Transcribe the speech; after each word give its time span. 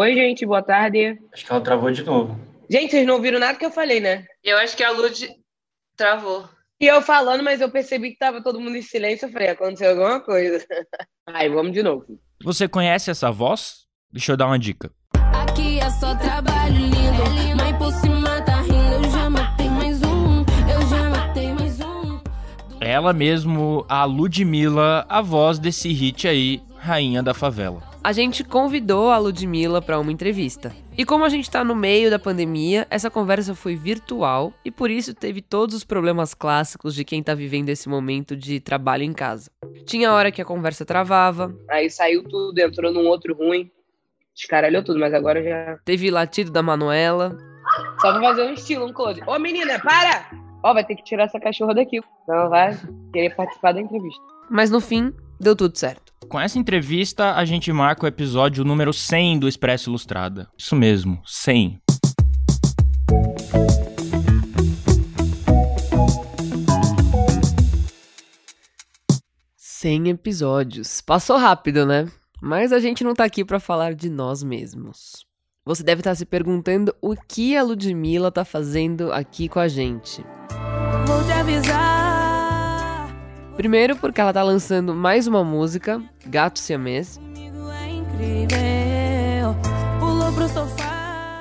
Oi, 0.00 0.14
gente, 0.14 0.46
boa 0.46 0.62
tarde. 0.62 1.18
Acho 1.30 1.44
que 1.44 1.52
ela 1.52 1.60
travou 1.60 1.90
de 1.90 2.02
novo. 2.02 2.34
Gente, 2.70 2.92
vocês 2.92 3.06
não 3.06 3.16
ouviram 3.16 3.38
nada 3.38 3.58
que 3.58 3.66
eu 3.66 3.70
falei, 3.70 4.00
né? 4.00 4.24
Eu 4.42 4.56
acho 4.56 4.74
que 4.74 4.82
a 4.82 4.90
Lud 4.92 5.28
travou. 5.94 6.48
E 6.80 6.86
eu 6.86 7.02
falando, 7.02 7.44
mas 7.44 7.60
eu 7.60 7.70
percebi 7.70 8.12
que 8.12 8.16
tava 8.16 8.42
todo 8.42 8.58
mundo 8.58 8.76
em 8.76 8.80
silêncio. 8.80 9.28
Eu 9.28 9.32
falei, 9.32 9.48
aconteceu 9.50 9.90
alguma 9.90 10.18
coisa. 10.18 10.64
Aí, 11.28 11.50
vamos 11.50 11.72
de 11.72 11.82
novo. 11.82 12.06
Você 12.42 12.66
conhece 12.66 13.10
essa 13.10 13.30
voz? 13.30 13.84
Deixa 14.10 14.32
eu 14.32 14.38
dar 14.38 14.46
uma 14.46 14.58
dica. 14.58 14.90
Aqui 15.34 15.78
é 15.78 15.90
só 15.90 16.14
trabalho 16.14 16.76
lindo. 16.76 17.56
Mas 17.58 17.76
por 17.76 17.92
cima 18.00 18.40
tá 18.40 18.62
rindo. 18.62 19.04
Eu 19.04 19.10
já 19.10 19.28
matei 19.28 19.68
mais 19.68 20.02
um. 20.02 20.40
Eu 20.72 20.88
já 20.88 21.10
matei 21.10 21.52
mais 21.52 21.78
um. 21.78 22.20
Ela 22.80 23.12
mesmo, 23.12 23.84
a 23.86 24.06
Ludmilla, 24.06 25.04
a 25.10 25.20
voz 25.20 25.58
desse 25.58 25.92
hit 25.92 26.26
aí, 26.26 26.62
Rainha 26.78 27.22
da 27.22 27.34
Favela. 27.34 27.89
A 28.02 28.12
gente 28.12 28.42
convidou 28.42 29.10
a 29.10 29.18
Ludmilla 29.18 29.82
para 29.82 29.98
uma 30.00 30.10
entrevista. 30.10 30.72
E 30.96 31.04
como 31.04 31.22
a 31.24 31.28
gente 31.28 31.50
tá 31.50 31.62
no 31.62 31.74
meio 31.74 32.10
da 32.10 32.18
pandemia, 32.18 32.86
essa 32.90 33.10
conversa 33.10 33.54
foi 33.54 33.76
virtual 33.76 34.54
e 34.64 34.70
por 34.70 34.90
isso 34.90 35.14
teve 35.14 35.42
todos 35.42 35.74
os 35.74 35.84
problemas 35.84 36.32
clássicos 36.32 36.94
de 36.94 37.04
quem 37.04 37.22
tá 37.22 37.34
vivendo 37.34 37.68
esse 37.68 37.88
momento 37.90 38.34
de 38.34 38.58
trabalho 38.58 39.02
em 39.02 39.12
casa. 39.12 39.50
Tinha 39.84 40.12
hora 40.12 40.32
que 40.32 40.40
a 40.40 40.44
conversa 40.46 40.84
travava, 40.84 41.54
Aí 41.68 41.90
saiu 41.90 42.24
tudo, 42.24 42.58
entrou 42.58 42.90
num 42.92 43.06
outro 43.06 43.34
ruim. 43.34 43.70
Descaralhou 44.34 44.82
tudo, 44.82 44.98
mas 44.98 45.12
agora 45.12 45.42
já. 45.42 45.78
teve 45.84 46.10
latido 46.10 46.50
da 46.50 46.62
Manuela, 46.62 47.36
Só 48.00 48.12
pra 48.12 48.22
fazer 48.22 48.42
um 48.44 48.54
estilo, 48.54 48.86
um 48.86 48.92
close. 48.94 49.20
Ô, 49.26 49.38
menina, 49.38 49.78
para! 49.78 50.30
Ó, 50.62 50.72
vai 50.72 50.84
ter 50.84 50.94
que 50.96 51.04
tirar 51.04 51.24
essa 51.24 51.38
cachorra 51.38 51.74
daqui. 51.74 52.00
Não 52.26 52.48
vai 52.48 52.78
querer 53.12 53.34
participar 53.36 53.72
da 53.72 53.80
entrevista. 53.80 54.22
mas 54.48 54.70
no 54.70 54.80
fim 54.80 55.12
deu 55.38 55.54
tudo 55.54 55.76
certo. 55.76 56.09
Com 56.30 56.38
essa 56.38 56.60
entrevista, 56.60 57.34
a 57.34 57.44
gente 57.44 57.72
marca 57.72 58.04
o 58.04 58.06
episódio 58.06 58.64
número 58.64 58.92
100 58.92 59.40
do 59.40 59.48
Expresso 59.48 59.90
Ilustrada. 59.90 60.48
Isso 60.56 60.76
mesmo, 60.76 61.20
100. 61.26 61.82
Cem 69.56 70.08
episódios. 70.08 71.00
Passou 71.00 71.36
rápido, 71.36 71.84
né? 71.84 72.06
Mas 72.40 72.72
a 72.72 72.78
gente 72.78 73.02
não 73.02 73.12
tá 73.12 73.24
aqui 73.24 73.44
pra 73.44 73.58
falar 73.58 73.96
de 73.96 74.08
nós 74.08 74.44
mesmos. 74.44 75.26
Você 75.64 75.82
deve 75.82 76.00
estar 76.00 76.14
se 76.14 76.24
perguntando 76.24 76.94
o 77.02 77.16
que 77.16 77.56
a 77.56 77.62
Ludmilla 77.64 78.30
tá 78.30 78.44
fazendo 78.44 79.12
aqui 79.12 79.48
com 79.48 79.58
a 79.58 79.66
gente. 79.66 80.24
Vou 81.08 81.24
te 81.24 81.32
avisar. 81.32 81.89
Primeiro 83.60 83.94
porque 83.94 84.18
ela 84.18 84.32
tá 84.32 84.42
lançando 84.42 84.94
mais 84.94 85.26
uma 85.26 85.44
música, 85.44 86.02
Gato 86.24 86.58
Siamês, 86.58 87.20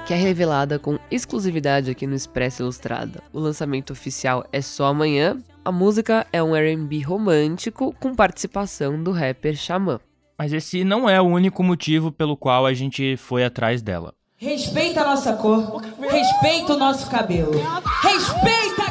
que 0.06 0.14
é 0.14 0.18
revelada 0.18 0.78
com 0.78 1.00
exclusividade 1.10 1.90
aqui 1.90 2.06
no 2.06 2.14
Expresso 2.14 2.64
Ilustrada. 2.64 3.24
O 3.32 3.40
lançamento 3.40 3.94
oficial 3.94 4.46
é 4.52 4.60
só 4.60 4.88
amanhã. 4.88 5.38
A 5.64 5.72
música 5.72 6.28
é 6.34 6.44
um 6.44 6.54
R&B 6.54 7.00
romântico 7.04 7.96
com 8.02 8.14
participação 8.14 9.02
do 9.02 9.14
rapper 9.14 9.56
Xamã. 9.56 10.02
Mas 10.38 10.52
esse 10.52 10.84
não 10.84 11.10
é 11.10 11.22
o 11.22 11.26
único 11.26 11.64
motivo 11.64 12.12
pelo 12.12 12.36
qual 12.36 12.66
a 12.66 12.74
gente 12.74 13.16
foi 13.16 13.46
atrás 13.46 13.82
dela. 13.82 14.14
Respeita 14.36 15.04
a 15.04 15.06
nossa 15.06 15.34
cor. 15.38 15.82
Respeita 16.02 16.74
o 16.74 16.78
nosso 16.78 17.10
cabelo. 17.10 17.54
Respeita! 18.04 18.89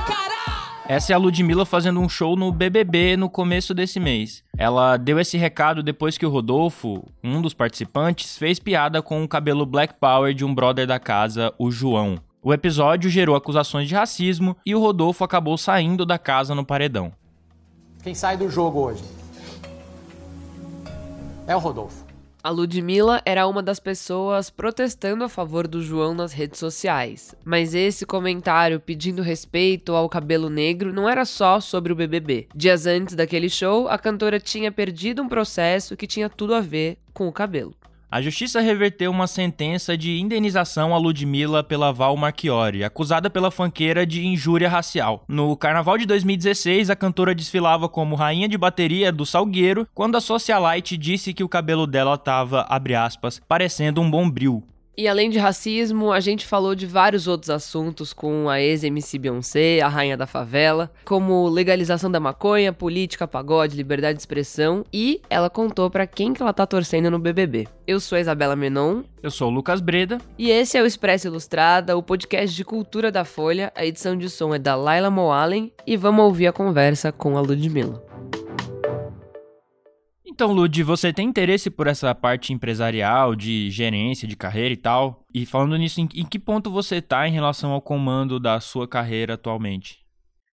Essa 0.88 1.12
é 1.12 1.14
a 1.14 1.18
Ludmilla 1.18 1.66
fazendo 1.66 2.00
um 2.00 2.08
show 2.08 2.34
no 2.34 2.50
BBB 2.50 3.14
no 3.14 3.28
começo 3.28 3.74
desse 3.74 4.00
mês. 4.00 4.42
Ela 4.56 4.96
deu 4.96 5.20
esse 5.20 5.36
recado 5.36 5.82
depois 5.82 6.16
que 6.16 6.24
o 6.24 6.30
Rodolfo, 6.30 7.04
um 7.22 7.42
dos 7.42 7.52
participantes, 7.52 8.38
fez 8.38 8.58
piada 8.58 9.02
com 9.02 9.22
o 9.22 9.28
cabelo 9.28 9.66
Black 9.66 9.92
Power 10.00 10.32
de 10.32 10.46
um 10.46 10.54
brother 10.54 10.86
da 10.86 10.98
casa, 10.98 11.52
o 11.58 11.70
João. 11.70 12.18
O 12.42 12.54
episódio 12.54 13.10
gerou 13.10 13.36
acusações 13.36 13.86
de 13.86 13.94
racismo 13.94 14.56
e 14.64 14.74
o 14.74 14.80
Rodolfo 14.80 15.22
acabou 15.22 15.58
saindo 15.58 16.06
da 16.06 16.18
casa 16.18 16.54
no 16.54 16.64
paredão. 16.64 17.12
Quem 18.02 18.14
sai 18.14 18.38
do 18.38 18.48
jogo 18.48 18.80
hoje 18.80 19.04
é 21.46 21.54
o 21.54 21.58
Rodolfo. 21.58 22.07
A 22.48 22.50
Ludmilla 22.50 23.20
era 23.26 23.46
uma 23.46 23.62
das 23.62 23.78
pessoas 23.78 24.48
protestando 24.48 25.22
a 25.22 25.28
favor 25.28 25.68
do 25.68 25.82
João 25.82 26.14
nas 26.14 26.32
redes 26.32 26.58
sociais. 26.58 27.34
Mas 27.44 27.74
esse 27.74 28.06
comentário 28.06 28.80
pedindo 28.80 29.20
respeito 29.20 29.94
ao 29.94 30.08
cabelo 30.08 30.48
negro 30.48 30.90
não 30.90 31.06
era 31.06 31.26
só 31.26 31.60
sobre 31.60 31.92
o 31.92 31.94
BBB. 31.94 32.48
Dias 32.54 32.86
antes 32.86 33.14
daquele 33.14 33.50
show, 33.50 33.86
a 33.86 33.98
cantora 33.98 34.40
tinha 34.40 34.72
perdido 34.72 35.22
um 35.22 35.28
processo 35.28 35.94
que 35.94 36.06
tinha 36.06 36.30
tudo 36.30 36.54
a 36.54 36.60
ver 36.62 36.96
com 37.12 37.28
o 37.28 37.32
cabelo. 37.32 37.74
A 38.10 38.22
justiça 38.22 38.62
reverteu 38.62 39.10
uma 39.10 39.26
sentença 39.26 39.94
de 39.94 40.18
indenização 40.18 40.94
a 40.94 40.98
Ludmilla 40.98 41.62
pela 41.62 41.92
Val 41.92 42.16
Marchiori, 42.16 42.82
acusada 42.82 43.28
pela 43.28 43.50
fanqueira 43.50 44.06
de 44.06 44.26
injúria 44.26 44.66
racial. 44.66 45.24
No 45.28 45.54
carnaval 45.54 45.98
de 45.98 46.06
2016, 46.06 46.88
a 46.88 46.96
cantora 46.96 47.34
desfilava 47.34 47.86
como 47.86 48.16
rainha 48.16 48.48
de 48.48 48.56
bateria 48.56 49.12
do 49.12 49.26
Salgueiro, 49.26 49.86
quando 49.94 50.16
a 50.16 50.22
socialite 50.22 50.96
disse 50.96 51.34
que 51.34 51.44
o 51.44 51.48
cabelo 51.50 51.86
dela 51.86 52.16
tava, 52.16 52.62
abre 52.70 52.94
aspas, 52.94 53.42
parecendo 53.46 54.00
um 54.00 54.10
bombril. 54.10 54.64
E 54.98 55.06
além 55.06 55.30
de 55.30 55.38
racismo, 55.38 56.10
a 56.10 56.18
gente 56.18 56.44
falou 56.44 56.74
de 56.74 56.84
vários 56.84 57.28
outros 57.28 57.50
assuntos 57.50 58.12
com 58.12 58.48
a 58.48 58.60
ex-MC 58.60 59.16
Beyoncé, 59.16 59.80
a 59.80 59.86
rainha 59.86 60.16
da 60.16 60.26
favela, 60.26 60.90
como 61.04 61.48
legalização 61.48 62.10
da 62.10 62.18
maconha, 62.18 62.72
política, 62.72 63.28
pagode, 63.28 63.76
liberdade 63.76 64.14
de 64.14 64.22
expressão, 64.22 64.84
e 64.92 65.22
ela 65.30 65.48
contou 65.48 65.88
pra 65.88 66.04
quem 66.04 66.32
que 66.32 66.42
ela 66.42 66.52
tá 66.52 66.66
torcendo 66.66 67.12
no 67.12 67.18
BBB. 67.20 67.68
Eu 67.86 68.00
sou 68.00 68.16
a 68.16 68.20
Isabela 68.20 68.56
Menon, 68.56 69.04
Eu 69.22 69.30
sou 69.30 69.48
o 69.48 69.54
Lucas 69.54 69.80
Breda. 69.80 70.18
e 70.36 70.50
esse 70.50 70.76
é 70.76 70.82
o 70.82 70.86
Expresso 70.86 71.28
Ilustrada, 71.28 71.96
o 71.96 72.02
podcast 72.02 72.56
de 72.56 72.64
cultura 72.64 73.12
da 73.12 73.24
Folha. 73.24 73.72
A 73.76 73.86
edição 73.86 74.16
de 74.16 74.28
som 74.28 74.52
é 74.52 74.58
da 74.58 74.74
Laila 74.74 75.10
Moalen 75.10 75.72
e 75.86 75.96
vamos 75.96 76.24
ouvir 76.24 76.48
a 76.48 76.52
conversa 76.52 77.12
com 77.12 77.38
a 77.38 77.40
Ludmilla. 77.40 78.07
Então, 80.30 80.52
Lud, 80.52 80.82
você 80.82 81.10
tem 81.10 81.26
interesse 81.26 81.70
por 81.70 81.86
essa 81.86 82.14
parte 82.14 82.52
empresarial, 82.52 83.34
de 83.34 83.70
gerência, 83.70 84.28
de 84.28 84.36
carreira 84.36 84.74
e 84.74 84.76
tal? 84.76 85.24
E 85.32 85.46
falando 85.46 85.76
nisso, 85.78 86.02
em, 86.02 86.08
em 86.14 86.24
que 86.26 86.38
ponto 86.38 86.70
você 86.70 87.00
tá 87.00 87.26
em 87.26 87.32
relação 87.32 87.72
ao 87.72 87.80
comando 87.80 88.38
da 88.38 88.60
sua 88.60 88.86
carreira 88.86 89.34
atualmente? 89.34 90.06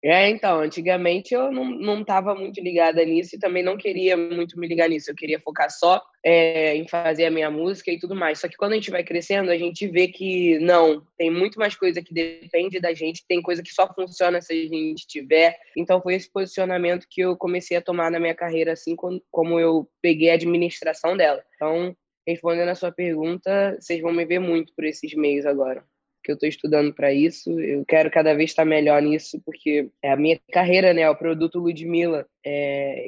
É, 0.08 0.30
então, 0.30 0.60
antigamente 0.60 1.34
eu 1.34 1.52
não, 1.52 1.66
não 1.66 2.06
muito 2.38 2.62
ligada 2.62 3.04
nisso 3.04 3.36
e 3.36 3.40
também 3.40 3.64
não 3.64 3.76
queria 3.76 4.16
muito 4.16 4.60
me 4.60 4.68
ligar 4.68 4.88
nisso. 4.88 5.10
Eu 5.10 5.16
queria 5.16 5.40
focar 5.40 5.72
só 5.72 6.00
é, 6.24 6.76
em 6.76 6.88
fazer 6.88 7.26
a 7.26 7.32
minha 7.32 7.50
música 7.50 7.90
e 7.90 7.98
tudo 7.98 8.16
mais. 8.16 8.40
Só 8.40 8.48
que 8.48 8.56
quando 8.56 8.74
a 8.74 8.76
gente 8.76 8.92
vai 8.92 9.04
crescendo, 9.04 9.50
a 9.50 9.58
gente 9.58 9.88
vê 9.88 10.08
que 10.08 10.60
não, 10.60 11.02
tem 11.18 11.32
muito 11.32 11.58
mais 11.58 11.76
coisa 11.76 12.04
que 12.04 12.14
depende 12.14 12.80
da 12.80 12.94
gente, 12.94 13.26
tem 13.28 13.42
coisa 13.42 13.64
que 13.64 13.74
só 13.74 13.92
funciona 13.96 14.40
se 14.44 14.54
a 14.54 14.68
gente 14.68 15.08
tiver. 15.08 15.58
Então 15.76 16.00
foi 16.00 16.14
esse 16.14 16.32
posicionamento 16.32 17.08
que 17.10 17.22
eu 17.22 17.36
comecei 17.36 17.76
a 17.76 17.82
tomar 17.82 18.12
na 18.12 18.20
minha 18.20 18.36
carreira, 18.36 18.74
assim 18.74 18.96
como 18.96 19.20
como 19.32 19.60
eu 19.60 19.90
peguei 20.04 20.30
a 20.30 20.36
administração 20.36 21.18
dela. 21.18 21.44
Então, 21.56 21.98
respondendo 22.28 22.70
a 22.70 22.76
sua 22.76 22.92
pergunta, 22.92 23.76
vocês 23.80 24.00
vão 24.02 24.14
me 24.14 24.24
ver 24.24 24.38
muito 24.38 24.72
por 24.76 24.86
esses 24.86 25.16
meios 25.16 25.48
agora 25.48 25.84
que 26.26 26.32
eu 26.32 26.36
estou 26.36 26.50
estudando 26.50 26.94
para 26.94 27.14
isso. 27.14 27.60
Eu 27.60 27.86
quero 27.86 28.10
cada 28.10 28.34
vez 28.34 28.50
estar 28.50 28.66
melhor 28.66 29.02
nisso, 29.02 29.40
porque 29.46 29.90
é 30.02 30.12
a 30.12 30.18
minha 30.18 30.40
carreira, 30.52 30.94
né? 30.94 31.02
É 31.02 31.10
o 31.10 31.16
produto 31.16 31.60
Ludmilla. 31.60 32.26
É, 32.44 33.06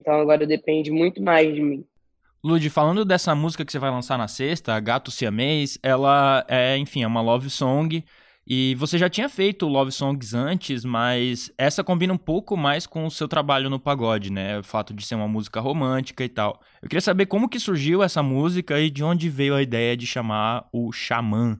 então 0.00 0.14
agora 0.14 0.46
depende 0.46 0.90
muito 0.90 1.22
mais 1.22 1.54
de 1.54 1.60
mim. 1.60 1.84
Lud, 2.42 2.68
falando 2.70 3.04
dessa 3.04 3.34
música 3.34 3.64
que 3.64 3.72
você 3.72 3.78
vai 3.78 3.90
lançar 3.90 4.18
na 4.18 4.28
sexta, 4.28 4.78
Gato 4.78 5.10
Siamês, 5.10 5.78
ela 5.82 6.44
é, 6.48 6.76
enfim, 6.76 7.02
é 7.02 7.06
uma 7.06 7.22
love 7.22 7.48
song. 7.48 8.04
E 8.46 8.74
você 8.74 8.98
já 8.98 9.08
tinha 9.08 9.28
feito 9.30 9.66
love 9.66 9.90
songs 9.90 10.34
antes, 10.34 10.84
mas 10.84 11.50
essa 11.56 11.82
combina 11.82 12.12
um 12.12 12.18
pouco 12.18 12.54
mais 12.58 12.86
com 12.86 13.06
o 13.06 13.10
seu 13.10 13.26
trabalho 13.26 13.70
no 13.70 13.80
pagode, 13.80 14.30
né? 14.30 14.58
O 14.58 14.62
fato 14.62 14.92
de 14.92 15.04
ser 15.04 15.14
uma 15.14 15.26
música 15.26 15.60
romântica 15.60 16.22
e 16.22 16.28
tal. 16.28 16.60
Eu 16.82 16.88
queria 16.88 17.00
saber 17.00 17.24
como 17.24 17.48
que 17.48 17.58
surgiu 17.58 18.02
essa 18.02 18.22
música 18.22 18.78
e 18.78 18.90
de 18.90 19.02
onde 19.02 19.30
veio 19.30 19.54
a 19.54 19.62
ideia 19.62 19.96
de 19.96 20.06
chamar 20.06 20.68
o 20.70 20.92
Xamã. 20.92 21.58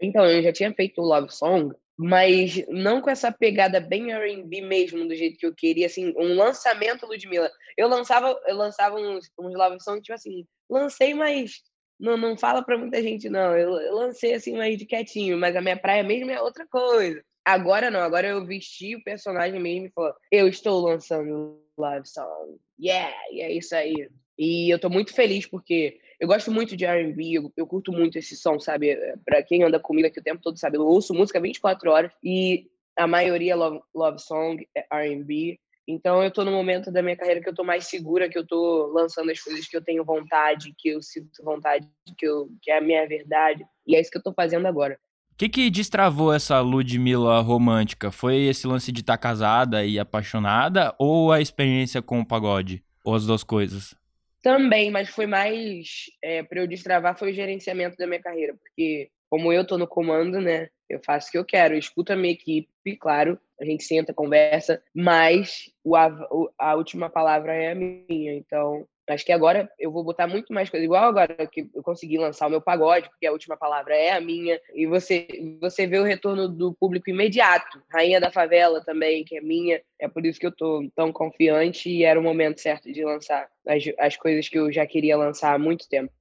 Então, 0.00 0.24
eu 0.24 0.42
já 0.42 0.52
tinha 0.52 0.72
feito 0.72 1.00
o 1.00 1.04
Love 1.04 1.32
Song, 1.32 1.74
mas 1.96 2.64
não 2.68 3.00
com 3.02 3.10
essa 3.10 3.30
pegada 3.30 3.78
bem 3.78 4.12
R&B 4.12 4.62
mesmo, 4.62 5.06
do 5.06 5.14
jeito 5.14 5.38
que 5.38 5.46
eu 5.46 5.54
queria, 5.54 5.86
assim, 5.86 6.14
um 6.16 6.34
lançamento 6.34 7.06
Ludmilla. 7.06 7.50
Eu 7.76 7.88
lançava, 7.88 8.40
eu 8.46 8.56
lançava 8.56 8.96
uns, 8.96 9.30
uns 9.38 9.54
Love 9.54 9.80
Songs, 9.82 10.02
tipo 10.02 10.14
assim, 10.14 10.46
lancei, 10.68 11.12
mas 11.12 11.60
não, 11.98 12.16
não 12.16 12.38
fala 12.38 12.64
pra 12.64 12.78
muita 12.78 13.02
gente, 13.02 13.28
não. 13.28 13.54
Eu, 13.54 13.72
eu 13.74 13.94
lancei, 13.94 14.32
assim, 14.32 14.56
mais 14.56 14.78
de 14.78 14.86
quietinho, 14.86 15.36
mas 15.36 15.54
a 15.54 15.60
minha 15.60 15.76
praia 15.76 16.02
mesmo 16.02 16.30
é 16.30 16.40
outra 16.40 16.66
coisa. 16.66 17.22
Agora 17.44 17.90
não, 17.90 18.00
agora 18.00 18.28
eu 18.28 18.46
vesti 18.46 18.96
o 18.96 19.02
personagem 19.02 19.60
mesmo 19.60 19.86
e 19.86 19.90
falou, 19.90 20.14
eu 20.30 20.48
estou 20.48 20.80
lançando 20.80 21.62
Love 21.76 22.08
Song. 22.08 22.58
Yeah, 22.80 23.14
e 23.30 23.42
é 23.42 23.52
isso 23.52 23.74
aí. 23.74 24.08
E 24.38 24.72
eu 24.72 24.78
tô 24.78 24.88
muito 24.88 25.12
feliz 25.12 25.46
porque 25.46 25.98
eu 26.20 26.28
gosto 26.28 26.52
muito 26.52 26.76
de 26.76 26.84
R&B, 26.84 27.32
eu, 27.32 27.52
eu 27.56 27.66
curto 27.66 27.90
muito 27.90 28.18
esse 28.18 28.36
som, 28.36 28.60
sabe? 28.60 28.94
Pra 29.24 29.42
quem 29.42 29.62
anda 29.62 29.80
comigo 29.80 30.06
aqui 30.06 30.20
o 30.20 30.22
tempo 30.22 30.42
todo, 30.42 30.58
sabe? 30.58 30.76
Eu 30.76 30.86
ouço 30.86 31.14
música 31.14 31.40
24 31.40 31.90
horas 31.90 32.12
e 32.22 32.66
a 32.96 33.06
maioria 33.06 33.52
é 33.52 33.56
love, 33.56 33.80
love 33.94 34.18
song, 34.18 34.68
é 34.76 34.86
R&B. 34.90 35.58
Então 35.88 36.22
eu 36.22 36.30
tô 36.30 36.44
no 36.44 36.52
momento 36.52 36.92
da 36.92 37.02
minha 37.02 37.16
carreira 37.16 37.40
que 37.40 37.48
eu 37.48 37.54
tô 37.54 37.64
mais 37.64 37.86
segura, 37.86 38.28
que 38.28 38.38
eu 38.38 38.46
tô 38.46 38.92
lançando 38.92 39.30
as 39.30 39.40
coisas 39.40 39.66
que 39.66 39.74
eu 39.74 39.82
tenho 39.82 40.04
vontade, 40.04 40.74
que 40.76 40.90
eu 40.90 41.02
sinto 41.02 41.42
vontade, 41.42 41.88
que, 42.18 42.26
eu, 42.26 42.50
que 42.60 42.70
é 42.70 42.78
a 42.78 42.82
minha 42.82 43.08
verdade. 43.08 43.64
E 43.86 43.96
é 43.96 44.00
isso 44.00 44.10
que 44.10 44.18
eu 44.18 44.22
tô 44.22 44.34
fazendo 44.34 44.66
agora. 44.66 44.98
O 45.32 45.36
que, 45.40 45.48
que 45.48 45.70
destravou 45.70 46.34
essa 46.34 46.60
Ludmilla 46.60 47.40
romântica? 47.40 48.10
Foi 48.10 48.36
esse 48.42 48.66
lance 48.66 48.92
de 48.92 49.00
estar 49.00 49.16
casada 49.16 49.86
e 49.86 49.98
apaixonada 49.98 50.94
ou 50.98 51.32
a 51.32 51.40
experiência 51.40 52.02
com 52.02 52.20
o 52.20 52.26
pagode? 52.26 52.84
Ou 53.02 53.14
as 53.14 53.24
duas 53.24 53.42
coisas? 53.42 53.98
Também, 54.42 54.90
mas 54.90 55.08
foi 55.10 55.26
mais 55.26 56.06
é, 56.22 56.42
para 56.42 56.60
eu 56.60 56.66
destravar 56.66 57.18
foi 57.18 57.30
o 57.30 57.34
gerenciamento 57.34 57.96
da 57.96 58.06
minha 58.06 58.22
carreira, 58.22 58.54
porque 58.54 59.10
como 59.28 59.52
eu 59.52 59.66
tô 59.66 59.78
no 59.78 59.86
comando, 59.86 60.40
né? 60.40 60.68
Eu 60.88 61.00
faço 61.04 61.28
o 61.28 61.30
que 61.30 61.38
eu 61.38 61.44
quero, 61.44 61.74
eu 61.74 61.78
escuto 61.78 62.12
a 62.12 62.16
minha 62.16 62.32
equipe, 62.32 62.96
claro, 62.98 63.38
a 63.60 63.64
gente 63.64 63.84
senta, 63.84 64.12
conversa, 64.12 64.82
mas 64.94 65.70
o, 65.84 65.94
a, 65.94 66.10
a 66.58 66.74
última 66.74 67.08
palavra 67.08 67.54
é 67.54 67.70
a 67.70 67.74
minha. 67.74 68.34
Então, 68.34 68.86
acho 69.12 69.24
que 69.24 69.32
agora 69.32 69.70
eu 69.78 69.90
vou 69.90 70.04
botar 70.04 70.26
muito 70.26 70.52
mais 70.52 70.68
coisa, 70.68 70.84
igual 70.84 71.04
agora 71.04 71.46
que 71.46 71.68
eu 71.74 71.82
consegui 71.82 72.18
lançar 72.18 72.46
o 72.46 72.50
meu 72.50 72.60
pagode, 72.60 73.08
porque 73.08 73.26
a 73.26 73.32
última 73.32 73.56
palavra 73.56 73.94
é 73.94 74.12
a 74.12 74.20
minha, 74.20 74.60
e 74.74 74.86
você, 74.86 75.26
você 75.60 75.86
vê 75.86 75.98
o 75.98 76.04
retorno 76.04 76.48
do 76.48 76.74
público 76.74 77.10
imediato. 77.10 77.82
Rainha 77.92 78.20
da 78.20 78.30
Favela 78.30 78.82
também, 78.84 79.24
que 79.24 79.36
é 79.36 79.40
minha, 79.40 79.80
é 79.98 80.08
por 80.08 80.24
isso 80.24 80.38
que 80.38 80.46
eu 80.46 80.52
tô 80.52 80.88
tão 80.94 81.12
confiante 81.12 81.88
e 81.88 82.04
era 82.04 82.18
o 82.18 82.22
momento 82.22 82.60
certo 82.60 82.92
de 82.92 83.04
lançar 83.04 83.48
as, 83.66 83.82
as 83.98 84.16
coisas 84.16 84.48
que 84.48 84.58
eu 84.58 84.72
já 84.72 84.86
queria 84.86 85.16
lançar 85.16 85.54
há 85.54 85.58
muito 85.58 85.88
tempo. 85.88 86.12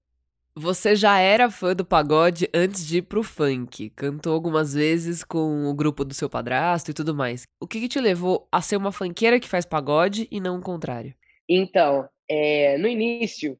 Você 0.55 0.93
já 0.93 1.17
era 1.19 1.49
fã 1.49 1.73
do 1.73 1.85
pagode 1.85 2.49
antes 2.53 2.85
de 2.85 2.97
ir 2.97 3.03
pro 3.03 3.23
funk. 3.23 3.91
Cantou 3.91 4.33
algumas 4.33 4.73
vezes 4.73 5.23
com 5.23 5.69
o 5.69 5.73
grupo 5.73 6.03
do 6.03 6.13
seu 6.13 6.29
padrasto 6.29 6.91
e 6.91 6.93
tudo 6.93 7.15
mais. 7.15 7.43
O 7.61 7.67
que, 7.67 7.79
que 7.79 7.87
te 7.87 7.99
levou 7.99 8.45
a 8.51 8.61
ser 8.61 8.75
uma 8.75 8.91
funkeira 8.91 9.39
que 9.39 9.47
faz 9.47 9.65
pagode 9.65 10.27
e 10.29 10.41
não 10.41 10.57
o 10.57 10.61
contrário? 10.61 11.13
Então, 11.47 12.09
é, 12.29 12.77
no 12.77 12.87
início, 12.87 13.57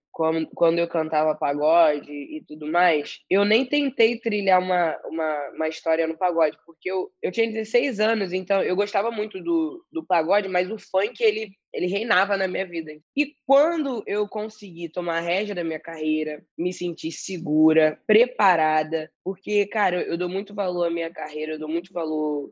quando, 0.54 0.80
eu 0.80 0.88
cantava 0.88 1.34
pagode 1.34 2.12
e 2.12 2.44
tudo 2.46 2.68
mais, 2.68 3.20
eu 3.30 3.46
nem 3.46 3.66
tentei 3.66 4.20
trilhar 4.20 4.62
uma, 4.62 4.98
uma, 5.06 5.50
uma 5.56 5.68
história 5.70 6.06
no 6.06 6.18
pagode, 6.18 6.58
porque 6.66 6.92
eu, 6.92 7.10
eu 7.22 7.32
tinha 7.32 7.48
16 7.48 8.00
anos, 8.00 8.34
então 8.34 8.62
eu 8.62 8.76
gostava 8.76 9.10
muito 9.10 9.42
do, 9.42 9.86
do 9.92 10.06
pagode, 10.06 10.50
mas 10.50 10.70
o 10.70 10.78
funk, 10.78 11.24
ele 11.24 11.52
ele 11.74 11.88
reinava 11.88 12.36
na 12.36 12.48
minha 12.48 12.66
vida. 12.66 12.92
E 13.16 13.34
quando 13.46 14.04
eu 14.08 14.28
consegui 14.28 14.90
tomar 14.90 15.18
a 15.18 15.22
rédea 15.22 15.56
da 15.56 15.64
minha 15.64 15.80
carreira, 15.80 16.44
me 16.58 16.74
sentir 16.74 17.12
segura, 17.12 18.00
preparada, 18.08 19.12
porque, 19.24 19.66
cara, 19.68 20.02
eu 20.02 20.18
dou 20.18 20.28
muito 20.28 20.54
valor 20.56 20.88
à 20.88 20.90
minha 20.90 21.12
carreira, 21.12 21.54
eu 21.54 21.60
dou 21.60 21.70
muito 21.70 21.94
valor 21.94 22.52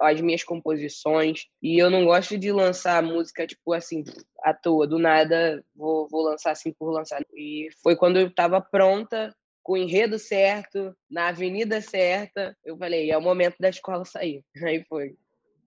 às 0.00 0.20
minhas 0.20 0.44
composições, 0.44 1.46
e 1.62 1.78
eu 1.78 1.88
não 1.88 2.04
gosto 2.04 2.36
de 2.36 2.52
lançar 2.52 3.02
música, 3.02 3.46
tipo 3.46 3.72
assim, 3.72 4.04
à 4.42 4.52
toa, 4.52 4.86
do 4.86 4.98
nada, 4.98 5.64
vou, 5.74 6.06
vou 6.08 6.22
lançar 6.22 6.50
assim 6.50 6.72
por 6.72 6.91
lançar. 6.92 7.22
E 7.34 7.68
foi 7.82 7.96
quando 7.96 8.18
eu 8.18 8.28
estava 8.28 8.60
pronta, 8.60 9.34
com 9.62 9.74
o 9.74 9.76
enredo 9.76 10.18
certo, 10.18 10.94
na 11.10 11.28
avenida 11.28 11.80
certa, 11.80 12.56
eu 12.64 12.76
falei, 12.76 13.10
é 13.10 13.16
o 13.16 13.22
momento 13.22 13.56
da 13.60 13.68
escola 13.68 14.04
sair. 14.04 14.44
Aí 14.62 14.84
foi. 14.88 15.14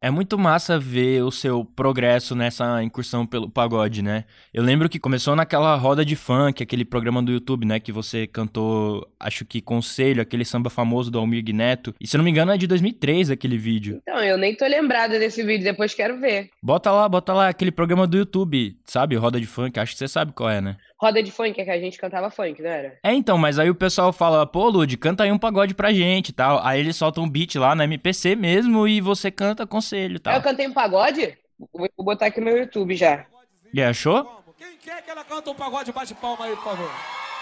É 0.02 0.12
muito 0.12 0.38
massa 0.38 0.78
ver 0.78 1.24
o 1.24 1.32
seu 1.32 1.66
progresso 1.66 2.36
nessa 2.36 2.84
incursão 2.84 3.26
pelo 3.26 3.50
pagode, 3.50 4.04
né? 4.04 4.26
Eu 4.54 4.62
lembro 4.62 4.88
que 4.88 5.00
começou 5.00 5.36
naquela 5.36 5.76
roda 5.76 6.06
de 6.06 6.16
funk, 6.16 6.62
aquele 6.62 6.86
programa 6.86 7.24
do 7.24 7.32
YouTube, 7.32 7.66
né? 7.66 7.80
Que 7.80 7.92
você 7.92 8.28
cantou, 8.28 9.08
acho 9.20 9.46
que 9.46 9.62
Conselho, 9.62 10.22
aquele 10.22 10.46
samba 10.46 10.70
famoso 10.70 11.10
do 11.10 11.18
Almir 11.18 11.44
Neto. 11.52 11.96
E 12.00 12.06
se 12.06 12.18
não 12.18 12.24
me 12.24 12.30
engano 12.30 12.52
é 12.52 12.58
de 12.58 12.68
2003 12.68 13.32
aquele 13.32 13.58
vídeo. 13.58 14.00
Então, 14.04 14.24
eu 14.24 14.38
nem 14.38 14.56
tô 14.56 14.68
lembrada 14.68 15.18
desse 15.18 15.42
vídeo, 15.44 15.64
depois 15.64 15.96
quero 15.96 16.20
ver. 16.20 16.50
Bota 16.62 16.92
lá, 16.92 17.10
bota 17.10 17.34
lá 17.34 17.48
aquele 17.48 17.72
programa 17.72 18.06
do 18.06 18.18
YouTube, 18.18 18.78
sabe? 18.86 19.16
Roda 19.16 19.40
de 19.40 19.48
funk, 19.48 19.80
acho 19.80 19.94
que 19.94 19.98
você 19.98 20.08
sabe 20.08 20.34
qual 20.34 20.52
é, 20.52 20.62
né? 20.62 20.78
Roda 20.98 21.22
de 21.22 21.30
funk, 21.30 21.60
é 21.60 21.66
que 21.66 21.70
a 21.70 21.80
gente 21.80 21.98
cantava 21.98 22.30
funk, 22.32 22.62
não 22.62 22.70
era? 22.70 22.98
É, 23.04 23.14
então, 23.14 23.38
mas 23.38 23.60
aí 23.60 23.70
o 23.70 23.76
pessoal 23.76 24.14
fala, 24.14 24.48
pô, 24.48 24.70
Lud, 24.70 24.96
canta 24.98 25.24
aí 25.24 25.32
um 25.32 25.38
pagode 25.38 25.74
pra 25.74 25.92
gente 25.92 26.30
e 26.30 26.34
tal. 26.34 26.66
Aí 26.66 26.80
eles 26.80 26.96
soltam 26.96 27.24
um 27.26 27.30
beat 27.30 27.56
lá 27.56 27.76
no 27.76 27.84
MPC 27.84 28.36
mesmo 28.36 28.88
e 28.88 29.02
você 29.02 29.30
canta 29.30 29.68
conselho 29.68 30.16
e 30.16 30.20
tal. 30.20 30.34
Eu 30.34 30.42
cantei 30.42 30.66
um 30.68 30.74
pagode? 30.74 31.38
Vou 31.74 31.90
botar 32.00 32.28
aqui 32.28 32.40
no 32.40 32.46
meu 32.46 32.58
YouTube 32.58 32.96
já. 32.96 33.26
E 33.74 33.82
achou? 33.82 34.44
Quem 34.58 34.78
quer 34.78 35.02
que 35.02 35.12
ela 35.12 35.26
canta 35.26 35.52
um 35.52 35.56
pagode, 35.56 35.92
bate 35.92 36.14
palma 36.14 36.46
aí, 36.46 36.56
por 36.56 36.64
favor. 36.64 36.92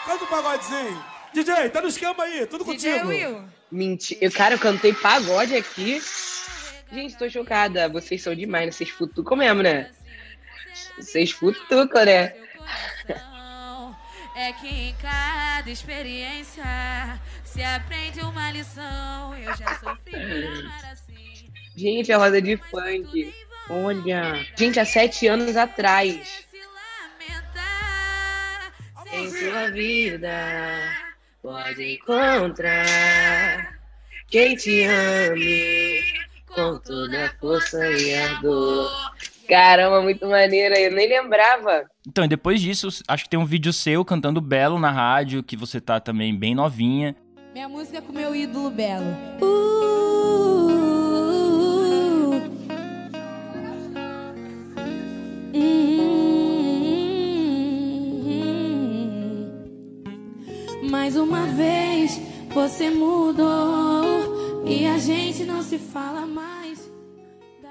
Canta 0.05 0.23
um 0.23 0.27
pagodezinho. 0.27 1.05
DJ, 1.31 1.69
tá 1.69 1.81
no 1.81 1.87
esquema 1.87 2.23
aí, 2.23 2.47
tudo 2.47 2.65
contigo. 2.65 3.07
Mentira. 3.71 4.31
Cara, 4.31 4.55
eu 4.55 4.59
cantei 4.59 4.93
pagode 4.93 5.55
aqui. 5.55 6.01
Gente, 6.91 7.17
tô 7.17 7.29
chocada. 7.29 7.87
Vocês 7.87 8.21
são 8.21 8.33
demais, 8.35 8.65
né? 8.65 8.71
Vocês 8.71 8.89
futucam 8.89 9.37
mesmo, 9.37 9.61
né? 9.61 9.91
Vocês 10.97 11.31
futucam, 11.31 12.05
né? 12.05 12.33
É 14.35 14.51
que 14.53 14.67
em 14.67 14.95
cada 14.95 15.69
experiência 15.69 16.63
se 17.43 17.63
aprende 17.63 18.19
uma 18.21 18.51
lição. 18.51 19.35
Eu 19.37 19.55
já 19.55 19.79
sofri 19.79 20.11
por 20.11 20.59
amar 20.59 20.85
assim. 20.91 21.51
Gente, 21.75 22.11
a 22.11 22.17
roda 22.17 22.41
de 22.41 22.57
funk. 22.57 23.33
Olha. 23.69 24.45
Gente, 24.57 24.79
há 24.79 24.85
sete 24.85 25.27
anos 25.27 25.55
atrás. 25.55 26.45
Em 29.11 29.29
sua 29.29 29.69
vida 29.69 30.31
pode 31.43 31.93
encontrar 31.93 33.79
quem 34.27 34.55
te 34.55 34.85
ame 34.85 36.01
com 36.47 36.79
toda 36.79 37.25
a 37.25 37.29
força 37.35 37.91
e 37.91 38.15
a 38.15 38.33
dor. 38.41 39.13
Caramba, 39.47 40.01
muito 40.01 40.25
maneira, 40.25 40.79
eu 40.79 40.91
nem 40.91 41.07
lembrava. 41.07 41.85
Então, 42.07 42.23
e 42.23 42.27
depois 42.27 42.61
disso, 42.61 42.87
acho 43.07 43.23
que 43.23 43.29
tem 43.29 43.39
um 43.39 43.45
vídeo 43.45 43.73
seu 43.73 44.03
cantando 44.05 44.39
Belo 44.39 44.79
na 44.79 44.91
rádio, 44.91 45.43
que 45.43 45.57
você 45.57 45.81
tá 45.81 45.99
também 45.99 46.37
bem 46.37 46.55
novinha. 46.55 47.15
Minha 47.53 47.69
música 47.69 47.97
é 47.97 48.01
com 48.01 48.13
meu 48.13 48.35
ídolo 48.35 48.71
Belo. 48.71 49.05
Uh, 49.41 49.83
Mais 60.89 61.17
uma 61.17 61.45
vez 61.47 62.19
você 62.53 62.89
mudou 62.89 64.63
e 64.65 64.85
a 64.85 64.97
gente 64.97 65.43
não 65.43 65.61
se 65.61 65.77
fala 65.77 66.25
mais. 66.25 66.91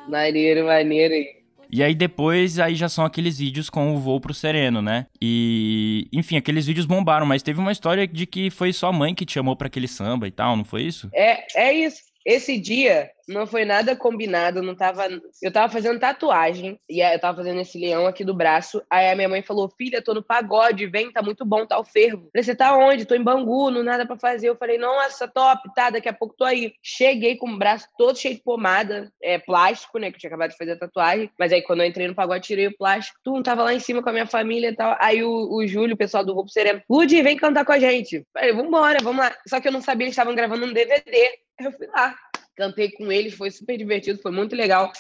Maneiro, 0.08 0.66
maneiro. 0.66 1.41
E 1.72 1.82
aí 1.82 1.94
depois, 1.94 2.58
aí 2.58 2.74
já 2.74 2.88
são 2.88 3.02
aqueles 3.04 3.38
vídeos 3.38 3.70
com 3.70 3.94
o 3.94 3.98
voo 3.98 4.20
pro 4.20 4.34
Sereno, 4.34 4.82
né? 4.82 5.06
E, 5.20 6.06
enfim, 6.12 6.36
aqueles 6.36 6.66
vídeos 6.66 6.84
bombaram, 6.84 7.24
mas 7.24 7.42
teve 7.42 7.58
uma 7.58 7.72
história 7.72 8.06
de 8.06 8.26
que 8.26 8.50
foi 8.50 8.72
sua 8.74 8.92
mãe 8.92 9.14
que 9.14 9.24
te 9.24 9.32
chamou 9.32 9.56
para 9.56 9.68
aquele 9.68 9.88
samba 9.88 10.28
e 10.28 10.30
tal, 10.30 10.54
não 10.54 10.64
foi 10.64 10.82
isso? 10.82 11.08
É, 11.14 11.44
é 11.58 11.72
isso. 11.72 12.02
Esse 12.26 12.58
dia 12.58 13.10
não 13.32 13.46
foi 13.46 13.64
nada 13.64 13.96
combinado, 13.96 14.62
não 14.62 14.74
tava. 14.74 15.08
Eu 15.40 15.52
tava 15.52 15.72
fazendo 15.72 15.98
tatuagem, 15.98 16.78
e 16.88 17.00
eu 17.00 17.18
tava 17.18 17.38
fazendo 17.38 17.60
esse 17.60 17.78
leão 17.78 18.06
aqui 18.06 18.24
do 18.24 18.34
braço. 18.34 18.82
Aí 18.90 19.10
a 19.10 19.16
minha 19.16 19.28
mãe 19.28 19.42
falou: 19.42 19.68
Filha, 19.68 20.02
tô 20.02 20.14
no 20.14 20.22
pagode, 20.22 20.86
vem, 20.86 21.10
tá 21.10 21.22
muito 21.22 21.44
bom, 21.44 21.66
tá 21.66 21.78
o 21.78 21.84
fervo. 21.84 22.28
Falei, 22.32 22.44
você 22.44 22.54
tá 22.54 22.76
onde? 22.76 23.04
Tô 23.04 23.14
em 23.14 23.22
Bangu, 23.22 23.70
não 23.70 23.82
nada 23.82 24.06
pra 24.06 24.16
fazer. 24.16 24.48
Eu 24.48 24.56
falei, 24.56 24.78
nossa, 24.78 25.26
top, 25.26 25.72
tá, 25.74 25.90
daqui 25.90 26.08
a 26.08 26.12
pouco 26.12 26.34
tô 26.36 26.44
aí. 26.44 26.74
Cheguei 26.82 27.36
com 27.36 27.48
o 27.48 27.58
braço 27.58 27.86
todo 27.96 28.18
cheio 28.18 28.34
de 28.34 28.42
pomada, 28.42 29.10
é 29.22 29.38
plástico, 29.38 29.98
né? 29.98 30.10
Que 30.10 30.16
eu 30.16 30.20
tinha 30.20 30.28
acabado 30.28 30.50
de 30.50 30.56
fazer 30.56 30.72
a 30.72 30.78
tatuagem. 30.78 31.30
Mas 31.38 31.52
aí 31.52 31.62
quando 31.62 31.80
eu 31.80 31.86
entrei 31.86 32.06
no 32.06 32.14
pagode, 32.14 32.46
tirei 32.46 32.66
o 32.66 32.76
plástico. 32.76 33.18
Tu 33.24 33.42
tava 33.42 33.62
lá 33.62 33.72
em 33.72 33.80
cima 33.80 34.02
com 34.02 34.08
a 34.08 34.12
minha 34.12 34.26
família 34.26 34.68
e 34.68 34.76
tal. 34.76 34.96
Aí 35.00 35.22
o, 35.22 35.54
o 35.54 35.66
Júlio, 35.66 35.94
o 35.94 35.98
pessoal 35.98 36.24
do 36.24 36.34
Roupo 36.34 36.50
Sereno, 36.50 36.82
Ludi, 36.88 37.22
vem 37.22 37.36
cantar 37.36 37.64
com 37.64 37.72
a 37.72 37.78
gente. 37.78 38.24
Falei, 38.32 38.52
vambora, 38.52 38.98
vamos 39.02 39.24
lá. 39.24 39.34
Só 39.46 39.60
que 39.60 39.68
eu 39.68 39.72
não 39.72 39.80
sabia, 39.80 40.04
eles 40.04 40.12
estavam 40.12 40.34
gravando 40.34 40.66
um 40.66 40.72
DVD. 40.72 41.38
Eu 41.60 41.72
fui 41.72 41.86
lá 41.88 42.14
cantei 42.56 42.90
com 42.90 43.10
eles, 43.10 43.34
foi 43.34 43.50
super 43.50 43.76
divertido, 43.76 44.20
foi 44.20 44.32
muito 44.32 44.54
legal. 44.54 44.92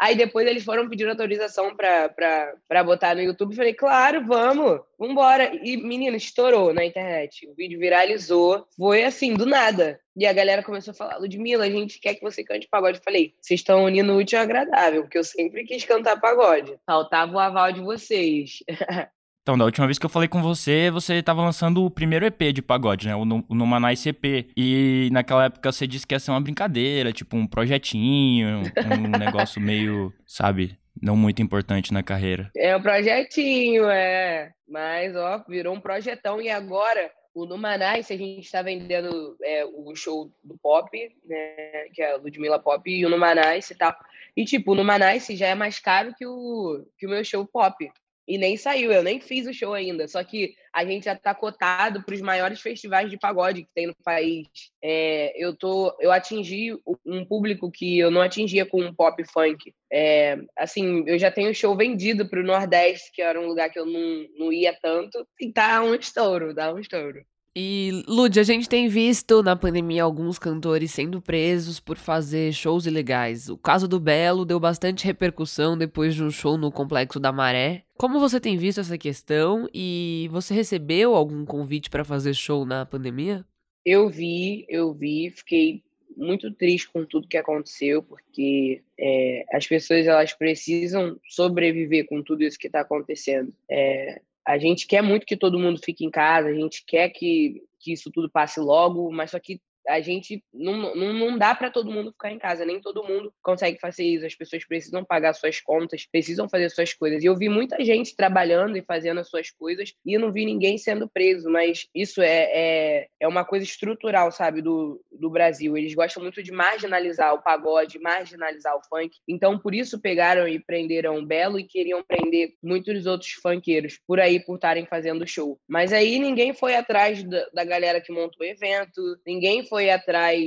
Aí 0.00 0.14
depois 0.14 0.46
eles 0.46 0.64
foram 0.64 0.88
pedir 0.88 1.06
autorização 1.06 1.76
para 1.76 2.82
botar 2.82 3.14
no 3.14 3.20
YouTube. 3.20 3.54
Falei, 3.54 3.74
claro, 3.74 4.26
vamos, 4.26 4.80
vambora. 4.98 5.54
E, 5.62 5.76
menina, 5.76 6.16
estourou 6.16 6.72
na 6.72 6.82
internet. 6.86 7.46
O 7.46 7.54
vídeo 7.54 7.78
viralizou. 7.78 8.66
Foi 8.78 9.04
assim, 9.04 9.34
do 9.34 9.44
nada. 9.44 10.00
E 10.16 10.26
a 10.26 10.32
galera 10.32 10.62
começou 10.62 10.92
a 10.92 10.94
falar, 10.94 11.18
Ludmilla, 11.18 11.66
a 11.66 11.70
gente 11.70 12.00
quer 12.00 12.14
que 12.14 12.22
você 12.22 12.42
cante 12.42 12.66
pagode. 12.66 12.96
Eu 12.96 13.04
falei, 13.04 13.34
vocês 13.42 13.60
estão 13.60 13.84
unindo 13.84 14.16
útil 14.16 14.38
ao 14.38 14.44
agradável, 14.44 15.02
porque 15.02 15.18
eu 15.18 15.24
sempre 15.24 15.64
quis 15.64 15.84
cantar 15.84 16.18
pagode. 16.18 16.78
Faltava 16.86 17.34
o 17.34 17.38
aval 17.38 17.70
de 17.70 17.82
vocês. 17.82 18.60
Então, 19.42 19.56
da 19.56 19.64
última 19.64 19.86
vez 19.86 19.98
que 19.98 20.04
eu 20.04 20.10
falei 20.10 20.28
com 20.28 20.42
você, 20.42 20.90
você 20.90 21.14
estava 21.14 21.40
lançando 21.42 21.84
o 21.84 21.90
primeiro 21.90 22.26
EP 22.26 22.52
de 22.52 22.60
pagode, 22.60 23.06
né? 23.08 23.16
O, 23.16 23.22
o 23.22 23.54
Numanice 23.54 24.10
EP. 24.10 24.50
E 24.56 25.08
naquela 25.12 25.46
época 25.46 25.72
você 25.72 25.86
disse 25.86 26.06
que 26.06 26.14
ia 26.14 26.20
ser 26.20 26.30
uma 26.30 26.40
brincadeira, 26.40 27.12
tipo 27.12 27.36
um 27.36 27.46
projetinho, 27.46 28.62
um 28.86 29.08
negócio 29.18 29.60
meio, 29.60 30.12
sabe, 30.26 30.78
não 31.00 31.16
muito 31.16 31.40
importante 31.40 31.92
na 31.92 32.02
carreira. 32.02 32.50
É 32.54 32.76
um 32.76 32.82
projetinho, 32.82 33.88
é. 33.88 34.52
Mas, 34.68 35.16
ó, 35.16 35.42
virou 35.48 35.74
um 35.74 35.80
projetão. 35.80 36.40
E 36.40 36.50
agora, 36.50 37.10
O 37.34 37.46
Numanice, 37.46 38.12
a 38.12 38.18
gente 38.18 38.40
está 38.44 38.60
vendendo 38.60 39.36
é, 39.42 39.64
o 39.64 39.94
show 39.94 40.30
do 40.44 40.58
Pop, 40.58 40.90
né? 41.24 41.88
Que 41.94 42.02
é 42.02 42.12
a 42.12 42.16
Ludmilla 42.16 42.58
Pop, 42.58 42.88
e 42.90 43.06
o 43.06 43.08
Numanice 43.08 43.72
e 43.72 43.76
tal. 43.76 43.96
E, 44.36 44.44
tipo, 44.44 44.72
o 44.72 44.74
Numanice 44.74 45.34
já 45.34 45.46
é 45.46 45.54
mais 45.54 45.78
caro 45.78 46.14
que 46.16 46.26
o, 46.26 46.84
que 46.98 47.06
o 47.06 47.10
meu 47.10 47.24
show 47.24 47.46
Pop. 47.46 47.90
E 48.30 48.38
nem 48.38 48.56
saiu, 48.56 48.92
eu 48.92 49.02
nem 49.02 49.18
fiz 49.18 49.44
o 49.48 49.52
show 49.52 49.74
ainda. 49.74 50.06
Só 50.06 50.22
que 50.22 50.54
a 50.72 50.84
gente 50.84 51.06
já 51.06 51.14
está 51.14 51.34
cotado 51.34 52.00
para 52.04 52.14
os 52.14 52.20
maiores 52.20 52.60
festivais 52.60 53.10
de 53.10 53.18
pagode 53.18 53.64
que 53.64 53.70
tem 53.74 53.88
no 53.88 53.94
país. 54.04 54.46
É, 54.80 55.32
eu, 55.34 55.52
tô, 55.52 55.92
eu 55.98 56.12
atingi 56.12 56.78
um 57.04 57.24
público 57.24 57.68
que 57.72 57.98
eu 57.98 58.08
não 58.08 58.20
atingia 58.20 58.64
com 58.64 58.80
um 58.80 58.94
pop 58.94 59.20
funk. 59.24 59.74
É, 59.92 60.38
assim, 60.56 61.02
eu 61.08 61.18
já 61.18 61.28
tenho 61.28 61.52
show 61.52 61.76
vendido 61.76 62.28
para 62.28 62.38
o 62.38 62.44
Nordeste, 62.44 63.10
que 63.12 63.20
era 63.20 63.40
um 63.40 63.48
lugar 63.48 63.68
que 63.68 63.80
eu 63.80 63.84
não, 63.84 64.24
não 64.38 64.52
ia 64.52 64.78
tanto. 64.80 65.26
E 65.40 65.52
tá 65.52 65.82
um 65.82 65.92
estouro, 65.92 66.54
dá 66.54 66.72
um 66.72 66.78
estouro. 66.78 67.26
E, 67.56 68.04
Lud, 68.06 68.38
a 68.38 68.44
gente 68.44 68.68
tem 68.68 68.86
visto 68.86 69.42
na 69.42 69.56
pandemia 69.56 70.04
alguns 70.04 70.38
cantores 70.38 70.92
sendo 70.92 71.20
presos 71.20 71.80
por 71.80 71.96
fazer 71.96 72.52
shows 72.52 72.86
ilegais. 72.86 73.48
O 73.48 73.58
caso 73.58 73.88
do 73.88 73.98
Belo 73.98 74.44
deu 74.44 74.60
bastante 74.60 75.04
repercussão 75.04 75.76
depois 75.76 76.14
de 76.14 76.22
um 76.22 76.30
show 76.30 76.56
no 76.56 76.70
Complexo 76.70 77.18
da 77.18 77.32
Maré. 77.32 77.82
Como 77.96 78.20
você 78.20 78.38
tem 78.40 78.56
visto 78.56 78.80
essa 78.80 78.96
questão 78.96 79.68
e 79.74 80.28
você 80.30 80.54
recebeu 80.54 81.14
algum 81.16 81.44
convite 81.44 81.90
para 81.90 82.04
fazer 82.04 82.34
show 82.34 82.64
na 82.64 82.86
pandemia? 82.86 83.44
Eu 83.84 84.08
vi, 84.08 84.64
eu 84.68 84.94
vi, 84.94 85.30
fiquei 85.30 85.82
muito 86.16 86.52
triste 86.52 86.88
com 86.92 87.04
tudo 87.04 87.26
que 87.26 87.36
aconteceu, 87.36 88.00
porque 88.00 88.82
é, 88.98 89.44
as 89.52 89.66
pessoas 89.66 90.06
elas 90.06 90.32
precisam 90.32 91.18
sobreviver 91.28 92.06
com 92.06 92.22
tudo 92.22 92.44
isso 92.44 92.58
que 92.58 92.68
está 92.68 92.82
acontecendo. 92.82 93.52
É, 93.68 94.20
a 94.46 94.58
gente 94.58 94.86
quer 94.86 95.02
muito 95.02 95.26
que 95.26 95.36
todo 95.36 95.58
mundo 95.58 95.80
fique 95.82 96.04
em 96.04 96.10
casa, 96.10 96.48
a 96.48 96.54
gente 96.54 96.84
quer 96.86 97.10
que, 97.10 97.62
que 97.78 97.92
isso 97.92 98.10
tudo 98.10 98.30
passe 98.30 98.60
logo, 98.60 99.10
mas 99.12 99.30
só 99.30 99.38
que 99.38 99.60
a 99.88 100.00
gente 100.00 100.42
não, 100.52 100.94
não, 100.94 101.12
não 101.12 101.38
dá 101.38 101.54
para 101.54 101.70
todo 101.70 101.90
mundo 101.90 102.12
ficar 102.12 102.30
em 102.30 102.38
casa, 102.38 102.64
nem 102.64 102.80
todo 102.80 103.02
mundo 103.02 103.32
consegue 103.42 103.78
fazer 103.78 104.04
isso. 104.04 104.26
As 104.26 104.34
pessoas 104.34 104.64
precisam 104.64 105.04
pagar 105.04 105.32
suas 105.34 105.60
contas, 105.60 106.06
precisam 106.06 106.48
fazer 106.48 106.70
suas 106.70 106.92
coisas. 106.92 107.22
E 107.22 107.26
eu 107.26 107.36
vi 107.36 107.48
muita 107.48 107.82
gente 107.84 108.14
trabalhando 108.14 108.76
e 108.76 108.82
fazendo 108.82 109.20
as 109.20 109.28
suas 109.28 109.50
coisas 109.50 109.94
e 110.04 110.14
eu 110.14 110.20
não 110.20 110.32
vi 110.32 110.44
ninguém 110.44 110.78
sendo 110.78 111.08
preso, 111.08 111.50
mas 111.50 111.88
isso 111.94 112.20
é, 112.22 112.50
é, 112.52 113.08
é 113.18 113.28
uma 113.28 113.44
coisa 113.44 113.64
estrutural, 113.64 114.30
sabe, 114.30 114.62
do, 114.62 115.00
do 115.20 115.30
Brasil. 115.30 115.76
Eles 115.76 115.94
gostam 115.94 116.22
muito 116.22 116.42
de 116.42 116.50
marginalizar 116.50 117.34
o 117.34 117.42
pagode, 117.42 117.98
marginalizar 117.98 118.74
o 118.76 118.82
funk. 118.88 119.16
Então, 119.28 119.58
por 119.58 119.74
isso 119.74 120.00
pegaram 120.00 120.48
e 120.48 120.58
prenderam 120.58 121.18
o 121.18 121.26
Belo 121.26 121.58
e 121.58 121.64
queriam 121.64 122.02
prender 122.02 122.54
muitos 122.62 123.06
outros 123.06 123.32
funkeiros 123.32 123.98
por 124.06 124.18
aí 124.18 124.40
por 124.40 124.56
estarem 124.56 124.86
fazendo 124.86 125.26
show. 125.26 125.60
Mas 125.68 125.92
aí 125.92 126.18
ninguém 126.18 126.54
foi 126.54 126.74
atrás 126.74 127.22
da, 127.22 127.46
da 127.52 127.64
galera 127.64 128.00
que 128.00 128.12
montou 128.12 128.40
o 128.40 128.44
evento, 128.44 129.00
ninguém 129.26 129.66
foi 129.66 129.90
atrás 129.90 130.40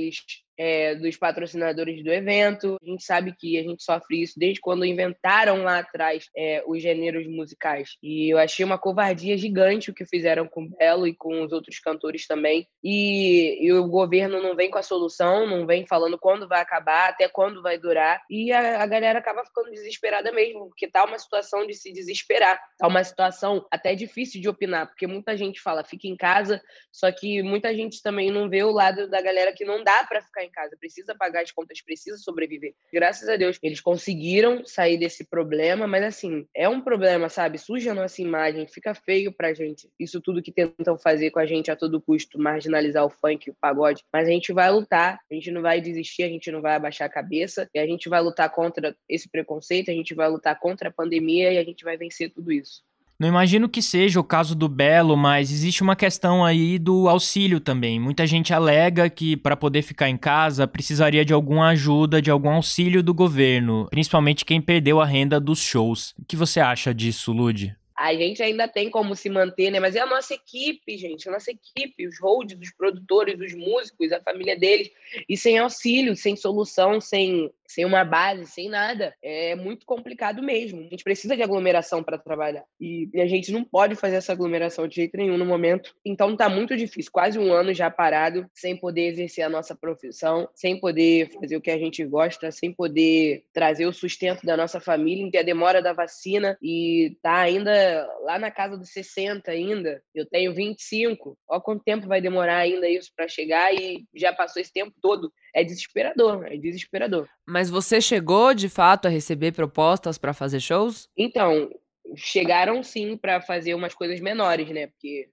é, 0.58 0.94
dos 0.94 1.16
patrocinadores 1.16 2.02
do 2.02 2.12
evento. 2.12 2.76
A 2.82 2.90
gente 2.90 3.04
sabe 3.04 3.34
que 3.36 3.58
a 3.58 3.62
gente 3.62 3.82
sofre 3.82 4.22
isso 4.22 4.38
desde 4.38 4.60
quando 4.60 4.84
inventaram 4.84 5.62
lá 5.62 5.78
atrás 5.78 6.28
é, 6.36 6.62
os 6.66 6.80
gêneros 6.82 7.26
musicais. 7.26 7.96
E 8.02 8.32
eu 8.32 8.38
achei 8.38 8.64
uma 8.64 8.78
covardia 8.78 9.36
gigante 9.36 9.90
o 9.90 9.94
que 9.94 10.04
fizeram 10.04 10.46
com 10.46 10.64
o 10.64 10.68
Belo 10.68 11.06
e 11.06 11.14
com 11.14 11.42
os 11.42 11.52
outros 11.52 11.78
cantores 11.78 12.26
também. 12.26 12.66
E, 12.82 13.66
e, 13.66 13.72
o 13.72 13.88
governo 13.88 14.42
não 14.42 14.54
vem 14.54 14.70
com 14.70 14.78
a 14.78 14.82
solução, 14.82 15.46
não 15.46 15.66
vem 15.66 15.86
falando 15.86 16.18
quando 16.18 16.48
vai 16.48 16.60
acabar, 16.60 17.10
até 17.10 17.28
quando 17.28 17.62
vai 17.62 17.78
durar. 17.78 18.22
E 18.30 18.52
a, 18.52 18.82
a 18.82 18.86
galera 18.86 19.18
acaba 19.18 19.44
ficando 19.44 19.70
desesperada 19.70 20.30
mesmo, 20.32 20.68
porque 20.68 20.88
tá 20.88 21.04
uma 21.04 21.18
situação 21.18 21.66
de 21.66 21.74
se 21.74 21.92
desesperar. 21.92 22.60
Tá 22.78 22.86
uma 22.86 23.02
situação 23.02 23.66
até 23.70 23.94
difícil 23.94 24.40
de 24.40 24.48
opinar, 24.48 24.86
porque 24.86 25.06
muita 25.06 25.36
gente 25.36 25.60
fala 25.60 25.84
fica 25.84 26.06
em 26.06 26.16
casa, 26.16 26.62
só 26.92 27.10
que 27.10 27.42
muita 27.42 27.74
gente 27.74 28.02
também 28.02 28.30
não 28.30 28.48
vê 28.48 28.62
o 28.62 28.70
lado 28.70 29.08
da 29.08 29.20
galera 29.20 29.52
que 29.52 29.64
não 29.64 29.82
dá 29.82 30.04
para 30.04 30.22
ficar 30.22 30.43
em 30.44 30.50
casa, 30.50 30.76
precisa 30.78 31.14
pagar 31.14 31.42
as 31.42 31.52
contas, 31.52 31.80
precisa 31.80 32.16
sobreviver. 32.16 32.74
Graças 32.92 33.28
a 33.28 33.36
Deus, 33.36 33.58
eles 33.62 33.80
conseguiram 33.80 34.64
sair 34.64 34.98
desse 34.98 35.24
problema, 35.24 35.86
mas 35.86 36.04
assim, 36.04 36.46
é 36.54 36.68
um 36.68 36.80
problema, 36.80 37.28
sabe? 37.28 37.58
Suja 37.58 37.92
a 37.92 37.94
nossa 37.94 38.20
imagem, 38.20 38.66
fica 38.68 38.94
feio 38.94 39.32
pra 39.32 39.54
gente. 39.54 39.90
Isso 39.98 40.20
tudo 40.20 40.42
que 40.42 40.52
tentam 40.52 40.98
fazer 40.98 41.30
com 41.30 41.38
a 41.38 41.46
gente 41.46 41.70
a 41.70 41.76
todo 41.76 42.00
custo, 42.00 42.38
marginalizar 42.38 43.04
o 43.04 43.10
funk, 43.10 43.50
o 43.50 43.54
pagode. 43.54 44.02
Mas 44.12 44.28
a 44.28 44.30
gente 44.30 44.52
vai 44.52 44.70
lutar, 44.70 45.20
a 45.30 45.34
gente 45.34 45.50
não 45.50 45.62
vai 45.62 45.80
desistir, 45.80 46.22
a 46.22 46.28
gente 46.28 46.50
não 46.50 46.60
vai 46.60 46.74
abaixar 46.74 47.06
a 47.06 47.12
cabeça, 47.12 47.68
e 47.74 47.78
a 47.78 47.86
gente 47.86 48.08
vai 48.08 48.20
lutar 48.20 48.50
contra 48.50 48.96
esse 49.08 49.28
preconceito, 49.28 49.90
a 49.90 49.94
gente 49.94 50.14
vai 50.14 50.28
lutar 50.28 50.58
contra 50.58 50.88
a 50.88 50.92
pandemia 50.92 51.52
e 51.52 51.58
a 51.58 51.64
gente 51.64 51.84
vai 51.84 51.96
vencer 51.96 52.30
tudo 52.30 52.52
isso. 52.52 52.82
Não 53.18 53.28
imagino 53.28 53.68
que 53.68 53.80
seja 53.80 54.18
o 54.18 54.24
caso 54.24 54.54
do 54.56 54.68
Belo, 54.68 55.16
mas 55.16 55.52
existe 55.52 55.82
uma 55.82 55.94
questão 55.94 56.44
aí 56.44 56.78
do 56.78 57.08
auxílio 57.08 57.60
também. 57.60 58.00
Muita 58.00 58.26
gente 58.26 58.52
alega 58.52 59.08
que 59.08 59.36
para 59.36 59.56
poder 59.56 59.82
ficar 59.82 60.08
em 60.08 60.16
casa 60.16 60.66
precisaria 60.66 61.24
de 61.24 61.32
alguma 61.32 61.68
ajuda, 61.68 62.20
de 62.20 62.30
algum 62.30 62.50
auxílio 62.50 63.02
do 63.02 63.14
governo, 63.14 63.86
principalmente 63.88 64.44
quem 64.44 64.60
perdeu 64.60 65.00
a 65.00 65.06
renda 65.06 65.38
dos 65.38 65.60
shows. 65.60 66.14
O 66.18 66.24
que 66.26 66.36
você 66.36 66.58
acha 66.58 66.92
disso, 66.92 67.32
Lude? 67.32 67.76
a 67.96 68.12
gente 68.12 68.42
ainda 68.42 68.66
tem 68.66 68.90
como 68.90 69.14
se 69.14 69.30
manter, 69.30 69.70
né? 69.70 69.78
Mas 69.78 69.94
é 69.94 70.00
a 70.00 70.06
nossa 70.06 70.34
equipe, 70.34 70.98
gente, 70.98 71.28
a 71.28 71.32
nossa 71.32 71.50
equipe, 71.50 72.06
os 72.06 72.18
holds, 72.20 72.58
os 72.60 72.70
produtores, 72.72 73.40
os 73.40 73.54
músicos, 73.54 74.10
a 74.12 74.20
família 74.20 74.58
deles, 74.58 74.90
e 75.28 75.36
sem 75.36 75.58
auxílio, 75.58 76.16
sem 76.16 76.34
solução, 76.34 77.00
sem 77.00 77.50
sem 77.66 77.84
uma 77.84 78.04
base, 78.04 78.46
sem 78.46 78.68
nada, 78.68 79.14
é 79.22 79.54
muito 79.54 79.86
complicado 79.86 80.42
mesmo. 80.42 80.80
A 80.80 80.82
gente 80.84 81.04
precisa 81.04 81.36
de 81.36 81.42
aglomeração 81.42 82.02
para 82.02 82.18
trabalhar. 82.18 82.64
E, 82.80 83.08
a 83.14 83.26
gente 83.26 83.52
não 83.52 83.64
pode 83.64 83.94
fazer 83.94 84.16
essa 84.16 84.32
aglomeração 84.32 84.86
de 84.86 84.96
jeito 84.96 85.16
nenhum 85.16 85.38
no 85.38 85.44
momento. 85.44 85.94
Então 86.04 86.36
tá 86.36 86.48
muito 86.48 86.76
difícil, 86.76 87.10
quase 87.12 87.38
um 87.38 87.52
ano 87.52 87.72
já 87.72 87.90
parado, 87.90 88.48
sem 88.52 88.76
poder 88.76 89.08
exercer 89.08 89.44
a 89.44 89.48
nossa 89.48 89.74
profissão, 89.74 90.48
sem 90.54 90.78
poder 90.78 91.30
fazer 91.32 91.56
o 91.56 91.60
que 91.60 91.70
a 91.70 91.78
gente 91.78 92.04
gosta, 92.04 92.50
sem 92.50 92.72
poder 92.72 93.44
trazer 93.52 93.86
o 93.86 93.92
sustento 93.92 94.44
da 94.44 94.56
nossa 94.56 94.80
família, 94.80 95.30
tem 95.30 95.40
a 95.40 95.44
demora 95.44 95.80
da 95.80 95.92
vacina 95.92 96.58
e 96.62 97.16
tá 97.22 97.38
ainda 97.38 98.06
lá 98.22 98.38
na 98.38 98.50
casa 98.50 98.76
dos 98.76 98.90
60 98.90 99.50
ainda. 99.50 100.02
Eu 100.14 100.26
tenho 100.26 100.54
25. 100.54 101.36
Olha 101.48 101.60
quanto 101.60 101.84
tempo 101.84 102.06
vai 102.06 102.20
demorar 102.20 102.58
ainda 102.58 102.88
isso 102.88 103.10
para 103.16 103.28
chegar 103.28 103.72
e 103.74 104.04
já 104.14 104.32
passou 104.32 104.60
esse 104.60 104.72
tempo 104.72 104.92
todo 105.00 105.32
é 105.54 105.62
desesperador, 105.62 106.44
é 106.46 106.56
desesperador. 106.56 107.28
Mas 107.46 107.70
você 107.70 108.00
chegou 108.00 108.52
de 108.52 108.68
fato 108.68 109.06
a 109.06 109.10
receber 109.10 109.52
propostas 109.52 110.18
para 110.18 110.34
fazer 110.34 110.60
shows? 110.60 111.08
Então, 111.16 111.70
chegaram 112.16 112.82
sim 112.82 113.16
para 113.16 113.40
fazer 113.40 113.74
umas 113.74 113.94
coisas 113.94 114.20
menores, 114.20 114.68
né? 114.70 114.88
Porque 114.88 115.28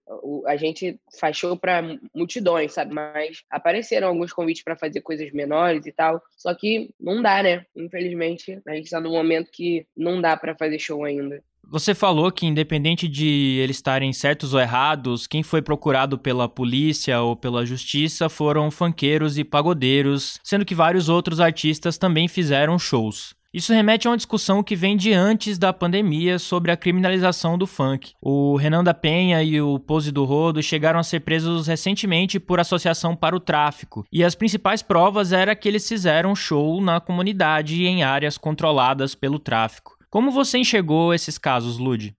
a 0.48 0.56
gente 0.56 1.00
faz 1.20 1.38
show 1.38 1.58
para 1.58 1.98
multidões, 2.16 2.74
sabe? 2.74 2.94
Mas 2.94 3.44
apareceram 3.50 4.08
alguns 4.08 4.32
convites 4.32 4.63
para 4.63 4.75
fazer 4.75 5.01
coisas 5.01 5.32
menores 5.32 5.86
e 5.86 5.92
tal. 5.92 6.22
Só 6.38 6.54
que 6.54 6.90
não 7.00 7.22
dá, 7.22 7.44
né? 7.44 7.66
Infelizmente, 7.75 8.60
a 8.68 8.74
gente 8.74 8.86
está 8.86 9.00
num 9.00 9.12
momento 9.12 9.51
que 9.51 9.86
não 9.96 10.22
dá 10.22 10.36
para 10.38 10.56
fazer 10.56 10.80
show 10.80 11.04
ainda. 11.04 11.44
Você 11.63 11.96
falou 11.96 12.32
que, 12.32 12.46
independente 12.46 13.08
de 13.08 13.60
eles 13.62 13.78
estarem 13.78 14.12
certos 14.12 14.54
ou 14.54 14.60
errados, 14.60 15.25
quem 15.25 15.42
foi 15.42 15.62
procurado 15.62 16.18
pela 16.18 16.50
polícia 16.50 17.22
ou 17.22 17.36
pela 17.36 17.66
justiça 17.66 18.28
foram 18.28 18.70
funkeiros 18.70 19.38
e 19.38 19.44
pagodeiros, 19.44 20.40
sendo 20.44 20.66
que 20.66 20.75
vários 20.75 21.08
outros 21.08 21.40
artistas 21.40 21.98
também 21.98 22.28
fizeram 22.28 22.78
shows. 22.78 23.34
Isso 23.53 23.74
remete 23.74 24.08
a 24.08 24.12
uma 24.12 24.15
discussão 24.15 24.63
que 24.63 24.77
vem 24.77 24.96
de 24.96 25.12
antes 25.12 25.58
da 25.58 25.74
pandemia 25.74 26.39
sobre 26.39 26.72
a 26.72 26.77
criminalização 26.77 27.58
do 27.58 27.67
funk. 27.67 28.13
O 28.22 28.55
Renan 28.55 28.81
da 28.81 28.93
Penha 28.93 29.43
e 29.43 29.60
o 29.60 29.77
Pose 29.77 30.10
do 30.10 30.24
Rodo 30.24 30.63
chegaram 30.63 30.98
a 30.98 31.03
ser 31.03 31.20
presos 31.20 31.67
recentemente 31.67 32.39
por 32.39 32.62
associação 32.62 33.13
para 33.13 33.36
o 33.36 33.41
tráfico, 33.41 34.05
e 34.10 34.24
as 34.24 34.36
principais 34.36 34.81
provas 34.81 35.34
era 35.34 35.53
que 35.53 35.67
eles 35.67 35.86
fizeram 35.86 36.34
show 36.34 36.79
na 36.79 37.01
comunidade 37.01 37.84
e 37.84 37.88
em 37.88 38.03
áreas 38.03 38.38
controladas 38.38 39.15
pelo 39.15 39.38
tráfico. 39.38 39.98
Como 40.10 40.31
você 40.31 40.58
enxergou 40.58 41.13
esses 41.13 41.38
casos, 41.38 41.77
Lud? 41.77 42.15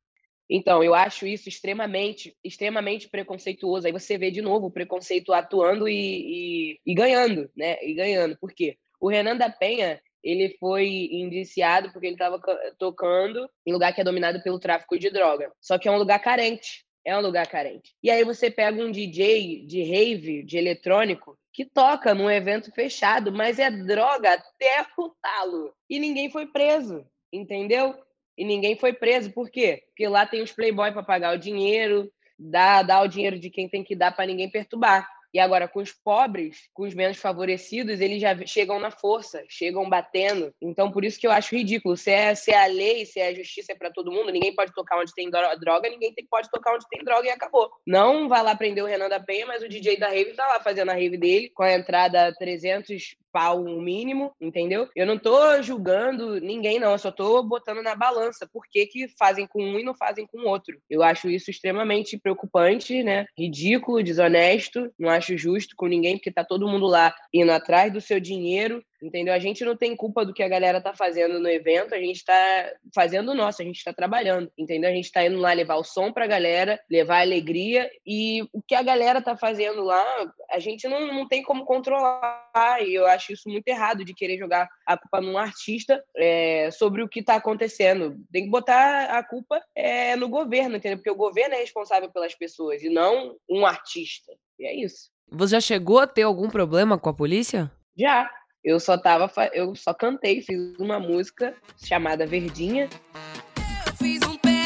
Então, 0.50 0.84
eu 0.84 0.94
acho 0.94 1.26
isso 1.26 1.48
extremamente, 1.48 2.36
extremamente 2.44 3.08
preconceituoso. 3.08 3.86
Aí 3.86 3.92
você 3.92 4.18
vê 4.18 4.30
de 4.30 4.42
novo 4.42 4.66
o 4.66 4.70
preconceito 4.70 5.32
atuando 5.32 5.88
e, 5.88 5.94
e, 5.94 6.80
e 6.84 6.94
ganhando, 6.94 7.48
né? 7.56 7.78
E 7.82 7.94
ganhando. 7.94 8.36
Por 8.38 8.52
quê? 8.52 8.76
O 9.00 9.08
Renan 9.08 9.36
da 9.36 9.48
Penha, 9.48 9.98
ele 10.22 10.56
foi 10.58 10.86
indiciado 11.10 11.90
porque 11.92 12.06
ele 12.06 12.14
estava 12.14 12.40
tocando 12.78 13.48
em 13.66 13.72
lugar 13.72 13.94
que 13.94 14.00
é 14.00 14.04
dominado 14.04 14.42
pelo 14.42 14.60
tráfico 14.60 14.98
de 14.98 15.10
droga. 15.10 15.52
Só 15.60 15.78
que 15.78 15.88
é 15.88 15.92
um 15.92 15.98
lugar 15.98 16.18
carente. 16.20 16.84
É 17.04 17.16
um 17.16 17.20
lugar 17.20 17.48
carente. 17.48 17.92
E 18.02 18.10
aí 18.10 18.22
você 18.22 18.50
pega 18.50 18.80
um 18.80 18.90
DJ 18.90 19.66
de 19.66 19.82
rave, 19.82 20.44
de 20.44 20.56
eletrônico, 20.56 21.36
que 21.52 21.64
toca 21.64 22.14
num 22.14 22.30
evento 22.30 22.70
fechado, 22.72 23.32
mas 23.32 23.58
é 23.58 23.70
droga 23.70 24.34
até 24.34 24.86
o 24.96 25.08
talo. 25.20 25.74
E 25.90 25.98
ninguém 25.98 26.30
foi 26.30 26.46
preso 26.46 27.04
entendeu? 27.32 27.94
E 28.36 28.44
ninguém 28.44 28.76
foi 28.76 28.92
preso. 28.92 29.32
Por 29.32 29.50
quê? 29.50 29.82
Porque 29.88 30.06
lá 30.06 30.26
tem 30.26 30.42
os 30.42 30.52
playboy 30.52 30.92
para 30.92 31.02
pagar 31.02 31.34
o 31.34 31.38
dinheiro, 31.38 32.12
dá, 32.38 32.82
dá 32.82 33.00
o 33.00 33.08
dinheiro 33.08 33.38
de 33.38 33.50
quem 33.50 33.68
tem 33.68 33.82
que 33.82 33.96
dar 33.96 34.12
para 34.12 34.26
ninguém 34.26 34.50
perturbar. 34.50 35.08
E 35.32 35.38
agora, 35.38 35.66
com 35.66 35.80
os 35.80 35.92
pobres, 35.92 36.68
com 36.74 36.82
os 36.82 36.94
menos 36.94 37.16
favorecidos, 37.16 38.00
eles 38.00 38.20
já 38.20 38.36
chegam 38.46 38.78
na 38.78 38.90
força, 38.90 39.42
chegam 39.48 39.88
batendo. 39.88 40.54
Então, 40.60 40.90
por 40.90 41.04
isso 41.04 41.18
que 41.18 41.26
eu 41.26 41.32
acho 41.32 41.54
ridículo. 41.54 41.96
Se 41.96 42.10
é, 42.10 42.34
se 42.34 42.50
é 42.50 42.62
a 42.62 42.66
lei, 42.66 43.06
se 43.06 43.18
é 43.18 43.28
a 43.28 43.34
justiça 43.34 43.72
é 43.72 43.74
para 43.74 43.90
todo 43.90 44.12
mundo, 44.12 44.30
ninguém 44.30 44.54
pode 44.54 44.72
tocar 44.74 44.98
onde 44.98 45.14
tem 45.14 45.30
droga, 45.30 45.88
ninguém 45.88 46.14
pode 46.30 46.50
tocar 46.50 46.74
onde 46.74 46.86
tem 46.88 47.02
droga 47.02 47.26
e 47.26 47.30
acabou. 47.30 47.70
Não 47.86 48.28
vai 48.28 48.42
lá 48.42 48.54
prender 48.54 48.84
o 48.84 48.86
Renan 48.86 49.08
da 49.08 49.20
Penha, 49.20 49.46
mas 49.46 49.62
o 49.62 49.68
DJ 49.68 49.96
da 49.96 50.08
Rave 50.08 50.34
tá 50.34 50.46
lá 50.46 50.60
fazendo 50.60 50.90
a 50.90 50.94
rave 50.94 51.16
dele, 51.16 51.50
com 51.50 51.62
a 51.62 51.72
entrada 51.72 52.34
300 52.38 53.16
pau 53.32 53.64
o 53.64 53.80
mínimo, 53.80 54.32
entendeu? 54.40 54.88
Eu 54.94 55.06
não 55.06 55.18
tô 55.18 55.62
julgando 55.62 56.40
ninguém, 56.40 56.78
não. 56.78 56.92
Eu 56.92 56.98
só 56.98 57.10
tô 57.10 57.42
botando 57.42 57.82
na 57.82 57.94
balança 57.94 58.48
por 58.52 58.64
que, 58.70 58.86
que 58.86 59.08
fazem 59.18 59.46
com 59.46 59.62
um 59.62 59.78
e 59.78 59.82
não 59.82 59.94
fazem 59.94 60.26
com 60.26 60.38
o 60.38 60.48
outro. 60.48 60.78
Eu 60.88 61.02
acho 61.02 61.30
isso 61.30 61.50
extremamente 61.50 62.18
preocupante, 62.18 63.02
né? 63.02 63.26
Ridículo, 63.36 64.02
desonesto. 64.02 64.92
Não 64.98 65.08
acho 65.08 65.36
justo 65.36 65.74
com 65.76 65.86
ninguém, 65.86 66.16
porque 66.16 66.30
tá 66.30 66.44
todo 66.44 66.68
mundo 66.68 66.86
lá 66.86 67.14
indo 67.32 67.50
atrás 67.50 67.92
do 67.92 68.00
seu 68.00 68.20
dinheiro 68.20 68.82
entendeu? 69.02 69.35
A 69.35 69.38
gente 69.38 69.64
não 69.64 69.76
tem 69.76 69.97
culpa 69.97 70.25
do 70.25 70.32
que 70.32 70.42
a 70.42 70.49
galera 70.49 70.80
tá 70.80 70.94
fazendo 70.94 71.40
no 71.40 71.49
evento, 71.49 71.94
a 71.94 71.99
gente 71.99 72.25
tá 72.25 72.73
fazendo 72.94 73.32
o 73.32 73.35
nosso, 73.35 73.61
a 73.61 73.64
gente 73.64 73.82
tá 73.82 73.92
trabalhando, 73.92 74.50
entendeu? 74.56 74.88
A 74.88 74.94
gente 74.94 75.11
tá 75.11 75.26
indo 75.26 75.38
lá 75.38 75.52
levar 75.52 75.76
o 75.76 75.85
som 75.85 76.12
pra 76.12 76.26
galera, 76.26 76.80
levar 76.88 77.21
alegria, 77.21 77.90
e 78.06 78.42
o 78.52 78.62
que 78.62 78.75
a 78.75 78.82
galera 78.82 79.21
tá 79.21 79.37
fazendo 79.37 79.82
lá, 79.82 80.32
a 80.50 80.59
gente 80.61 80.87
não, 80.87 81.12
não 81.12 81.28
tem 81.28 81.42
como 81.42 81.64
controlar, 81.64 82.78
e 82.80 82.94
eu 82.94 83.06
acho 83.06 83.32
isso 83.32 83.49
muito 83.49 83.66
errado 83.66 84.04
de 84.04 84.14
querer 84.14 84.38
jogar 84.38 84.68
a 84.87 84.97
culpa 84.97 85.21
num 85.21 85.37
artista 85.37 86.02
é, 86.16 86.71
sobre 86.71 87.02
o 87.02 87.09
que 87.09 87.23
tá 87.23 87.35
acontecendo. 87.35 88.16
Tem 88.32 88.44
que 88.44 88.50
botar 88.50 89.06
a 89.06 89.23
culpa 89.25 89.61
é, 89.75 90.14
no 90.14 90.28
governo, 90.28 90.76
entendeu? 90.76 90.99
Porque 90.99 91.11
o 91.11 91.16
governo 91.16 91.54
é 91.54 91.59
responsável 91.59 92.11
pelas 92.11 92.35
pessoas, 92.35 92.82
e 92.82 92.88
não 92.88 93.37
um 93.50 93.66
artista. 93.66 94.32
E 94.59 94.66
é 94.66 94.75
isso. 94.75 95.11
Você 95.28 95.56
já 95.56 95.61
chegou 95.61 95.99
a 95.99 96.06
ter 96.06 96.23
algum 96.23 96.49
problema 96.49 96.99
com 96.99 97.09
a 97.09 97.14
polícia? 97.14 97.71
Já, 97.97 98.30
eu 98.64 98.78
só 98.78 98.97
tava, 98.97 99.31
eu 99.52 99.75
só 99.75 99.92
cantei, 99.92 100.40
fiz 100.40 100.78
uma 100.78 101.00
música 101.00 101.54
chamada 101.85 102.26
Verdinha. 102.26 102.88
Eu 103.87 103.92
fiz 103.95 104.21
um 104.23 104.37
pé 104.37 104.62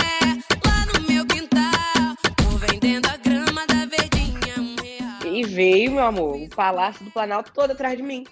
lá 0.65 0.87
no 0.93 1.09
meu 1.09 1.27
quintal, 1.27 2.15
tô 2.37 2.59
vendendo 2.59 3.07
a 3.07 3.17
grama 3.17 3.67
da 3.67 3.87
verdinha 3.87 4.55
um. 4.59 5.27
E 5.27 5.43
veio, 5.45 5.93
meu 5.93 6.05
amor, 6.05 6.37
o 6.37 6.49
Palácio 6.51 7.05
do 7.05 7.11
Planalto 7.11 7.53
todo 7.55 7.71
atrás 7.71 7.97
de 7.97 8.03
mim. 8.03 8.25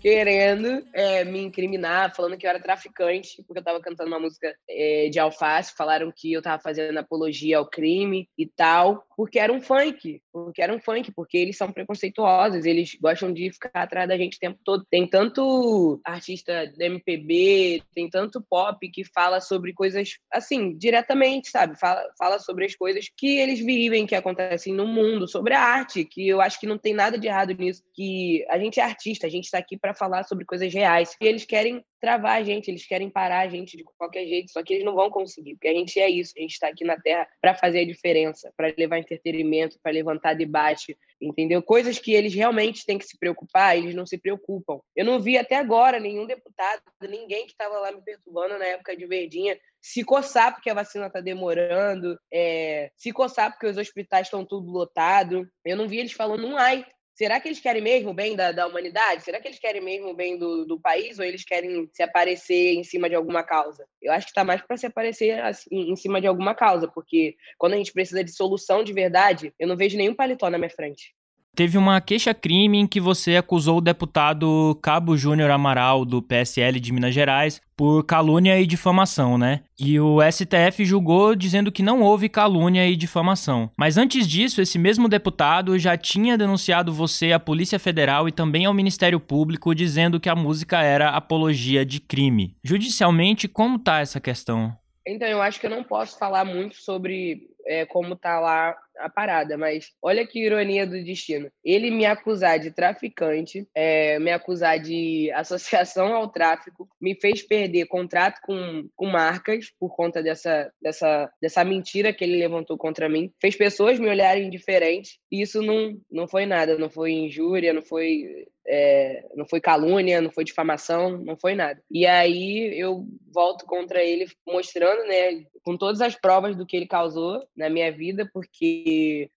Querendo 0.00 0.82
é, 0.92 1.22
me 1.24 1.42
incriminar, 1.42 2.14
falando 2.16 2.38
que 2.38 2.46
eu 2.46 2.50
era 2.50 2.60
traficante, 2.60 3.42
porque 3.46 3.58
eu 3.58 3.64
tava 3.64 3.80
cantando 3.80 4.08
uma 4.08 4.18
música 4.18 4.54
é, 4.68 5.08
de 5.10 5.18
alface. 5.18 5.74
Falaram 5.76 6.10
que 6.10 6.32
eu 6.32 6.40
tava 6.40 6.60
fazendo 6.60 6.96
apologia 6.98 7.58
ao 7.58 7.68
crime 7.68 8.28
e 8.36 8.46
tal, 8.46 9.05
porque 9.16 9.38
era 9.38 9.52
um 9.52 9.60
funk. 9.60 10.20
Porque 10.32 10.60
era 10.60 10.72
um 10.74 10.78
funk, 10.78 11.10
porque 11.12 11.38
eles 11.38 11.56
são 11.56 11.72
preconceituosos, 11.72 12.66
eles 12.66 12.96
gostam 13.00 13.32
de 13.32 13.50
ficar 13.50 13.70
atrás 13.74 14.08
da 14.08 14.16
gente 14.16 14.36
o 14.36 14.40
tempo 14.40 14.58
todo. 14.62 14.86
Tem 14.90 15.06
tanto 15.06 16.00
artista 16.04 16.70
da 16.76 16.84
MPB, 16.84 17.82
tem 17.94 18.10
tanto 18.10 18.44
pop 18.48 18.88
que 18.90 19.04
fala 19.04 19.40
sobre 19.40 19.72
coisas 19.72 20.10
assim, 20.32 20.76
diretamente, 20.76 21.50
sabe? 21.50 21.78
Fala, 21.78 22.04
fala 22.18 22.38
sobre 22.38 22.66
as 22.66 22.74
coisas 22.74 23.06
que 23.16 23.38
eles 23.38 23.58
vivem, 23.58 24.06
que 24.06 24.14
acontecem 24.14 24.74
no 24.74 24.86
mundo, 24.86 25.26
sobre 25.26 25.54
a 25.54 25.60
arte, 25.60 26.04
que 26.04 26.28
eu 26.28 26.40
acho 26.40 26.60
que 26.60 26.66
não 26.66 26.78
tem 26.78 26.92
nada 26.92 27.18
de 27.18 27.26
errado 27.26 27.54
nisso, 27.54 27.82
que 27.94 28.44
a 28.50 28.58
gente 28.58 28.78
é 28.78 28.82
artista, 28.82 29.26
a 29.26 29.30
gente 29.30 29.44
está 29.44 29.58
aqui 29.58 29.78
para 29.78 29.94
falar 29.94 30.24
sobre 30.24 30.44
coisas 30.44 30.72
reais. 30.72 31.16
E 31.20 31.26
eles 31.26 31.44
querem 31.46 31.82
travar 32.00 32.38
a 32.38 32.42
gente, 32.42 32.70
eles 32.70 32.86
querem 32.86 33.08
parar 33.08 33.40
a 33.40 33.48
gente 33.48 33.76
de 33.76 33.84
qualquer 33.84 34.26
jeito, 34.26 34.52
só 34.52 34.62
que 34.62 34.74
eles 34.74 34.84
não 34.84 34.94
vão 34.94 35.10
conseguir, 35.10 35.54
porque 35.54 35.68
a 35.68 35.74
gente 35.74 35.98
é 35.98 36.08
isso, 36.08 36.34
a 36.36 36.40
gente 36.40 36.52
está 36.52 36.68
aqui 36.68 36.84
na 36.84 36.96
Terra 37.00 37.26
para 37.40 37.54
fazer 37.54 37.80
a 37.80 37.86
diferença, 37.86 38.52
para 38.56 38.72
levar 38.76 38.98
entretenimento, 39.06 39.78
para 39.82 39.92
levantar 39.92 40.34
debate, 40.34 40.96
entendeu? 41.20 41.62
Coisas 41.62 41.98
que 41.98 42.12
eles 42.12 42.34
realmente 42.34 42.84
têm 42.84 42.98
que 42.98 43.06
se 43.06 43.18
preocupar, 43.18 43.76
eles 43.76 43.94
não 43.94 44.04
se 44.04 44.18
preocupam. 44.18 44.80
Eu 44.94 45.04
não 45.04 45.20
vi 45.20 45.38
até 45.38 45.56
agora 45.56 46.00
nenhum 46.00 46.26
deputado, 46.26 46.82
ninguém 47.02 47.46
que 47.46 47.52
estava 47.52 47.78
lá 47.78 47.92
me 47.92 48.02
perturbando 48.02 48.58
na 48.58 48.66
época 48.66 48.96
de 48.96 49.06
Verdinha, 49.06 49.58
se 49.80 50.02
coçar 50.02 50.52
porque 50.52 50.68
a 50.68 50.74
vacina 50.74 51.06
está 51.06 51.20
demorando, 51.20 52.18
é, 52.32 52.90
se 52.96 53.12
coçar 53.12 53.52
porque 53.52 53.66
os 53.66 53.78
hospitais 53.78 54.26
estão 54.26 54.44
tudo 54.44 54.70
lotados. 54.70 55.46
Eu 55.64 55.76
não 55.76 55.86
vi 55.86 55.98
eles 55.98 56.12
falando 56.12 56.46
um 56.46 56.56
ai 56.56 56.84
Será 57.16 57.40
que 57.40 57.48
eles 57.48 57.60
querem 57.60 57.80
mesmo 57.80 58.10
o 58.10 58.14
bem 58.14 58.36
da, 58.36 58.52
da 58.52 58.66
humanidade? 58.66 59.24
Será 59.24 59.40
que 59.40 59.48
eles 59.48 59.58
querem 59.58 59.80
mesmo 59.80 60.10
o 60.10 60.14
bem 60.14 60.36
do, 60.38 60.66
do 60.66 60.78
país 60.78 61.18
ou 61.18 61.24
eles 61.24 61.46
querem 61.46 61.88
se 61.90 62.02
aparecer 62.02 62.74
em 62.74 62.84
cima 62.84 63.08
de 63.08 63.14
alguma 63.14 63.42
causa? 63.42 63.88
Eu 64.02 64.12
acho 64.12 64.26
que 64.26 64.32
está 64.32 64.44
mais 64.44 64.60
para 64.60 64.76
se 64.76 64.84
aparecer 64.84 65.40
assim, 65.40 65.90
em 65.90 65.96
cima 65.96 66.20
de 66.20 66.26
alguma 66.26 66.54
causa, 66.54 66.86
porque 66.86 67.34
quando 67.56 67.72
a 67.72 67.76
gente 67.78 67.90
precisa 67.90 68.22
de 68.22 68.30
solução 68.30 68.84
de 68.84 68.92
verdade, 68.92 69.50
eu 69.58 69.66
não 69.66 69.78
vejo 69.78 69.96
nenhum 69.96 70.14
paletó 70.14 70.50
na 70.50 70.58
minha 70.58 70.68
frente. 70.68 71.14
Teve 71.56 71.78
uma 71.78 72.02
queixa-crime 72.02 72.76
em 72.76 72.86
que 72.86 73.00
você 73.00 73.34
acusou 73.34 73.78
o 73.78 73.80
deputado 73.80 74.78
Cabo 74.82 75.16
Júnior 75.16 75.50
Amaral, 75.50 76.04
do 76.04 76.20
PSL 76.20 76.78
de 76.78 76.92
Minas 76.92 77.14
Gerais, 77.14 77.62
por 77.74 78.04
calúnia 78.04 78.60
e 78.60 78.66
difamação, 78.66 79.38
né? 79.38 79.62
E 79.80 79.98
o 79.98 80.18
STF 80.20 80.84
julgou 80.84 81.34
dizendo 81.34 81.72
que 81.72 81.82
não 81.82 82.02
houve 82.02 82.28
calúnia 82.28 82.86
e 82.86 82.94
difamação. 82.94 83.70
Mas 83.74 83.96
antes 83.96 84.28
disso, 84.28 84.60
esse 84.60 84.78
mesmo 84.78 85.08
deputado 85.08 85.78
já 85.78 85.96
tinha 85.96 86.36
denunciado 86.36 86.92
você 86.92 87.32
à 87.32 87.40
Polícia 87.40 87.78
Federal 87.78 88.28
e 88.28 88.32
também 88.32 88.66
ao 88.66 88.74
Ministério 88.74 89.18
Público, 89.18 89.74
dizendo 89.74 90.20
que 90.20 90.28
a 90.28 90.36
música 90.36 90.82
era 90.82 91.08
apologia 91.08 91.86
de 91.86 92.00
crime. 92.00 92.54
Judicialmente, 92.62 93.48
como 93.48 93.78
tá 93.78 94.00
essa 94.00 94.20
questão? 94.20 94.76
Então, 95.06 95.26
eu 95.26 95.40
acho 95.40 95.58
que 95.58 95.64
eu 95.64 95.70
não 95.70 95.82
posso 95.82 96.18
falar 96.18 96.44
muito 96.44 96.76
sobre 96.76 97.48
é, 97.66 97.86
como 97.86 98.14
tá 98.14 98.38
lá 98.38 98.74
a 98.98 99.08
parada, 99.08 99.56
mas 99.56 99.90
olha 100.02 100.26
que 100.26 100.44
ironia 100.44 100.86
do 100.86 101.02
destino. 101.02 101.50
Ele 101.64 101.90
me 101.90 102.04
acusar 102.04 102.58
de 102.58 102.70
traficante, 102.70 103.66
é, 103.74 104.18
me 104.18 104.30
acusar 104.30 104.78
de 104.78 105.30
associação 105.32 106.14
ao 106.14 106.28
tráfico, 106.28 106.88
me 107.00 107.14
fez 107.14 107.42
perder 107.42 107.86
contrato 107.86 108.40
com, 108.42 108.88
com 108.94 109.06
marcas 109.06 109.72
por 109.78 109.94
conta 109.94 110.22
dessa, 110.22 110.70
dessa, 110.80 111.30
dessa 111.40 111.64
mentira 111.64 112.12
que 112.12 112.24
ele 112.24 112.38
levantou 112.38 112.76
contra 112.76 113.08
mim, 113.08 113.32
fez 113.40 113.56
pessoas 113.56 113.98
me 113.98 114.08
olharem 114.08 114.50
diferente, 114.50 115.18
e 115.30 115.42
isso 115.42 115.62
não, 115.62 115.98
não 116.10 116.28
foi 116.28 116.46
nada, 116.46 116.78
não 116.78 116.90
foi 116.90 117.12
injúria, 117.12 117.72
não 117.72 117.82
foi 117.82 118.46
é, 118.68 119.24
não 119.34 119.46
foi 119.46 119.60
calúnia, 119.60 120.20
não 120.20 120.30
foi 120.30 120.44
difamação, 120.44 121.18
não 121.18 121.36
foi 121.36 121.54
nada. 121.54 121.80
E 121.90 122.06
aí 122.06 122.78
eu 122.78 123.06
volto 123.32 123.64
contra 123.64 124.02
ele 124.02 124.26
mostrando, 124.46 125.06
né, 125.06 125.44
com 125.62 125.76
todas 125.76 126.00
as 126.00 126.14
provas 126.14 126.56
do 126.56 126.66
que 126.66 126.76
ele 126.76 126.86
causou 126.86 127.46
na 127.56 127.70
minha 127.70 127.90
vida, 127.92 128.28
porque 128.32 128.84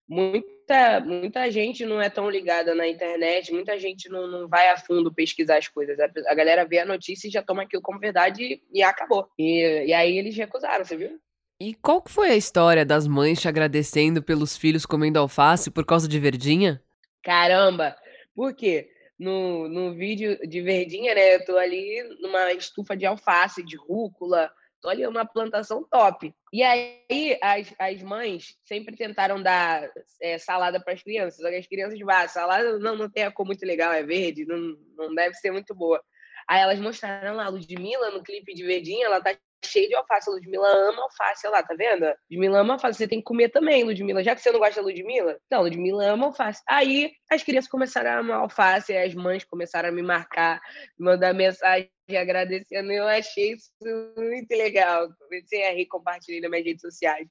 muita, 0.08 1.00
muita 1.00 1.50
gente 1.52 1.86
não 1.86 2.02
é 2.02 2.10
tão 2.10 2.30
ligada 2.30 2.76
na 2.76 2.88
internet, 2.88 3.52
muita 3.52 3.80
gente 3.80 4.10
não, 4.10 4.28
não 4.28 4.48
vai 4.48 4.70
a 4.70 4.78
fundo 4.78 5.14
pesquisar 5.14 5.58
as 5.58 5.68
coisas. 5.68 6.00
A, 6.00 6.10
a 6.28 6.36
galera 6.36 6.66
vê 6.66 6.80
a 6.80 6.86
notícia 6.86 7.28
e 7.28 7.32
já 7.32 7.42
toma 7.42 7.64
aquilo 7.64 7.82
como 7.82 8.00
verdade 8.00 8.62
e 8.72 8.84
acabou. 8.84 9.30
E, 9.38 9.86
e 9.88 9.94
aí 9.94 10.18
eles 10.18 10.36
recusaram, 10.36 10.86
você 10.86 10.96
viu? 10.96 11.20
E 11.62 11.74
qual 11.74 12.02
que 12.02 12.12
foi 12.12 12.30
a 12.30 12.38
história 12.38 12.86
das 12.86 13.06
mães 13.08 13.42
te 13.42 13.48
agradecendo 13.48 14.24
pelos 14.24 14.56
filhos 14.56 14.86
comendo 14.86 15.20
alface 15.20 15.70
por 15.70 15.86
causa 15.86 16.08
de 16.08 16.20
verdinha? 16.20 16.82
Caramba! 17.22 17.96
Por 18.34 18.56
quê? 18.56 18.90
no, 19.20 19.68
no 19.68 19.94
vídeo 19.94 20.40
de 20.48 20.62
verdinha, 20.62 21.14
né? 21.14 21.36
Eu 21.36 21.46
tô 21.46 21.58
ali 21.58 22.02
numa 22.22 22.54
estufa 22.54 22.96
de 22.96 23.06
alface, 23.06 23.62
de 23.62 23.76
rúcula, 23.76 24.50
tô 24.82 24.90
ali 24.90 25.06
uma 25.06 25.26
plantação 25.26 25.86
top. 25.90 26.34
E 26.52 26.64
aí 26.64 27.38
as, 27.42 27.74
as 27.78 28.02
mães 28.02 28.58
sempre 28.66 28.96
tentaram 28.96 29.42
dar 29.42 29.90
é, 30.22 30.38
salada 30.38 30.80
para 30.80 30.94
as 30.94 31.04
crianças, 31.04 31.42
só 31.42 31.50
que 31.50 31.56
as 31.56 31.68
crianças, 31.68 32.00
ah, 32.08 32.28
salada 32.28 32.80
não, 32.80 32.96
não 32.96 33.10
tem 33.10 33.24
a 33.24 33.32
cor 33.32 33.46
muito 33.46 33.66
legal, 33.66 33.92
é 33.92 34.04
verde, 34.04 34.46
não, 34.46 34.78
não 34.98 35.14
deve 35.14 35.36
ser 35.36 35.52
muito 35.52 35.76
boa. 35.76 36.02
Aí 36.48 36.62
elas 36.62 36.80
mostraram 36.80 37.36
lá 37.36 37.46
a 37.46 37.50
Ludmilla 37.50 38.12
no 38.12 38.24
clipe 38.24 38.54
de 38.54 38.64
verdinha, 38.64 39.06
ela 39.06 39.22
tá 39.22 39.36
cheio 39.66 39.88
de 39.88 39.96
alface. 39.96 40.30
A 40.30 40.34
Ludmilla 40.34 40.68
ama 40.68 41.04
alface, 41.04 41.48
olha 41.48 41.58
lá, 41.58 41.64
tá 41.64 41.74
vendo? 41.76 42.06
Ludmilla 42.30 42.60
ama 42.60 42.74
alface. 42.74 42.98
Você 42.98 43.08
tem 43.08 43.20
que 43.20 43.26
comer 43.26 43.50
também, 43.50 43.84
Ludmilla. 43.84 44.24
Já 44.24 44.36
que 44.36 44.42
você 44.42 44.52
não 44.52 44.60
gosta 44.60 44.82
da 44.82 44.88
Ludmilla, 44.88 45.40
então, 45.46 45.62
Ludmilla 45.62 46.06
ama 46.06 46.28
alface. 46.28 46.62
Aí 46.68 47.12
as 47.30 47.44
crianças 47.44 47.70
começaram 47.70 48.10
a 48.10 48.18
amar 48.18 48.40
alface, 48.40 48.96
as 48.96 49.14
mães 49.14 49.44
começaram 49.44 49.90
a 49.90 49.92
me 49.92 50.02
marcar, 50.02 50.62
mandar 50.98 51.34
mensagem 51.34 51.90
agradecendo. 52.10 52.92
Eu 52.92 53.08
achei 53.08 53.54
isso 53.54 53.72
muito 54.18 54.52
legal. 54.52 55.10
Comecei 55.20 55.68
a 55.68 55.74
rir, 55.74 55.86
compartilhei 55.86 56.42
nas 56.42 56.50
minhas 56.50 56.66
redes 56.66 56.82
sociais. 56.82 57.28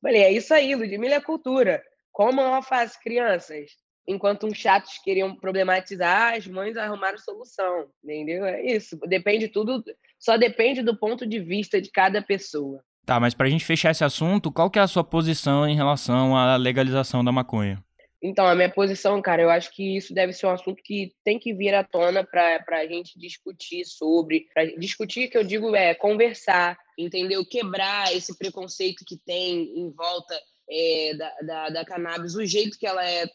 Falei, 0.00 0.22
é 0.22 0.32
isso 0.32 0.52
aí, 0.52 0.74
Ludmilla 0.74 1.16
é 1.16 1.20
cultura. 1.20 1.82
Comam 2.12 2.54
alface, 2.54 3.00
crianças 3.00 3.83
enquanto 4.06 4.46
uns 4.46 4.58
chatos 4.58 4.98
queriam 5.02 5.34
problematizar, 5.34 6.34
as 6.34 6.46
mães 6.46 6.76
arrumaram 6.76 7.18
solução, 7.18 7.86
entendeu? 8.02 8.44
É 8.44 8.64
isso. 8.64 8.98
Depende 9.06 9.48
tudo, 9.48 9.82
só 10.18 10.36
depende 10.36 10.82
do 10.82 10.96
ponto 10.96 11.26
de 11.26 11.40
vista 11.40 11.80
de 11.80 11.90
cada 11.90 12.22
pessoa. 12.22 12.82
Tá, 13.04 13.20
mas 13.20 13.34
pra 13.34 13.48
gente 13.48 13.64
fechar 13.64 13.90
esse 13.90 14.04
assunto, 14.04 14.50
qual 14.50 14.70
que 14.70 14.78
é 14.78 14.82
a 14.82 14.86
sua 14.86 15.04
posição 15.04 15.68
em 15.68 15.76
relação 15.76 16.36
à 16.36 16.56
legalização 16.56 17.22
da 17.22 17.30
maconha? 17.30 17.82
Então, 18.26 18.46
a 18.46 18.54
minha 18.54 18.70
posição, 18.70 19.20
cara, 19.20 19.42
eu 19.42 19.50
acho 19.50 19.70
que 19.70 19.98
isso 19.98 20.14
deve 20.14 20.32
ser 20.32 20.46
um 20.46 20.50
assunto 20.50 20.82
que 20.82 21.12
tem 21.22 21.38
que 21.38 21.52
vir 21.52 21.74
à 21.74 21.84
tona 21.84 22.24
para 22.24 22.64
a 22.70 22.86
gente 22.86 23.18
discutir 23.18 23.84
sobre. 23.84 24.46
Pra 24.54 24.64
discutir, 24.64 25.28
que 25.28 25.36
eu 25.36 25.44
digo, 25.44 25.76
é 25.76 25.94
conversar, 25.94 26.78
entendeu? 26.98 27.44
Quebrar 27.44 28.16
esse 28.16 28.38
preconceito 28.38 29.04
que 29.06 29.18
tem 29.18 29.78
em 29.78 29.90
volta 29.90 30.34
é, 30.68 31.14
da, 31.14 31.40
da, 31.42 31.68
da, 31.70 31.84
cannabis, 31.84 32.34
o 32.34 32.44
jeito 32.44 32.78
que 32.78 32.86
ela 32.86 33.04
é, 33.04 33.24
é 33.24 33.28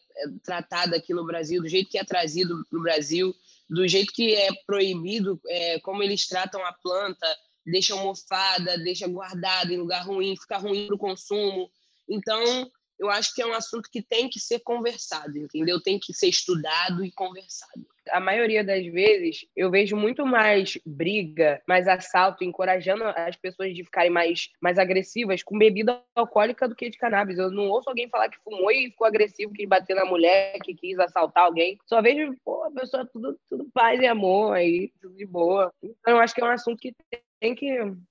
tratada 0.43 0.97
aqui 0.97 1.13
no 1.13 1.25
Brasil, 1.25 1.61
do 1.61 1.67
jeito 1.67 1.89
que 1.89 1.97
é 1.97 2.03
trazido 2.03 2.65
para 2.69 2.79
o 2.79 2.83
Brasil, 2.83 3.33
do 3.69 3.87
jeito 3.87 4.11
que 4.13 4.35
é 4.35 4.49
proibido, 4.65 5.39
é, 5.47 5.79
como 5.79 6.01
eles 6.01 6.27
tratam 6.27 6.65
a 6.65 6.73
planta, 6.73 7.27
deixa 7.65 7.95
mofada, 7.95 8.77
deixa 8.79 9.07
guardada 9.07 9.71
em 9.71 9.77
lugar 9.77 10.05
ruim, 10.05 10.35
fica 10.35 10.57
ruim 10.57 10.87
para 10.87 10.95
o 10.95 10.99
consumo. 10.99 11.69
Então, 12.09 12.69
eu 12.99 13.09
acho 13.09 13.33
que 13.33 13.41
é 13.41 13.47
um 13.47 13.53
assunto 13.53 13.89
que 13.89 14.01
tem 14.01 14.29
que 14.29 14.39
ser 14.39 14.59
conversado, 14.59 15.37
entendeu? 15.37 15.81
Tem 15.81 15.97
que 15.97 16.13
ser 16.13 16.27
estudado 16.27 17.03
e 17.03 17.11
conversado. 17.11 17.87
A 18.09 18.19
maioria 18.19 18.63
das 18.63 18.85
vezes 18.87 19.45
eu 19.55 19.69
vejo 19.69 19.95
muito 19.95 20.25
mais 20.25 20.77
briga, 20.85 21.61
mais 21.67 21.87
assalto, 21.87 22.43
encorajando 22.43 23.03
as 23.05 23.35
pessoas 23.35 23.73
de 23.73 23.83
ficarem 23.83 24.09
mais, 24.09 24.49
mais 24.59 24.77
agressivas 24.77 25.43
com 25.43 25.57
bebida 25.57 26.01
alcoólica 26.15 26.67
do 26.67 26.75
que 26.75 26.89
de 26.89 26.97
cannabis. 26.97 27.37
Eu 27.37 27.51
não 27.51 27.69
ouço 27.69 27.87
alguém 27.87 28.09
falar 28.09 28.29
que 28.29 28.39
fumou 28.43 28.71
e 28.71 28.89
ficou 28.89 29.07
agressivo, 29.07 29.53
que 29.53 29.65
bateu 29.65 29.95
na 29.95 30.05
mulher, 30.05 30.57
que 30.63 30.73
quis 30.73 30.99
assaltar 30.99 31.45
alguém. 31.45 31.77
Só 31.85 32.01
vejo, 32.01 32.35
pô, 32.43 32.63
a 32.63 32.71
pessoa 32.71 33.05
tudo, 33.05 33.39
tudo 33.47 33.69
paz 33.73 34.01
e 34.01 34.07
amor 34.07 34.53
aí, 34.53 34.91
tudo 34.99 35.15
de 35.15 35.25
boa. 35.25 35.71
Então 35.81 36.15
eu 36.15 36.19
acho 36.19 36.33
que 36.33 36.41
é 36.41 36.45
um 36.45 36.51
assunto 36.51 36.79
que 36.79 36.93
tem 37.39 37.55
que, 37.55 37.67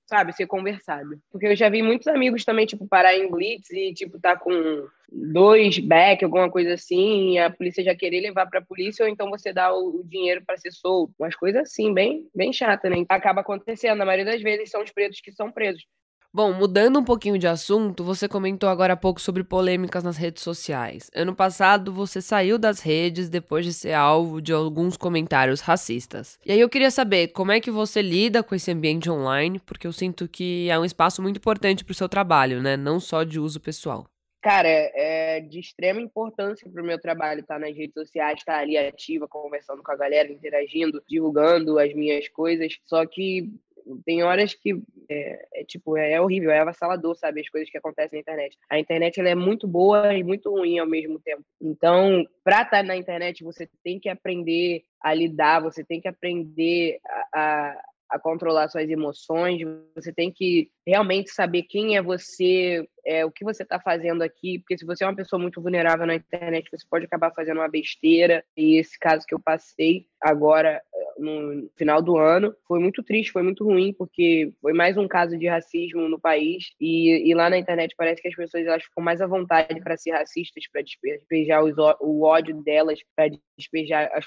sabe, 0.07 0.33
ser 0.33 0.47
conversado. 0.47 1.21
Porque 1.31 1.47
eu 1.47 1.55
já 1.55 1.69
vi 1.69 1.81
muitos 1.81 2.07
amigos 2.07 2.43
também, 2.43 2.65
tipo, 2.65 2.87
parar 2.87 3.15
em 3.15 3.29
blitz 3.29 3.69
e, 3.71 3.93
tipo, 3.93 4.19
tá 4.19 4.35
com 4.35 4.87
dois 5.11 5.77
back, 5.79 6.23
alguma 6.23 6.49
coisa 6.49 6.73
assim, 6.73 7.33
e 7.33 7.39
a 7.39 7.49
polícia 7.49 7.83
já 7.83 7.95
querer 7.95 8.21
levar 8.21 8.47
pra 8.47 8.61
polícia, 8.61 9.05
ou 9.05 9.11
então 9.11 9.29
você 9.29 9.53
dá 9.53 9.73
o, 9.73 10.03
dinheiro 10.03 10.43
para 10.45 10.57
ser 10.57 10.71
solto. 10.71 11.13
Umas 11.19 11.35
coisas 11.35 11.61
assim, 11.61 11.93
bem, 11.93 12.27
bem 12.33 12.51
chata, 12.51 12.89
né? 12.89 13.05
Acaba 13.07 13.41
acontecendo. 13.41 13.99
Na 13.99 14.05
maioria 14.05 14.25
das 14.25 14.41
vezes 14.41 14.69
são 14.69 14.83
os 14.83 14.91
pretos 14.91 15.21
que 15.21 15.31
são 15.31 15.51
presos. 15.51 15.85
Bom, 16.31 16.53
mudando 16.53 16.99
um 16.99 17.03
pouquinho 17.03 17.39
de 17.39 17.47
assunto, 17.47 18.03
você 18.03 18.27
comentou 18.27 18.69
agora 18.69 18.93
há 18.93 18.95
pouco 18.95 19.19
sobre 19.19 19.43
polêmicas 19.43 20.03
nas 20.03 20.15
redes 20.15 20.43
sociais. 20.43 21.09
Ano 21.15 21.35
passado, 21.35 21.91
você 21.91 22.21
saiu 22.21 22.59
das 22.59 22.81
redes 22.81 23.29
depois 23.29 23.65
de 23.65 23.73
ser 23.73 23.93
alvo 23.93 24.39
de 24.39 24.53
alguns 24.53 24.95
comentários 24.95 25.59
racistas. 25.59 26.37
E 26.45 26.51
aí 26.51 26.59
eu 26.59 26.69
queria 26.69 26.91
saber 26.91 27.29
como 27.29 27.51
é 27.51 27.59
que 27.59 27.71
você 27.71 28.03
lida 28.03 28.43
com 28.43 28.53
esse 28.53 28.69
ambiente 28.69 29.09
online, 29.09 29.57
porque 29.57 29.87
eu 29.87 29.91
sinto 29.91 30.27
que 30.27 30.69
é 30.69 30.77
um 30.77 30.85
espaço 30.85 31.19
muito 31.19 31.37
importante 31.37 31.83
para 31.83 31.93
o 31.93 31.95
seu 31.95 32.07
trabalho, 32.07 32.61
né? 32.61 32.77
Não 32.77 32.99
só 32.99 33.23
de 33.23 33.39
uso 33.39 33.59
pessoal. 33.59 34.05
Cara, 34.41 34.69
é 34.69 35.41
de 35.41 35.59
extrema 35.59 35.99
importância 35.99 36.69
para 36.69 36.81
o 36.81 36.85
meu 36.85 36.97
trabalho 36.97 37.41
estar 37.41 37.59
nas 37.59 37.75
redes 37.75 37.93
sociais, 37.93 38.37
estar 38.37 38.59
ali 38.59 38.77
ativa, 38.77 39.27
conversando 39.27 39.83
com 39.83 39.91
a 39.91 39.97
galera, 39.97 40.31
interagindo, 40.31 41.03
divulgando 41.09 41.77
as 41.77 41.93
minhas 41.93 42.29
coisas. 42.29 42.77
Só 42.85 43.05
que 43.05 43.51
tem 43.97 44.23
horas 44.23 44.53
que 44.53 44.81
é, 45.09 45.47
é, 45.53 45.63
tipo, 45.63 45.97
é, 45.97 46.13
é, 46.13 46.21
horrível, 46.21 46.51
é 46.51 46.59
avassalador, 46.59 47.15
sabe, 47.15 47.41
as 47.41 47.49
coisas 47.49 47.69
que 47.69 47.77
acontecem 47.77 48.17
na 48.17 48.21
internet. 48.21 48.57
A 48.69 48.79
internet 48.79 49.19
ela 49.19 49.29
é 49.29 49.35
muito 49.35 49.67
boa 49.67 50.13
e 50.13 50.23
muito 50.23 50.49
ruim 50.49 50.79
ao 50.79 50.87
mesmo 50.87 51.19
tempo. 51.19 51.43
Então, 51.61 52.25
para 52.43 52.61
estar 52.61 52.83
na 52.83 52.95
internet, 52.95 53.43
você 53.43 53.69
tem 53.83 53.99
que 53.99 54.09
aprender 54.09 54.83
a 55.01 55.13
lidar, 55.13 55.61
você 55.61 55.83
tem 55.83 55.99
que 56.01 56.07
aprender 56.07 56.99
a, 57.05 57.27
a, 57.33 57.81
a 58.11 58.19
controlar 58.19 58.69
suas 58.69 58.89
emoções, 58.89 59.61
você 59.95 60.11
tem 60.11 60.31
que 60.31 60.69
realmente 60.85 61.31
saber 61.31 61.63
quem 61.63 61.95
é 61.95 62.01
você, 62.01 62.87
é, 63.09 63.25
o 63.25 63.31
que 63.31 63.43
você 63.43 63.63
está 63.63 63.79
fazendo 63.79 64.21
aqui, 64.21 64.59
porque 64.59 64.77
se 64.77 64.85
você 64.85 65.03
é 65.03 65.07
uma 65.07 65.15
pessoa 65.15 65.41
muito 65.41 65.59
vulnerável 65.59 66.05
na 66.05 66.13
internet, 66.13 66.69
você 66.69 66.85
pode 66.87 67.05
acabar 67.05 67.33
fazendo 67.33 67.57
uma 67.57 67.67
besteira. 67.67 68.43
E 68.55 68.77
esse 68.77 68.99
caso 68.99 69.25
que 69.25 69.33
eu 69.33 69.39
passei 69.39 70.05
agora 70.21 70.79
no 71.17 71.69
final 71.75 72.01
do 72.01 72.17
ano 72.17 72.55
foi 72.67 72.79
muito 72.79 73.01
triste, 73.03 73.31
foi 73.31 73.41
muito 73.41 73.65
ruim, 73.65 73.93
porque 73.93 74.53
foi 74.61 74.73
mais 74.73 74.95
um 74.95 75.07
caso 75.07 75.37
de 75.37 75.47
racismo 75.47 76.07
no 76.07 76.19
país. 76.19 76.71
E, 76.79 77.29
e 77.29 77.33
lá 77.33 77.49
na 77.49 77.57
internet 77.57 77.95
parece 77.97 78.21
que 78.21 78.27
as 78.27 78.35
pessoas 78.35 78.65
elas 78.65 78.83
ficam 78.83 79.03
mais 79.03 79.21
à 79.21 79.27
vontade 79.27 79.79
para 79.81 79.97
ser 79.97 80.11
racistas, 80.11 80.63
para 80.71 80.83
despejar 80.83 81.63
os, 81.63 81.75
o 81.99 82.23
ódio 82.23 82.61
delas, 82.63 82.99
para 83.15 83.31
despejar 83.57 84.09
as, 84.13 84.25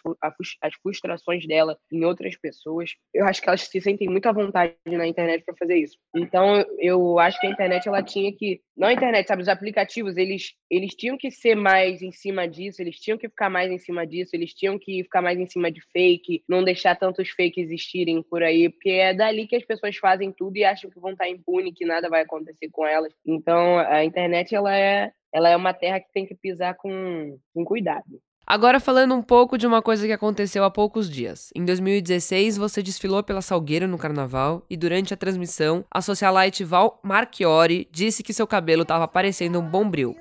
as 0.60 0.74
frustrações 0.82 1.46
dela 1.46 1.78
em 1.90 2.04
outras 2.04 2.36
pessoas. 2.36 2.90
Eu 3.14 3.26
acho 3.26 3.40
que 3.40 3.48
elas 3.48 3.62
se 3.62 3.80
sentem 3.80 4.08
muito 4.08 4.26
à 4.26 4.32
vontade 4.32 4.74
na 4.86 5.06
internet 5.06 5.44
para 5.44 5.56
fazer 5.56 5.76
isso. 5.76 5.96
Então, 6.14 6.64
eu 6.78 7.18
acho 7.18 7.40
que 7.40 7.46
a 7.46 7.50
internet 7.50 7.88
ela 7.88 8.02
tinha 8.02 8.32
que 8.32 8.60
não 8.76 8.88
a 8.88 8.92
internet, 8.92 9.26
sabe, 9.26 9.42
os 9.42 9.48
aplicativos, 9.48 10.16
eles 10.16 10.54
eles 10.70 10.94
tinham 10.94 11.18
que 11.18 11.30
ser 11.30 11.54
mais 11.54 12.00
em 12.00 12.10
cima 12.10 12.48
disso, 12.48 12.80
eles 12.80 12.96
tinham 12.98 13.18
que 13.18 13.28
ficar 13.28 13.50
mais 13.50 13.70
em 13.70 13.78
cima 13.78 14.06
disso, 14.06 14.34
eles 14.34 14.54
tinham 14.54 14.78
que 14.78 15.02
ficar 15.02 15.20
mais 15.20 15.38
em 15.38 15.46
cima 15.46 15.70
de 15.70 15.80
fake, 15.92 16.42
não 16.48 16.64
deixar 16.64 16.96
tantos 16.96 17.30
fakes 17.30 17.64
existirem 17.64 18.22
por 18.22 18.42
aí, 18.42 18.70
porque 18.70 18.90
é 18.90 19.12
dali 19.12 19.46
que 19.46 19.56
as 19.56 19.64
pessoas 19.64 19.96
fazem 19.96 20.32
tudo 20.32 20.56
e 20.56 20.64
acham 20.64 20.90
que 20.90 21.00
vão 21.00 21.12
estar 21.12 21.28
impune, 21.28 21.72
que 21.72 21.84
nada 21.84 22.08
vai 22.08 22.22
acontecer 22.22 22.68
com 22.70 22.86
elas. 22.86 23.12
Então, 23.26 23.78
a 23.78 24.04
internet 24.04 24.54
ela 24.54 24.76
é 24.76 25.12
ela 25.32 25.48
é 25.48 25.56
uma 25.56 25.72
terra 25.72 25.98
que 25.98 26.12
tem 26.12 26.26
que 26.26 26.34
pisar 26.34 26.74
com, 26.76 27.38
com 27.54 27.64
cuidado. 27.64 28.20
Agora 28.52 28.78
falando 28.78 29.14
um 29.14 29.22
pouco 29.22 29.56
de 29.56 29.66
uma 29.66 29.80
coisa 29.80 30.06
que 30.06 30.12
aconteceu 30.12 30.62
há 30.62 30.70
poucos 30.70 31.08
dias. 31.08 31.50
Em 31.56 31.64
2016, 31.64 32.58
você 32.58 32.82
desfilou 32.82 33.22
pela 33.22 33.40
Salgueira 33.40 33.86
no 33.86 33.96
carnaval 33.96 34.62
e 34.68 34.76
durante 34.76 35.14
a 35.14 35.16
transmissão, 35.16 35.86
a 35.90 36.02
socialite 36.02 36.62
Val 36.62 37.00
Marchiori 37.02 37.88
disse 37.90 38.22
que 38.22 38.34
seu 38.34 38.46
cabelo 38.46 38.82
estava 38.82 39.08
parecendo 39.08 39.58
um 39.58 39.66
bombril. 39.66 40.14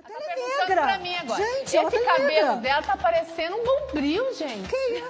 Pra 0.83 0.99
mim 0.99 1.15
agora. 1.15 1.43
Gente, 1.43 1.77
Esse 1.77 2.03
tá 2.03 2.17
cabelo 2.17 2.61
dela 2.61 2.81
tá 2.81 2.97
parecendo 2.97 3.55
um 3.55 3.63
bombril, 3.63 4.33
gente. 4.33 4.69
Que... 4.69 5.03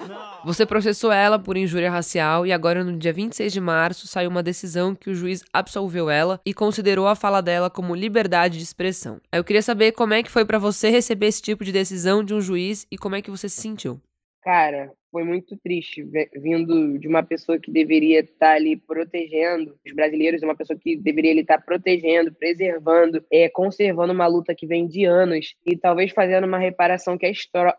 Você 0.46 0.66
processou 0.66 1.12
ela 1.12 1.38
por 1.40 1.58
injúria 1.58 1.92
racial 1.92 2.46
e 2.46 2.52
agora 2.52 2.84
no 2.84 2.98
dia 2.98 3.14
26 3.14 3.52
de 3.52 3.62
março 3.62 4.08
saiu 4.08 4.30
uma 4.30 4.44
decisão 4.44 4.96
que 4.96 5.10
o 5.10 5.16
juiz 5.16 5.44
absolveu 5.54 6.10
ela 6.10 6.40
e 6.46 6.54
considerou 6.54 7.08
a 7.08 7.16
fala 7.16 7.42
dela 7.42 7.70
como 7.70 7.96
liberdade 7.96 8.58
de 8.58 8.64
expressão. 8.64 9.20
Eu 9.32 9.44
queria 9.44 9.62
saber 9.62 9.92
como 9.94 10.14
é 10.14 10.24
que 10.24 10.32
foi 10.32 10.46
para 10.46 10.60
você 10.60 10.90
receber 10.90 11.28
esse 11.28 11.42
tipo 11.42 11.64
de 11.64 11.72
decisão 11.72 12.24
de 12.24 12.34
um 12.34 12.42
juiz 12.42 12.86
e 12.92 12.98
como 12.98 13.16
é 13.16 13.22
que 13.22 13.32
você 13.32 13.48
se 13.48 13.62
sentiu. 13.62 14.00
Cara, 14.44 14.92
foi 15.12 15.24
muito 15.24 15.58
triste 15.58 16.08
vindo 16.34 16.97
de 16.97 17.08
uma 17.08 17.21
pessoa 17.21 17.60
que 17.60 17.69
deveria 17.69 18.21
estar 18.21 18.56
ali 18.56 18.76
protegendo 18.76 19.78
os 19.86 19.93
brasileiros, 19.93 20.41
uma 20.41 20.56
pessoa 20.56 20.80
que 20.80 20.95
deveria 20.95 21.39
estar 21.39 21.60
protegendo, 21.60 22.34
preservando, 22.34 23.24
é, 23.32 23.50
conservando 23.50 24.13
uma 24.13 24.28
luta 24.28 24.56
que 24.56 24.65
vem 24.65 24.88
de 24.88 25.06
anos 25.06 25.56
e 25.65 25.76
talvez 25.76 26.12
fazendo 26.12 26.47
uma 26.47 26.58
reparação 26.58 27.17
que 27.17 27.26
é 27.26 27.32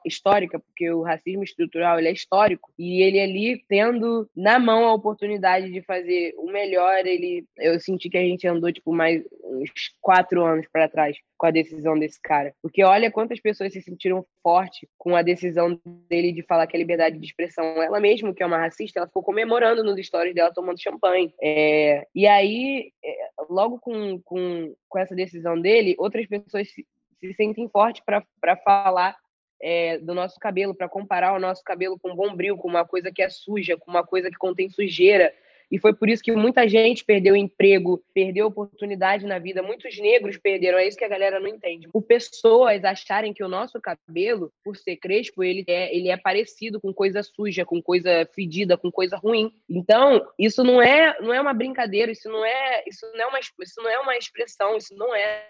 histórica, 0.04 0.58
porque 0.58 0.90
o 0.90 1.02
racismo 1.02 1.42
estrutural 1.42 1.98
ele 1.98 2.08
é 2.08 2.12
histórico 2.12 2.70
e 2.78 3.02
ele 3.02 3.20
ali 3.20 3.64
tendo 3.68 4.28
na 4.36 4.58
mão 4.58 4.86
a 4.86 4.94
oportunidade 4.94 5.70
de 5.70 5.82
fazer 5.82 6.34
o 6.36 6.50
melhor, 6.50 7.06
ele 7.06 7.44
eu 7.58 7.80
senti 7.80 8.10
que 8.10 8.18
a 8.18 8.22
gente 8.22 8.46
andou 8.46 8.72
tipo 8.72 8.92
mais 8.92 9.22
uns 9.44 9.70
quatro 10.00 10.44
anos 10.44 10.66
para 10.70 10.88
trás 10.88 11.16
com 11.42 11.46
a 11.46 11.50
decisão 11.50 11.98
desse 11.98 12.20
cara, 12.22 12.54
porque 12.62 12.84
olha 12.84 13.10
quantas 13.10 13.40
pessoas 13.40 13.72
se 13.72 13.82
sentiram 13.82 14.24
forte 14.44 14.88
com 14.96 15.16
a 15.16 15.22
decisão 15.22 15.76
dele 16.08 16.30
de 16.30 16.40
falar 16.44 16.68
que 16.68 16.76
a 16.76 16.78
liberdade 16.78 17.18
de 17.18 17.26
expressão. 17.26 17.82
Ela 17.82 17.98
mesmo, 17.98 18.32
que 18.32 18.44
é 18.44 18.46
uma 18.46 18.58
racista, 18.58 19.00
ela 19.00 19.08
ficou 19.08 19.24
comemorando 19.24 19.82
nos 19.82 20.06
stories 20.06 20.36
dela, 20.36 20.54
tomando 20.54 20.80
champanhe. 20.80 21.34
É, 21.42 22.06
e 22.14 22.28
aí, 22.28 22.92
é, 23.04 23.30
logo 23.50 23.80
com, 23.80 24.20
com, 24.22 24.72
com 24.88 24.98
essa 25.00 25.16
decisão 25.16 25.60
dele, 25.60 25.96
outras 25.98 26.28
pessoas 26.28 26.70
se, 26.70 26.86
se 27.18 27.34
sentem 27.34 27.68
fortes 27.68 28.04
para 28.04 28.56
falar 28.58 29.16
é, 29.60 29.98
do 29.98 30.14
nosso 30.14 30.38
cabelo, 30.38 30.76
para 30.76 30.88
comparar 30.88 31.34
o 31.34 31.40
nosso 31.40 31.64
cabelo 31.64 31.98
com 31.98 32.12
um 32.12 32.16
bombril, 32.16 32.56
com 32.56 32.68
uma 32.68 32.86
coisa 32.86 33.10
que 33.10 33.20
é 33.20 33.28
suja, 33.28 33.76
com 33.76 33.90
uma 33.90 34.06
coisa 34.06 34.30
que 34.30 34.36
contém 34.36 34.70
sujeira. 34.70 35.34
E 35.72 35.78
foi 35.78 35.94
por 35.94 36.10
isso 36.10 36.22
que 36.22 36.30
muita 36.32 36.68
gente 36.68 37.02
perdeu 37.02 37.34
emprego, 37.34 38.04
perdeu 38.12 38.46
oportunidade 38.46 39.24
na 39.24 39.38
vida. 39.38 39.62
Muitos 39.62 39.98
negros 39.98 40.36
perderam. 40.36 40.76
É 40.76 40.86
isso 40.86 40.98
que 40.98 41.04
a 41.04 41.08
galera 41.08 41.40
não 41.40 41.48
entende. 41.48 41.88
Por 41.88 42.02
pessoas 42.02 42.84
acharem 42.84 43.32
que 43.32 43.42
o 43.42 43.48
nosso 43.48 43.80
cabelo, 43.80 44.52
por 44.62 44.76
ser 44.76 44.96
crespo, 44.96 45.42
ele 45.42 45.64
é, 45.66 45.96
ele 45.96 46.10
é 46.10 46.16
parecido 46.18 46.78
com 46.78 46.92
coisa 46.92 47.22
suja, 47.22 47.64
com 47.64 47.80
coisa 47.80 48.28
fedida, 48.34 48.76
com 48.76 48.92
coisa 48.92 49.16
ruim. 49.16 49.50
Então, 49.66 50.22
isso 50.38 50.62
não 50.62 50.82
é, 50.82 51.18
não 51.22 51.32
é 51.32 51.40
uma 51.40 51.54
brincadeira, 51.54 52.12
isso 52.12 52.28
não 52.28 52.44
é, 52.44 52.84
isso 52.86 53.10
não 53.14 53.22
é 53.22 53.26
uma, 53.28 53.40
isso 53.40 53.82
não 53.82 53.90
é 53.90 53.98
uma 53.98 54.16
expressão, 54.18 54.76
isso 54.76 54.94
não 54.94 55.14
é 55.14 55.42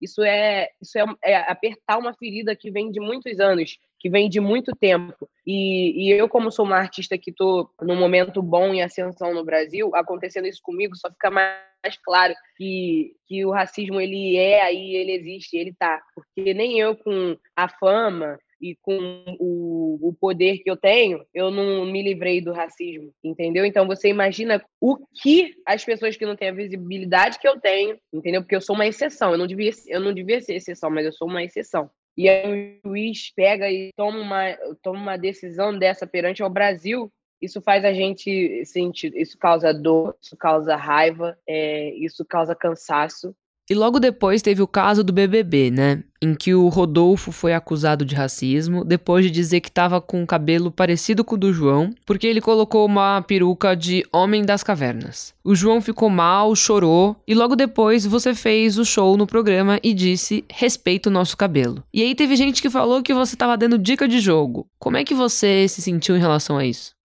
isso 0.00 0.22
é, 0.22 0.68
isso 0.80 0.98
é, 0.98 1.04
é, 1.24 1.36
apertar 1.36 1.98
uma 1.98 2.14
ferida 2.14 2.54
que 2.54 2.70
vem 2.70 2.90
de 2.90 3.00
muitos 3.00 3.40
anos, 3.40 3.78
que 3.98 4.08
vem 4.08 4.28
de 4.28 4.40
muito 4.40 4.72
tempo. 4.76 5.28
E, 5.46 6.06
e 6.06 6.10
eu, 6.10 6.28
como 6.28 6.52
sou 6.52 6.64
uma 6.64 6.76
artista 6.76 7.18
que 7.18 7.30
estou 7.30 7.70
num 7.82 7.96
momento 7.96 8.42
bom 8.42 8.72
em 8.72 8.82
ascensão 8.82 9.34
no 9.34 9.44
Brasil, 9.44 9.94
acontecendo 9.94 10.46
isso 10.46 10.60
comigo, 10.62 10.96
só 10.96 11.10
fica 11.10 11.30
mais 11.30 11.96
claro 12.04 12.34
que, 12.56 13.14
que 13.26 13.44
o 13.44 13.50
racismo 13.50 14.00
ele 14.00 14.36
é 14.36 14.62
aí, 14.62 14.94
ele 14.94 15.12
existe, 15.12 15.56
ele 15.56 15.74
tá. 15.78 16.00
Porque 16.14 16.54
nem 16.54 16.78
eu 16.78 16.96
com 16.96 17.36
a 17.56 17.68
fama 17.68 18.38
e 18.60 18.76
com 18.82 19.24
o, 19.38 20.08
o 20.08 20.12
poder 20.12 20.58
que 20.58 20.70
eu 20.70 20.76
tenho, 20.76 21.24
eu 21.32 21.50
não 21.50 21.86
me 21.86 22.02
livrei 22.02 22.40
do 22.40 22.52
racismo, 22.52 23.12
entendeu? 23.22 23.64
Então 23.64 23.86
você 23.86 24.08
imagina 24.08 24.62
o 24.80 24.96
que 25.22 25.54
as 25.64 25.84
pessoas 25.84 26.16
que 26.16 26.26
não 26.26 26.36
têm 26.36 26.48
a 26.48 26.54
visibilidade 26.54 27.38
que 27.38 27.48
eu 27.48 27.60
tenho, 27.60 27.96
entendeu? 28.12 28.42
Porque 28.42 28.56
eu 28.56 28.60
sou 28.60 28.74
uma 28.74 28.86
exceção, 28.86 29.32
eu 29.32 29.38
não 29.38 29.46
devia, 29.46 29.70
eu 29.86 30.00
não 30.00 30.12
devia 30.12 30.40
ser 30.40 30.54
exceção, 30.54 30.90
mas 30.90 31.06
eu 31.06 31.12
sou 31.12 31.28
uma 31.28 31.42
exceção. 31.42 31.88
E 32.18 32.28
aí 32.28 32.80
o 32.84 32.88
juiz 32.88 33.32
pega 33.32 33.70
e 33.70 33.92
toma 33.96 34.18
uma, 34.18 34.58
toma 34.82 34.98
uma 34.98 35.16
decisão 35.16 35.78
dessa 35.78 36.04
perante 36.04 36.42
ao 36.42 36.50
Brasil, 36.50 37.12
isso 37.40 37.62
faz 37.62 37.84
a 37.84 37.92
gente 37.92 38.64
sentir, 38.64 39.16
isso 39.16 39.38
causa 39.38 39.72
dor, 39.72 40.16
isso 40.20 40.36
causa 40.36 40.74
raiva, 40.74 41.38
é, 41.46 41.94
isso 41.94 42.24
causa 42.24 42.56
cansaço, 42.56 43.32
E 43.70 43.74
logo 43.74 44.00
depois 44.00 44.40
teve 44.40 44.62
o 44.62 44.66
caso 44.66 45.04
do 45.04 45.12
BBB, 45.12 45.70
né? 45.70 46.02
Em 46.22 46.34
que 46.34 46.54
o 46.54 46.68
Rodolfo 46.68 47.30
foi 47.30 47.52
acusado 47.52 48.02
de 48.02 48.14
racismo 48.14 48.82
depois 48.82 49.24
de 49.24 49.30
dizer 49.30 49.60
que 49.60 49.70
tava 49.70 50.00
com 50.00 50.22
um 50.22 50.26
cabelo 50.26 50.72
parecido 50.72 51.22
com 51.22 51.34
o 51.34 51.38
do 51.38 51.52
João, 51.52 51.92
porque 52.06 52.26
ele 52.26 52.40
colocou 52.40 52.86
uma 52.86 53.20
peruca 53.20 53.76
de 53.76 54.04
Homem 54.10 54.42
das 54.42 54.62
Cavernas. 54.62 55.34
O 55.44 55.54
João 55.54 55.82
ficou 55.82 56.08
mal, 56.08 56.56
chorou, 56.56 57.14
e 57.26 57.34
logo 57.34 57.54
depois 57.54 58.06
você 58.06 58.34
fez 58.34 58.78
o 58.78 58.86
show 58.86 59.18
no 59.18 59.26
programa 59.26 59.78
e 59.82 59.92
disse: 59.92 60.46
respeita 60.50 61.10
o 61.10 61.12
nosso 61.12 61.36
cabelo. 61.36 61.84
E 61.92 62.02
aí 62.02 62.14
teve 62.14 62.36
gente 62.36 62.62
que 62.62 62.70
falou 62.70 63.02
que 63.02 63.12
você 63.12 63.36
tava 63.36 63.56
dando 63.58 63.78
dica 63.78 64.08
de 64.08 64.18
jogo. 64.18 64.66
Como 64.78 64.96
é 64.96 65.04
que 65.04 65.14
você 65.14 65.68
se 65.68 65.82
sentiu 65.82 66.16
em 66.16 66.20
relação 66.20 66.56
a 66.56 66.64
isso? 66.64 66.97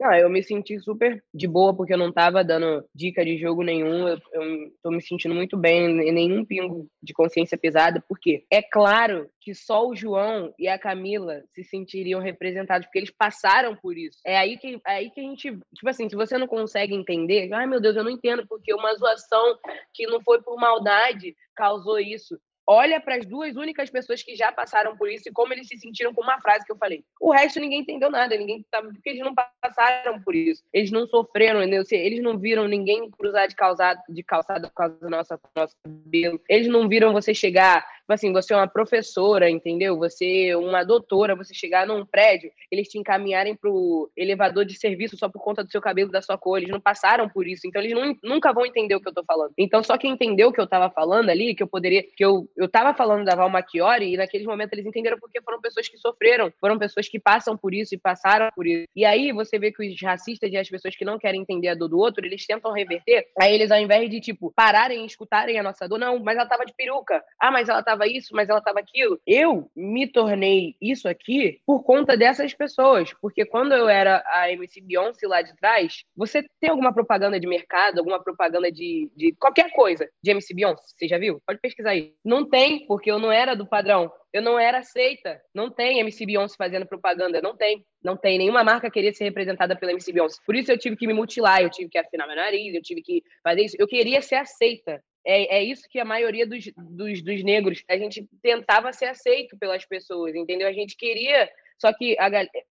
Não, 0.00 0.12
eu 0.12 0.28
me 0.28 0.42
senti 0.42 0.78
super 0.80 1.22
de 1.32 1.46
boa, 1.46 1.74
porque 1.74 1.94
eu 1.94 1.98
não 1.98 2.12
tava 2.12 2.42
dando 2.42 2.84
dica 2.94 3.24
de 3.24 3.38
jogo 3.38 3.62
nenhum. 3.62 4.08
Eu, 4.08 4.18
eu 4.32 4.72
tô 4.82 4.90
me 4.90 5.00
sentindo 5.00 5.34
muito 5.34 5.56
bem, 5.56 5.86
em 6.00 6.12
nenhum 6.12 6.44
pingo 6.44 6.88
de 7.02 7.12
consciência 7.12 7.56
pesada, 7.56 8.02
porque 8.08 8.44
é 8.50 8.60
claro 8.60 9.30
que 9.40 9.54
só 9.54 9.86
o 9.86 9.94
João 9.94 10.52
e 10.58 10.66
a 10.66 10.78
Camila 10.78 11.42
se 11.54 11.62
sentiriam 11.62 12.20
representados, 12.20 12.86
porque 12.86 12.98
eles 12.98 13.10
passaram 13.10 13.76
por 13.76 13.96
isso. 13.96 14.18
É 14.26 14.36
aí 14.36 14.56
que, 14.56 14.80
é 14.86 14.92
aí 14.96 15.10
que 15.10 15.20
a 15.20 15.24
gente. 15.24 15.58
Tipo 15.74 15.88
assim, 15.88 16.08
se 16.08 16.16
você 16.16 16.36
não 16.36 16.48
consegue 16.48 16.94
entender, 16.94 17.52
ai 17.52 17.66
meu 17.66 17.80
Deus, 17.80 17.94
eu 17.94 18.04
não 18.04 18.10
entendo, 18.10 18.46
porque 18.48 18.74
uma 18.74 18.94
zoação 18.94 19.58
que 19.92 20.06
não 20.06 20.20
foi 20.22 20.42
por 20.42 20.56
maldade 20.56 21.36
causou 21.54 22.00
isso 22.00 22.36
olha 22.66 23.00
para 23.00 23.16
as 23.16 23.26
duas 23.26 23.56
únicas 23.56 23.90
pessoas 23.90 24.22
que 24.22 24.34
já 24.34 24.50
passaram 24.52 24.96
por 24.96 25.10
isso 25.10 25.28
e 25.28 25.32
como 25.32 25.52
eles 25.52 25.68
se 25.68 25.78
sentiram 25.78 26.12
com 26.14 26.22
uma 26.22 26.40
frase 26.40 26.64
que 26.64 26.72
eu 26.72 26.76
falei. 26.76 27.04
O 27.20 27.32
resto 27.32 27.60
ninguém 27.60 27.80
entendeu 27.80 28.10
nada, 28.10 28.36
ninguém 28.36 28.64
sabe 28.70 28.92
porque 28.92 29.10
eles 29.10 29.22
não 29.22 29.34
passaram 29.34 30.20
por 30.22 30.34
isso. 30.34 30.62
Eles 30.72 30.90
não 30.90 31.06
sofreram, 31.06 31.60
entendeu? 31.60 31.84
eles 31.90 32.22
não 32.22 32.38
viram 32.38 32.66
ninguém 32.66 33.10
cruzar 33.10 33.48
de 33.48 33.54
calçada, 33.54 34.02
de 34.08 34.22
calçada 34.22 34.68
por 34.68 34.74
causa 34.74 34.96
do 34.98 35.10
nosso, 35.10 35.38
nosso 35.56 35.74
cabelo. 35.82 36.40
Eles 36.48 36.68
não 36.68 36.88
viram 36.88 37.12
você 37.12 37.34
chegar 37.34 37.86
assim, 38.12 38.32
você 38.32 38.52
é 38.52 38.56
uma 38.56 38.68
professora, 38.68 39.48
entendeu? 39.48 39.96
Você 39.98 40.48
é 40.48 40.56
uma 40.56 40.84
doutora, 40.84 41.34
você 41.34 41.54
chegar 41.54 41.86
num 41.86 42.04
prédio, 42.04 42.50
eles 42.70 42.88
te 42.88 42.98
encaminharem 42.98 43.54
pro 43.54 44.10
elevador 44.16 44.64
de 44.64 44.76
serviço 44.76 45.16
só 45.16 45.28
por 45.28 45.42
conta 45.42 45.64
do 45.64 45.70
seu 45.70 45.80
cabelo, 45.80 46.10
da 46.10 46.20
sua 46.20 46.36
cor. 46.36 46.58
Eles 46.58 46.70
não 46.70 46.80
passaram 46.80 47.28
por 47.28 47.46
isso, 47.46 47.66
então 47.66 47.80
eles 47.80 47.94
não, 47.94 48.16
nunca 48.22 48.52
vão 48.52 48.66
entender 48.66 48.94
o 48.94 49.00
que 49.00 49.08
eu 49.08 49.14
tô 49.14 49.24
falando. 49.24 49.52
Então, 49.56 49.82
só 49.82 49.96
quem 49.96 50.12
entendeu 50.12 50.48
o 50.48 50.52
que 50.52 50.60
eu 50.60 50.66
tava 50.66 50.90
falando 50.90 51.30
ali, 51.30 51.54
que 51.54 51.62
eu 51.62 51.66
poderia. 51.66 52.02
que 52.02 52.24
eu, 52.24 52.48
eu 52.56 52.68
tava 52.68 52.94
falando 52.94 53.24
da 53.24 53.34
Val 53.34 53.48
Machiori, 53.48 54.12
e 54.12 54.16
naqueles 54.16 54.46
momentos 54.46 54.72
eles 54.72 54.86
entenderam 54.86 55.18
porque 55.18 55.40
foram 55.40 55.60
pessoas 55.60 55.88
que 55.88 55.96
sofreram, 55.96 56.52
foram 56.60 56.78
pessoas 56.78 57.08
que 57.08 57.18
passam 57.18 57.56
por 57.56 57.72
isso 57.72 57.94
e 57.94 57.98
passaram 57.98 58.50
por 58.54 58.66
isso. 58.66 58.86
E 58.94 59.04
aí 59.04 59.32
você 59.32 59.58
vê 59.58 59.72
que 59.72 59.86
os 59.86 60.02
racistas 60.02 60.52
e 60.52 60.56
as 60.56 60.68
pessoas 60.68 60.94
que 60.94 61.04
não 61.04 61.18
querem 61.18 61.40
entender 61.40 61.68
a 61.68 61.74
dor 61.74 61.88
do 61.88 61.98
outro, 61.98 62.24
eles 62.26 62.46
tentam 62.46 62.72
reverter. 62.72 63.26
Aí 63.40 63.54
eles, 63.54 63.70
ao 63.70 63.78
invés 63.78 64.10
de, 64.10 64.20
tipo, 64.20 64.52
pararem 64.54 65.02
e 65.02 65.06
escutarem 65.06 65.58
a 65.58 65.62
nossa 65.62 65.88
dor, 65.88 65.98
não, 65.98 66.18
mas 66.18 66.36
ela 66.36 66.46
tava 66.46 66.64
de 66.64 66.74
peruca. 66.74 67.22
Ah, 67.40 67.50
mas 67.50 67.68
ela 67.68 67.82
tava 67.82 67.93
estava 67.94 68.06
isso, 68.06 68.34
mas 68.34 68.48
ela 68.48 68.58
estava 68.58 68.80
aquilo. 68.80 69.20
Eu 69.26 69.70
me 69.74 70.06
tornei 70.06 70.76
isso 70.80 71.08
aqui 71.08 71.60
por 71.66 71.82
conta 71.82 72.16
dessas 72.16 72.52
pessoas, 72.52 73.12
porque 73.20 73.44
quando 73.44 73.72
eu 73.72 73.88
era 73.88 74.22
a 74.26 74.50
MC 74.50 74.80
Beyoncé 74.80 75.26
lá 75.26 75.42
de 75.42 75.54
trás, 75.56 76.04
você 76.16 76.44
tem 76.60 76.70
alguma 76.70 76.92
propaganda 76.92 77.38
de 77.40 77.46
mercado, 77.46 77.98
alguma 77.98 78.22
propaganda 78.22 78.70
de, 78.70 79.10
de 79.16 79.32
qualquer 79.38 79.70
coisa 79.72 80.08
de 80.22 80.30
MC 80.30 80.54
Beyoncé? 80.54 80.82
Você 80.96 81.08
já 81.08 81.18
viu? 81.18 81.40
Pode 81.46 81.60
pesquisar 81.60 81.90
aí. 81.90 82.14
Não 82.24 82.48
tem, 82.48 82.86
porque 82.86 83.10
eu 83.10 83.18
não 83.18 83.32
era 83.32 83.54
do 83.54 83.66
padrão. 83.66 84.12
Eu 84.32 84.42
não 84.42 84.58
era 84.58 84.78
aceita. 84.78 85.40
Não 85.54 85.70
tem 85.70 86.00
MC 86.00 86.26
Beyoncé 86.26 86.56
fazendo 86.58 86.86
propaganda. 86.86 87.40
Não 87.40 87.56
tem. 87.56 87.84
Não 88.02 88.16
tem. 88.16 88.36
Nenhuma 88.36 88.64
marca 88.64 88.90
queria 88.90 89.12
ser 89.14 89.24
representada 89.24 89.76
pela 89.76 89.92
MC 89.92 90.12
Beyoncé. 90.12 90.40
Por 90.44 90.56
isso 90.56 90.72
eu 90.72 90.78
tive 90.78 90.96
que 90.96 91.06
me 91.06 91.14
mutilar, 91.14 91.62
eu 91.62 91.70
tive 91.70 91.88
que 91.88 91.98
afinar 91.98 92.26
meu 92.26 92.34
nariz, 92.34 92.74
eu 92.74 92.82
tive 92.82 93.00
que 93.00 93.22
fazer 93.44 93.62
isso. 93.62 93.76
Eu 93.78 93.86
queria 93.86 94.20
ser 94.20 94.34
aceita. 94.34 95.00
É, 95.26 95.58
é 95.58 95.62
isso 95.62 95.88
que 95.88 95.98
a 95.98 96.04
maioria 96.04 96.46
dos, 96.46 96.70
dos, 96.76 97.22
dos 97.22 97.42
negros, 97.42 97.82
a 97.88 97.96
gente 97.96 98.28
tentava 98.42 98.92
ser 98.92 99.06
aceito 99.06 99.56
pelas 99.56 99.84
pessoas, 99.84 100.34
entendeu? 100.34 100.68
A 100.68 100.72
gente 100.72 100.96
queria 100.96 101.48
só 101.78 101.92
que 101.92 102.16
a, 102.18 102.28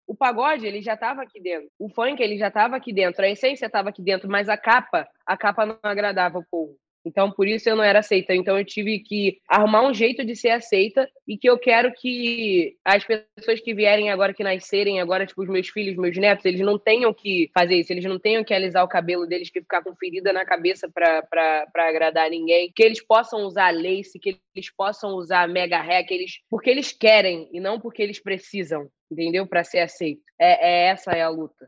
o 0.08 0.16
pagode, 0.16 0.66
ele 0.66 0.82
já 0.82 0.94
estava 0.94 1.22
aqui 1.22 1.40
dentro. 1.40 1.70
O 1.78 1.90
funk, 1.90 2.22
ele 2.22 2.38
já 2.38 2.48
estava 2.48 2.76
aqui 2.76 2.94
dentro. 2.94 3.24
A 3.24 3.30
essência 3.30 3.66
estava 3.66 3.90
aqui 3.90 4.02
dentro, 4.02 4.30
mas 4.30 4.50
a 4.50 4.58
capa, 4.58 5.08
a 5.26 5.38
capa 5.38 5.66
não 5.66 5.78
agradava 5.84 6.40
o 6.40 6.46
povo. 6.46 6.78
Então, 7.06 7.32
por 7.32 7.48
isso 7.48 7.70
eu 7.70 7.76
não 7.76 7.84
era 7.84 8.00
aceita. 8.00 8.34
Então, 8.34 8.58
eu 8.58 8.66
tive 8.66 9.00
que 9.00 9.40
arrumar 9.48 9.88
um 9.88 9.94
jeito 9.94 10.26
de 10.26 10.36
ser 10.36 10.50
aceita 10.50 11.10
e 11.28 11.38
que 11.38 11.50
eu 11.50 11.58
quero 11.58 11.92
que 11.94 12.76
as 12.84 13.06
pessoas 13.06 13.60
que 13.62 13.74
vierem 13.74 14.10
agora, 14.10 14.34
que 14.34 14.44
nascerem 14.44 15.02
agora, 15.02 15.26
tipo, 15.26 15.42
os 15.42 15.50
meus 15.50 15.68
filhos, 15.70 15.98
meus 15.98 16.18
netos, 16.18 16.46
eles 16.46 16.62
não 16.62 16.80
tenham 16.80 17.14
que 17.14 17.50
fazer 17.54 17.76
isso. 17.76 17.92
Eles 17.92 18.06
não 18.06 18.20
tenham 18.20 18.44
que 18.44 18.54
alisar 18.54 18.84
o 18.84 18.90
cabelo 18.90 19.28
deles, 19.28 19.50
que 19.50 19.62
ficar 19.62 19.84
com 19.84 19.96
ferida 19.96 20.32
na 20.32 20.46
cabeça 20.46 20.90
para 20.90 21.68
agradar 21.76 22.30
ninguém. 22.30 22.72
Que 22.74 22.84
eles 22.84 23.06
possam 23.06 23.44
usar 23.44 23.72
lace, 23.72 24.20
que 24.20 24.38
eles 24.56 24.74
possam 24.76 25.16
usar 25.16 25.48
mega 25.48 25.80
hair, 25.82 26.06
que 26.06 26.14
eles, 26.14 26.40
porque 26.50 26.70
eles 26.70 26.92
querem 26.92 27.50
e 27.52 27.60
não 27.60 27.80
porque 27.80 28.02
eles 28.02 28.22
precisam, 28.22 28.88
entendeu? 29.12 29.46
Para 29.46 29.64
ser 29.64 29.80
aceito. 29.80 30.22
É, 30.40 30.88
é 30.88 30.88
essa 30.90 31.12
é 31.12 31.22
a 31.22 31.30
luta. 31.30 31.68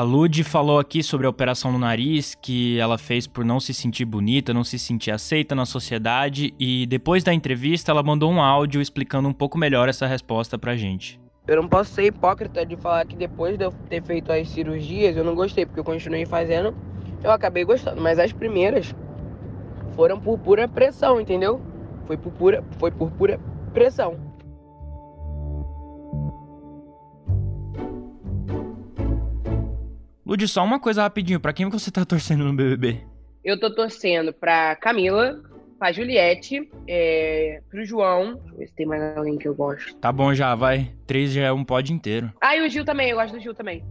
A 0.00 0.02
Lud 0.02 0.42
falou 0.44 0.78
aqui 0.78 1.02
sobre 1.02 1.26
a 1.26 1.30
operação 1.30 1.70
no 1.70 1.78
nariz 1.78 2.34
que 2.34 2.78
ela 2.78 2.96
fez 2.96 3.26
por 3.26 3.44
não 3.44 3.60
se 3.60 3.74
sentir 3.74 4.06
bonita, 4.06 4.54
não 4.54 4.64
se 4.64 4.78
sentir 4.78 5.10
aceita 5.10 5.54
na 5.54 5.66
sociedade 5.66 6.54
e 6.58 6.86
depois 6.86 7.22
da 7.22 7.34
entrevista 7.34 7.92
ela 7.92 8.02
mandou 8.02 8.32
um 8.32 8.40
áudio 8.40 8.80
explicando 8.80 9.28
um 9.28 9.32
pouco 9.34 9.58
melhor 9.58 9.90
essa 9.90 10.06
resposta 10.06 10.58
pra 10.58 10.74
gente. 10.74 11.20
Eu 11.46 11.56
não 11.56 11.68
posso 11.68 11.92
ser 11.92 12.04
hipócrita 12.04 12.64
de 12.64 12.76
falar 12.76 13.04
que 13.04 13.14
depois 13.14 13.58
de 13.58 13.64
eu 13.66 13.72
ter 13.90 14.02
feito 14.02 14.32
as 14.32 14.48
cirurgias 14.48 15.18
eu 15.18 15.22
não 15.22 15.34
gostei, 15.34 15.66
porque 15.66 15.80
eu 15.80 15.84
continuei 15.84 16.24
fazendo, 16.24 16.74
eu 17.22 17.30
acabei 17.30 17.62
gostando, 17.62 18.00
mas 18.00 18.18
as 18.18 18.32
primeiras 18.32 18.94
foram 19.94 20.18
por 20.18 20.38
pura 20.38 20.66
pressão, 20.66 21.20
entendeu? 21.20 21.60
Foi 22.06 22.16
por 22.16 22.32
pura, 22.32 22.64
foi 22.78 22.90
por 22.90 23.10
pura 23.10 23.38
pressão. 23.74 24.29
Lud, 30.30 30.46
só 30.46 30.62
uma 30.62 30.78
coisa 30.78 31.02
rapidinho, 31.02 31.40
pra 31.40 31.52
quem 31.52 31.68
você 31.68 31.90
tá 31.90 32.04
torcendo 32.06 32.44
no 32.44 32.52
BBB? 32.54 33.00
Eu 33.44 33.58
tô 33.58 33.74
torcendo 33.74 34.32
pra 34.32 34.76
Camila, 34.76 35.42
pra 35.76 35.90
Juliette, 35.90 36.70
é, 36.86 37.60
pro 37.68 37.84
João. 37.84 38.34
Deixa 38.34 38.52
eu 38.52 38.58
ver 38.58 38.66
se 38.68 38.74
tem 38.76 38.86
mais 38.86 39.16
alguém 39.16 39.36
que 39.36 39.48
eu 39.48 39.54
gosto. 39.56 39.92
Tá 39.96 40.12
bom 40.12 40.32
já, 40.32 40.54
vai. 40.54 40.92
Três 41.04 41.32
já 41.32 41.42
é 41.42 41.52
um 41.52 41.64
pod 41.64 41.92
inteiro. 41.92 42.32
Ah, 42.40 42.54
e 42.56 42.64
o 42.64 42.70
Gil 42.70 42.84
também, 42.84 43.10
eu 43.10 43.16
gosto 43.16 43.34
do 43.34 43.40
Gil 43.40 43.54
também. 43.54 43.82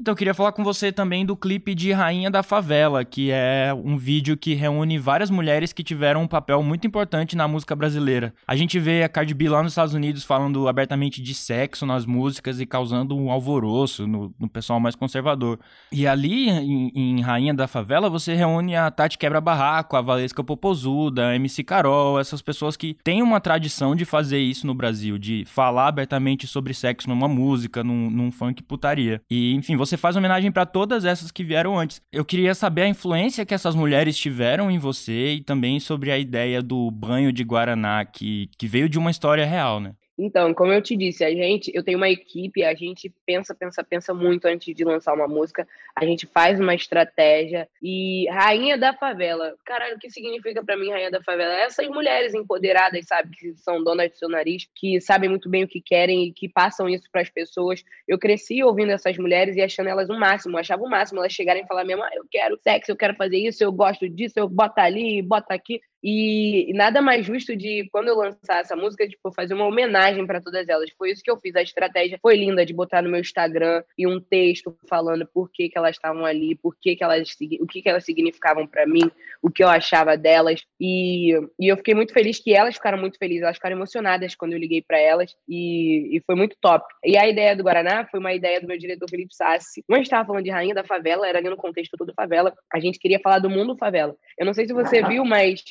Então, 0.00 0.12
eu 0.12 0.16
queria 0.16 0.32
falar 0.32 0.52
com 0.52 0.64
você 0.64 0.90
também 0.90 1.26
do 1.26 1.36
clipe 1.36 1.74
de 1.74 1.92
Rainha 1.92 2.30
da 2.30 2.42
Favela, 2.42 3.04
que 3.04 3.30
é 3.30 3.70
um 3.84 3.98
vídeo 3.98 4.34
que 4.34 4.54
reúne 4.54 4.96
várias 4.96 5.28
mulheres 5.28 5.74
que 5.74 5.84
tiveram 5.84 6.22
um 6.22 6.26
papel 6.26 6.62
muito 6.62 6.86
importante 6.86 7.36
na 7.36 7.46
música 7.46 7.76
brasileira. 7.76 8.32
A 8.46 8.56
gente 8.56 8.78
vê 8.78 9.02
a 9.02 9.10
Cardi 9.10 9.34
B 9.34 9.50
lá 9.50 9.62
nos 9.62 9.72
Estados 9.72 9.92
Unidos 9.92 10.24
falando 10.24 10.66
abertamente 10.68 11.20
de 11.20 11.34
sexo 11.34 11.84
nas 11.84 12.06
músicas 12.06 12.62
e 12.62 12.64
causando 12.64 13.14
um 13.14 13.30
alvoroço 13.30 14.06
no, 14.06 14.34
no 14.38 14.48
pessoal 14.48 14.80
mais 14.80 14.94
conservador. 14.94 15.58
E 15.92 16.06
ali, 16.06 16.48
em, 16.48 16.90
em, 16.94 17.20
Rainha 17.20 17.52
da 17.52 17.68
Favela, 17.68 18.08
você 18.08 18.34
reúne 18.34 18.74
a 18.74 18.90
Tati 18.90 19.18
Quebra-Barraco, 19.18 19.96
a 19.96 20.00
Valesca 20.00 20.42
Popozuda, 20.42 21.28
a 21.28 21.36
MC 21.36 21.62
Carol, 21.62 22.18
essas 22.18 22.40
pessoas 22.40 22.74
que 22.74 22.96
têm 23.04 23.20
uma 23.20 23.38
tradição 23.38 23.94
de 23.94 24.06
fazer 24.06 24.38
isso 24.38 24.66
no 24.66 24.74
Brasil, 24.74 25.18
de 25.18 25.44
falar 25.44 25.88
abertamente 25.88 26.46
sobre 26.46 26.72
sexo 26.72 27.06
numa 27.06 27.28
música, 27.28 27.84
num, 27.84 28.08
num 28.08 28.30
funk 28.30 28.62
putaria. 28.62 29.20
E, 29.30 29.54
enfim, 29.54 29.76
você 29.76 29.89
você 29.90 29.96
faz 29.96 30.16
homenagem 30.16 30.50
para 30.52 30.64
todas 30.64 31.04
essas 31.04 31.30
que 31.30 31.44
vieram 31.44 31.78
antes. 31.78 32.00
Eu 32.12 32.24
queria 32.24 32.54
saber 32.54 32.82
a 32.82 32.88
influência 32.88 33.44
que 33.44 33.52
essas 33.52 33.74
mulheres 33.74 34.16
tiveram 34.16 34.70
em 34.70 34.78
você 34.78 35.34
e 35.34 35.40
também 35.42 35.80
sobre 35.80 36.10
a 36.10 36.18
ideia 36.18 36.62
do 36.62 36.90
banho 36.90 37.32
de 37.32 37.42
Guaraná, 37.42 38.04
que, 38.04 38.48
que 38.56 38.66
veio 38.66 38.88
de 38.88 38.98
uma 38.98 39.10
história 39.10 39.44
real, 39.44 39.80
né? 39.80 39.92
Então, 40.22 40.52
como 40.52 40.70
eu 40.70 40.82
te 40.82 40.94
disse, 40.94 41.24
a 41.24 41.30
gente, 41.30 41.72
eu 41.74 41.82
tenho 41.82 41.96
uma 41.96 42.10
equipe, 42.10 42.62
a 42.62 42.74
gente 42.74 43.10
pensa, 43.24 43.54
pensa, 43.54 43.82
pensa 43.82 44.12
muito 44.12 44.44
antes 44.44 44.74
de 44.74 44.84
lançar 44.84 45.14
uma 45.14 45.26
música, 45.26 45.66
a 45.96 46.04
gente 46.04 46.26
faz 46.26 46.60
uma 46.60 46.74
estratégia 46.74 47.66
e 47.82 48.28
Rainha 48.28 48.76
da 48.76 48.92
Favela, 48.92 49.54
caralho, 49.64 49.96
o 49.96 49.98
que 49.98 50.10
significa 50.10 50.62
para 50.62 50.76
mim 50.76 50.90
Rainha 50.90 51.10
da 51.10 51.22
Favela? 51.22 51.54
Essas 51.54 51.88
mulheres 51.88 52.34
empoderadas, 52.34 53.06
sabe, 53.06 53.34
que 53.34 53.54
são 53.56 53.82
donas 53.82 54.10
de 54.10 54.18
seu 54.18 54.28
nariz, 54.28 54.68
que 54.74 55.00
sabem 55.00 55.30
muito 55.30 55.48
bem 55.48 55.64
o 55.64 55.68
que 55.68 55.80
querem 55.80 56.24
e 56.24 56.32
que 56.34 56.50
passam 56.50 56.86
isso 56.86 57.08
para 57.10 57.22
as 57.22 57.30
pessoas. 57.30 57.82
Eu 58.06 58.18
cresci 58.18 58.62
ouvindo 58.62 58.92
essas 58.92 59.16
mulheres 59.16 59.56
e 59.56 59.62
achando 59.62 59.88
elas 59.88 60.10
o 60.10 60.18
máximo, 60.18 60.58
achava 60.58 60.82
o 60.82 60.90
máximo 60.90 61.20
elas 61.20 61.32
chegarem 61.32 61.64
e 61.64 61.66
falar 61.66 61.84
mesmo, 61.84 62.02
ah, 62.02 62.10
eu 62.14 62.26
quero 62.30 62.58
sexo, 62.58 62.92
eu 62.92 62.96
quero 62.96 63.14
fazer 63.14 63.38
isso, 63.38 63.64
eu 63.64 63.72
gosto 63.72 64.06
disso, 64.06 64.34
eu 64.36 64.46
boto 64.46 64.80
ali, 64.80 65.22
bota 65.22 65.54
aqui. 65.54 65.80
E, 66.02 66.72
nada 66.74 67.02
mais 67.02 67.26
justo 67.26 67.54
de, 67.54 67.88
quando 67.92 68.08
eu 68.08 68.16
lançar 68.16 68.60
essa 68.60 68.74
música, 68.74 69.08
tipo, 69.08 69.32
fazer 69.32 69.54
uma 69.54 69.66
homenagem 69.66 70.26
para 70.26 70.40
todas 70.40 70.68
elas. 70.68 70.90
Foi 70.96 71.10
isso 71.10 71.22
que 71.22 71.30
eu 71.30 71.38
fiz. 71.38 71.54
A 71.56 71.62
estratégia 71.62 72.18
foi 72.20 72.36
linda 72.36 72.64
de 72.64 72.72
botar 72.72 73.02
no 73.02 73.10
meu 73.10 73.20
Instagram 73.20 73.82
e 73.96 74.06
um 74.06 74.20
texto 74.20 74.76
falando 74.88 75.26
por 75.26 75.50
que, 75.50 75.68
que 75.68 75.78
elas 75.78 75.96
estavam 75.96 76.24
ali, 76.24 76.54
por 76.54 76.76
que, 76.80 76.96
que 76.96 77.04
elas, 77.04 77.36
o 77.60 77.66
que, 77.66 77.82
que 77.82 77.88
elas 77.88 78.04
significavam 78.04 78.66
para 78.66 78.86
mim, 78.86 79.10
o 79.42 79.50
que 79.50 79.62
eu 79.62 79.68
achava 79.68 80.16
delas. 80.16 80.64
E, 80.80 81.32
e 81.58 81.68
eu 81.68 81.76
fiquei 81.76 81.94
muito 81.94 82.12
feliz 82.12 82.38
que 82.38 82.54
elas 82.54 82.74
ficaram 82.74 82.98
muito 82.98 83.18
felizes, 83.18 83.42
elas 83.42 83.56
ficaram 83.56 83.76
emocionadas 83.76 84.34
quando 84.34 84.52
eu 84.52 84.58
liguei 84.58 84.82
para 84.82 84.98
elas 84.98 85.34
e, 85.48 86.16
e 86.16 86.22
foi 86.26 86.34
muito 86.34 86.56
top. 86.60 86.84
E 87.04 87.16
a 87.16 87.28
ideia 87.28 87.54
do 87.54 87.62
Guaraná 87.62 88.06
foi 88.06 88.20
uma 88.20 88.32
ideia 88.32 88.60
do 88.60 88.66
meu 88.66 88.78
diretor 88.78 89.08
Felipe 89.08 89.34
Sassi. 89.34 89.84
Gente 89.90 90.04
estava 90.04 90.26
falando 90.26 90.44
de 90.44 90.50
Rainha 90.50 90.74
da 90.74 90.84
Favela, 90.84 91.28
era 91.28 91.38
ali 91.38 91.48
no 91.48 91.56
contexto 91.56 91.96
todo 91.96 92.14
favela, 92.14 92.54
a 92.72 92.80
gente 92.80 92.98
queria 92.98 93.20
falar 93.20 93.38
do 93.38 93.50
mundo 93.50 93.76
favela. 93.76 94.16
Eu 94.38 94.46
não 94.46 94.54
sei 94.54 94.66
se 94.66 94.72
você 94.72 95.02
viu, 95.06 95.24
mas 95.24 95.62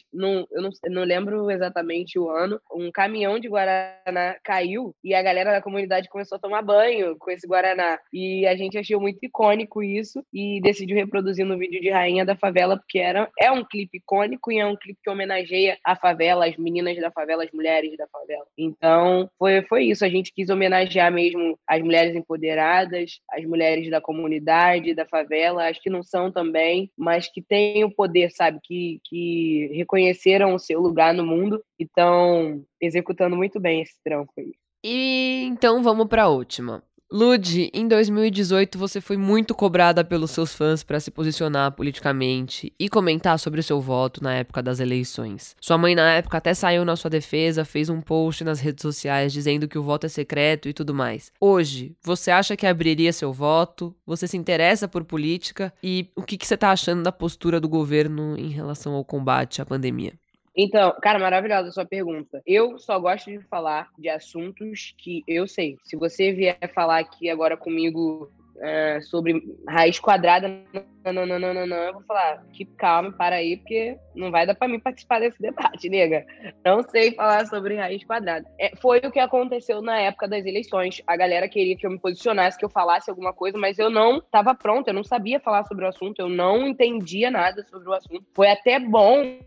eu 0.52 0.62
não, 0.62 0.70
não 0.90 1.04
lembro 1.04 1.50
exatamente 1.50 2.20
o 2.20 2.30
ano. 2.30 2.60
Um 2.74 2.92
caminhão 2.92 3.40
de 3.40 3.48
Guaraná 3.48 4.36
caiu 4.44 4.96
e 5.04 5.14
a 5.14 5.22
galera 5.22 5.52
da 5.52 5.62
comunidade 5.62 6.10
começou 6.10 6.38
a 6.38 6.40
tomar 6.40 6.62
banho 6.62 7.16
com 7.18 7.32
esse 7.32 7.48
Guaraná. 7.48 8.00
E 8.12 8.46
a 8.46 8.56
gente 8.56 8.78
achou 8.78 9.00
muito 9.00 9.20
icônico 9.22 9.82
isso 9.84 10.24
e 10.34 10.60
decidiu 10.62 10.96
reproduzir 10.96 11.46
no 11.46 11.58
vídeo 11.58 11.82
de 11.82 11.90
Rainha 11.90 12.26
da 12.26 12.36
Favela, 12.36 12.78
porque 12.78 13.00
era, 13.00 13.30
é 13.40 13.52
um 13.52 13.64
clipe 13.64 13.98
icônico 13.98 14.52
e 14.52 14.60
é 14.60 14.66
um 14.66 14.76
clipe 14.76 15.00
que 15.04 15.10
homenageia 15.10 15.78
a 15.84 15.96
favela, 15.96 16.48
as 16.48 16.58
meninas 16.58 16.98
da 16.98 17.12
favela, 17.12 17.44
as 17.44 17.52
mulheres 17.52 17.96
da 17.98 18.08
favela. 18.08 18.46
Então, 18.58 19.30
foi, 19.38 19.62
foi 19.64 19.86
isso. 19.86 20.04
A 20.04 20.10
gente 20.10 20.34
quis 20.34 20.50
homenagear 20.50 21.12
mesmo 21.12 21.58
as 21.68 21.82
mulheres 21.82 22.16
empoderadas, 22.16 23.20
as 23.32 23.46
mulheres 23.46 23.90
da 23.90 24.02
comunidade, 24.02 24.96
da 24.96 25.06
favela, 25.06 25.68
as 25.68 25.80
que 25.80 25.90
não 25.90 26.04
são 26.04 26.32
também, 26.32 26.92
mas 26.98 27.28
que 27.32 27.42
têm 27.42 27.84
o 27.84 27.92
poder, 27.92 28.32
sabe? 28.32 28.60
Que, 28.64 29.00
que 29.06 29.70
reconheceram 30.10 30.54
o 30.54 30.60
seu 30.60 30.80
lugar 30.80 31.14
no 31.14 31.26
mundo 31.26 31.64
e 31.80 31.84
estão 31.84 32.64
executando 32.82 33.36
muito 33.36 33.60
bem 33.60 33.82
esse 33.82 33.96
trampo 34.04 34.32
aí. 34.38 34.54
E 34.84 35.44
então 35.46 35.84
vamos 35.84 36.08
para 36.08 36.24
a 36.24 36.30
última. 36.30 36.84
Lud, 37.12 37.72
em 37.74 37.88
2018 37.88 38.78
você 38.78 39.02
foi 39.02 39.18
muito 39.18 39.56
cobrada 39.56 40.04
pelos 40.04 40.30
seus 40.30 40.54
fãs 40.54 40.84
para 40.84 41.00
se 41.00 41.10
posicionar 41.10 41.72
politicamente 41.72 42.72
e 42.78 42.88
comentar 42.88 43.40
sobre 43.40 43.60
o 43.60 43.64
seu 43.64 43.82
voto 43.82 44.24
na 44.24 44.36
época 44.36 44.62
das 44.62 44.80
eleições. 44.80 45.56
Sua 45.60 45.76
mãe 45.76 45.96
na 45.96 46.08
época 46.12 46.38
até 46.38 46.54
saiu 46.54 46.86
na 46.86 46.96
sua 46.96 47.10
defesa, 47.10 47.66
fez 47.66 47.90
um 47.90 48.00
post 48.00 48.44
nas 48.44 48.60
redes 48.60 48.84
sociais 48.84 49.34
dizendo 49.34 49.68
que 49.68 49.80
o 49.80 49.82
voto 49.82 50.06
é 50.06 50.10
secreto 50.10 50.70
e 50.70 50.74
tudo 50.74 50.94
mais. 50.94 51.32
Hoje, 51.42 51.96
você 52.04 52.30
acha 52.30 52.56
que 52.56 52.68
abriria 52.68 53.12
seu 53.12 53.34
voto? 53.34 53.96
Você 54.06 54.28
se 54.28 54.38
interessa 54.38 54.88
por 54.88 55.04
política? 55.04 55.74
E 55.82 56.12
o 56.16 56.22
que, 56.22 56.38
que 56.38 56.46
você 56.46 56.56
tá 56.56 56.70
achando 56.70 57.02
da 57.02 57.12
postura 57.12 57.60
do 57.60 57.68
governo 57.68 58.38
em 58.38 58.50
relação 58.50 58.94
ao 58.94 59.04
combate 59.04 59.64
à 59.64 59.66
pandemia? 59.66 60.14
Então, 60.62 60.94
cara, 61.02 61.18
maravilhosa 61.18 61.70
a 61.70 61.72
sua 61.72 61.86
pergunta. 61.86 62.42
Eu 62.46 62.78
só 62.78 63.00
gosto 63.00 63.32
de 63.32 63.40
falar 63.48 63.88
de 63.98 64.10
assuntos 64.10 64.94
que 64.98 65.24
eu 65.26 65.48
sei. 65.48 65.78
Se 65.86 65.96
você 65.96 66.34
vier 66.34 66.60
falar 66.74 67.00
aqui 67.00 67.30
agora 67.30 67.56
comigo 67.56 68.30
é, 68.60 69.00
sobre 69.00 69.42
raiz 69.66 70.00
quadrada, 70.00 70.50
não, 71.04 71.14
não, 71.14 71.26
não, 71.26 71.40
não, 71.40 71.54
não, 71.54 71.66
não, 71.66 71.78
eu 71.78 71.94
vou 71.94 72.02
falar, 72.04 72.44
que 72.52 72.66
calma, 72.66 73.10
para 73.10 73.38
aí, 73.38 73.56
porque 73.56 73.98
não 74.14 74.32
vai 74.32 74.46
dar 74.46 74.54
para 74.54 74.68
mim 74.68 74.82
participar 74.82 75.22
desse 75.22 75.42
debate, 75.42 75.88
nega. 75.90 76.26
Não 76.66 76.84
sei 76.84 77.14
falar 77.14 77.46
sobre 77.48 77.78
raiz 77.78 78.04
quadrada. 78.04 78.46
É, 78.60 78.76
foi 78.76 79.00
o 79.00 79.12
que 79.12 79.20
aconteceu 79.20 79.82
na 79.82 79.98
época 80.02 80.28
das 80.28 80.46
eleições. 80.46 81.02
A 81.08 81.16
galera 81.16 81.48
queria 81.48 81.78
que 81.78 81.88
eu 81.88 81.92
me 81.92 82.00
posicionasse, 82.00 82.58
que 82.58 82.66
eu 82.66 82.70
falasse 82.70 83.10
alguma 83.10 83.32
coisa, 83.32 83.58
mas 83.58 83.80
eu 83.80 83.90
não 83.90 84.18
estava 84.18 84.54
pronta, 84.54 84.90
eu 84.90 84.94
não 84.94 85.06
sabia 85.06 85.40
falar 85.40 85.64
sobre 85.64 85.86
o 85.86 85.88
assunto, 85.88 86.20
eu 86.20 86.28
não 86.28 86.68
entendia 86.68 87.32
nada 87.32 87.66
sobre 87.70 87.88
o 87.88 87.94
assunto. 87.94 88.26
Foi 88.34 88.50
até 88.50 88.78
bom 88.78 89.40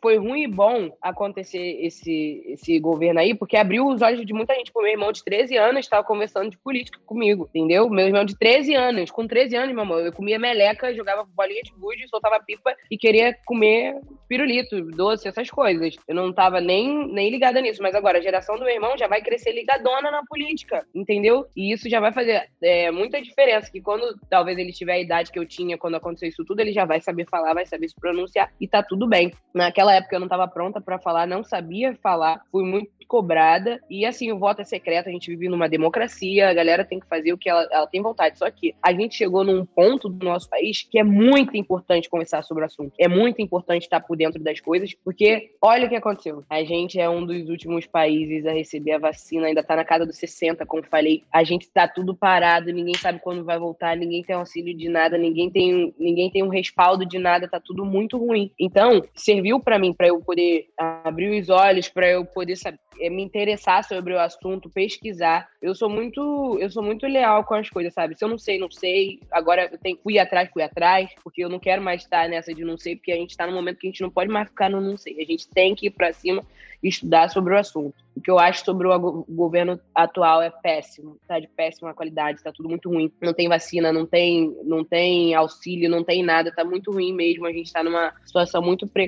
foi 0.00 0.16
ruim 0.16 0.42
e 0.42 0.48
bom 0.48 0.90
acontecer 1.00 1.78
esse, 1.80 2.42
esse 2.46 2.78
governo 2.78 3.20
aí, 3.20 3.34
porque 3.34 3.56
abriu 3.56 3.86
os 3.86 4.02
olhos 4.02 4.24
de 4.24 4.32
muita 4.32 4.54
gente. 4.54 4.70
O 4.74 4.82
meu 4.82 4.90
irmão 4.90 5.12
de 5.12 5.24
13 5.24 5.56
anos 5.56 5.80
estava 5.80 6.04
conversando 6.04 6.50
de 6.50 6.58
política 6.58 6.98
comigo, 7.04 7.48
entendeu? 7.54 7.88
Meu 7.88 8.06
irmão 8.06 8.24
de 8.24 8.36
13 8.38 8.74
anos, 8.74 9.10
com 9.10 9.26
13 9.26 9.56
anos, 9.56 9.74
meu 9.74 9.84
irmão, 9.84 9.98
eu 9.98 10.12
comia 10.12 10.38
meleca, 10.38 10.94
jogava 10.94 11.24
bolinha 11.24 11.62
de 11.62 11.72
gude, 11.72 12.08
soltava 12.08 12.40
pipa 12.40 12.74
e 12.90 12.96
queria 12.96 13.36
comer 13.44 14.00
pirulito, 14.28 14.80
doce, 14.82 15.28
essas 15.28 15.50
coisas. 15.50 15.96
Eu 16.06 16.14
não 16.14 16.32
tava 16.32 16.60
nem, 16.60 17.06
nem 17.12 17.30
ligada 17.30 17.60
nisso, 17.60 17.82
mas 17.82 17.94
agora 17.94 18.18
a 18.18 18.22
geração 18.22 18.56
do 18.56 18.64
meu 18.64 18.74
irmão 18.74 18.96
já 18.96 19.06
vai 19.06 19.22
crescer 19.22 19.52
ligadona 19.52 20.10
na 20.10 20.22
política, 20.24 20.86
entendeu? 20.94 21.46
E 21.56 21.72
isso 21.72 21.88
já 21.88 22.00
vai 22.00 22.12
fazer 22.12 22.48
é, 22.62 22.90
muita 22.90 23.20
diferença, 23.22 23.70
que 23.70 23.80
quando 23.80 24.18
talvez 24.28 24.58
ele 24.58 24.72
tiver 24.72 24.94
a 24.94 25.00
idade 25.00 25.30
que 25.30 25.38
eu 25.38 25.46
tinha 25.46 25.78
quando 25.78 25.96
aconteceu 25.96 26.28
isso 26.28 26.44
tudo, 26.44 26.60
ele 26.60 26.72
já 26.72 26.84
vai 26.84 27.00
saber 27.00 27.26
falar, 27.28 27.54
vai 27.54 27.66
saber 27.66 27.88
se 27.88 27.94
pronunciar 27.94 28.52
e 28.60 28.66
tá 28.66 28.82
tudo 28.82 29.06
bem. 29.06 29.25
Naquela 29.54 29.94
época 29.94 30.14
eu 30.14 30.20
não 30.20 30.26
estava 30.26 30.46
pronta 30.46 30.80
para 30.80 30.98
falar, 30.98 31.26
não 31.26 31.42
sabia 31.42 31.96
falar, 32.02 32.42
fui 32.52 32.62
muito 32.62 32.90
cobrada. 33.06 33.80
E 33.88 34.04
assim, 34.04 34.30
o 34.32 34.38
voto 34.38 34.60
é 34.60 34.64
secreto, 34.64 35.08
a 35.08 35.12
gente 35.12 35.30
vive 35.30 35.48
numa 35.48 35.68
democracia, 35.68 36.48
a 36.48 36.54
galera 36.54 36.84
tem 36.84 37.00
que 37.00 37.06
fazer 37.06 37.32
o 37.32 37.38
que 37.38 37.48
ela, 37.48 37.66
ela 37.70 37.86
tem 37.86 38.02
vontade. 38.02 38.38
Só 38.38 38.50
que 38.50 38.74
a 38.82 38.92
gente 38.92 39.16
chegou 39.16 39.44
num 39.44 39.64
ponto 39.64 40.08
do 40.08 40.24
nosso 40.24 40.48
país 40.48 40.86
que 40.90 40.98
é 40.98 41.04
muito 41.04 41.56
importante 41.56 42.10
conversar 42.10 42.42
sobre 42.42 42.64
o 42.64 42.66
assunto. 42.66 42.92
É 42.98 43.08
muito 43.08 43.40
importante 43.40 43.84
estar 43.84 44.00
por 44.00 44.16
dentro 44.16 44.42
das 44.42 44.60
coisas, 44.60 44.94
porque 45.04 45.52
olha 45.62 45.86
o 45.86 45.88
que 45.88 45.96
aconteceu. 45.96 46.44
A 46.50 46.62
gente 46.64 47.00
é 47.00 47.08
um 47.08 47.24
dos 47.24 47.48
últimos 47.48 47.86
países 47.86 48.46
a 48.46 48.52
receber 48.52 48.92
a 48.92 48.98
vacina, 48.98 49.46
ainda 49.46 49.62
tá 49.62 49.76
na 49.76 49.84
casa 49.84 50.04
dos 50.04 50.16
60, 50.16 50.66
como 50.66 50.82
falei. 50.84 51.22
A 51.32 51.44
gente 51.44 51.68
tá 51.70 51.86
tudo 51.88 52.14
parado, 52.14 52.72
ninguém 52.72 52.94
sabe 52.94 53.20
quando 53.20 53.44
vai 53.44 53.58
voltar, 53.58 53.96
ninguém 53.96 54.22
tem 54.22 54.36
auxílio 54.36 54.76
de 54.76 54.88
nada, 54.88 55.16
ninguém 55.16 55.50
tem, 55.50 55.94
ninguém 55.98 56.30
tem 56.30 56.42
um 56.42 56.48
respaldo 56.48 57.06
de 57.06 57.18
nada, 57.18 57.48
tá 57.48 57.60
tudo 57.60 57.84
muito 57.84 58.18
ruim. 58.18 58.50
Então, 58.58 59.02
serviu 59.16 59.58
para 59.58 59.78
mim 59.78 59.92
para 59.92 60.08
eu 60.08 60.20
poder 60.20 60.68
abrir 60.78 61.40
os 61.40 61.48
olhos, 61.48 61.88
para 61.88 62.08
eu 62.08 62.24
poder 62.24 62.56
saber 62.56 62.78
é, 63.00 63.10
me 63.10 63.22
interessar 63.22 63.84
sobre 63.84 64.14
o 64.14 64.20
assunto, 64.20 64.70
pesquisar. 64.70 65.48
Eu 65.60 65.74
sou 65.74 65.88
muito, 65.88 66.58
eu 66.60 66.70
sou 66.70 66.82
muito 66.82 67.06
leal 67.06 67.44
com 67.44 67.54
as 67.54 67.68
coisas, 67.68 67.92
sabe? 67.92 68.16
Se 68.16 68.24
eu 68.24 68.28
não 68.28 68.38
sei, 68.38 68.58
não 68.58 68.70
sei. 68.70 69.20
Agora 69.30 69.68
eu 69.70 69.78
tenho, 69.78 69.98
fui 70.02 70.18
atrás, 70.18 70.48
fui 70.52 70.62
atrás, 70.62 71.10
porque 71.22 71.44
eu 71.44 71.48
não 71.48 71.58
quero 71.58 71.82
mais 71.82 72.02
estar 72.02 72.28
nessa 72.28 72.54
de 72.54 72.64
não 72.64 72.78
sei, 72.78 72.96
porque 72.96 73.12
a 73.12 73.16
gente 73.16 73.30
está 73.30 73.46
no 73.46 73.52
momento 73.52 73.78
que 73.78 73.86
a 73.86 73.90
gente 73.90 74.02
não 74.02 74.10
pode 74.10 74.30
mais 74.30 74.48
ficar 74.48 74.70
no 74.70 74.80
não 74.80 74.96
sei. 74.96 75.20
A 75.20 75.24
gente 75.24 75.48
tem 75.48 75.74
que 75.74 75.86
ir 75.86 75.90
para 75.90 76.12
cima 76.12 76.42
e 76.82 76.88
estudar 76.88 77.28
sobre 77.28 77.54
o 77.54 77.58
assunto. 77.58 77.94
O 78.14 78.20
que 78.20 78.30
eu 78.30 78.38
acho 78.38 78.64
sobre 78.64 78.86
o 78.88 79.24
governo 79.28 79.78
atual 79.94 80.40
é 80.40 80.50
péssimo, 80.50 81.18
tá 81.28 81.38
de 81.38 81.48
péssima 81.48 81.92
qualidade, 81.92 82.42
tá 82.42 82.50
tudo 82.50 82.68
muito 82.68 82.88
ruim. 82.88 83.12
Não 83.20 83.34
tem 83.34 83.48
vacina, 83.48 83.92
não 83.92 84.06
tem, 84.06 84.54
não 84.64 84.82
tem 84.84 85.34
auxílio, 85.34 85.90
não 85.90 86.02
tem 86.02 86.22
nada, 86.22 86.52
tá 86.54 86.64
muito 86.64 86.90
ruim 86.92 87.12
mesmo. 87.12 87.46
A 87.46 87.52
gente 87.52 87.66
está 87.66 87.82
numa 87.82 88.12
situação 88.24 88.62
muito 88.62 88.86
precária 88.86 89.05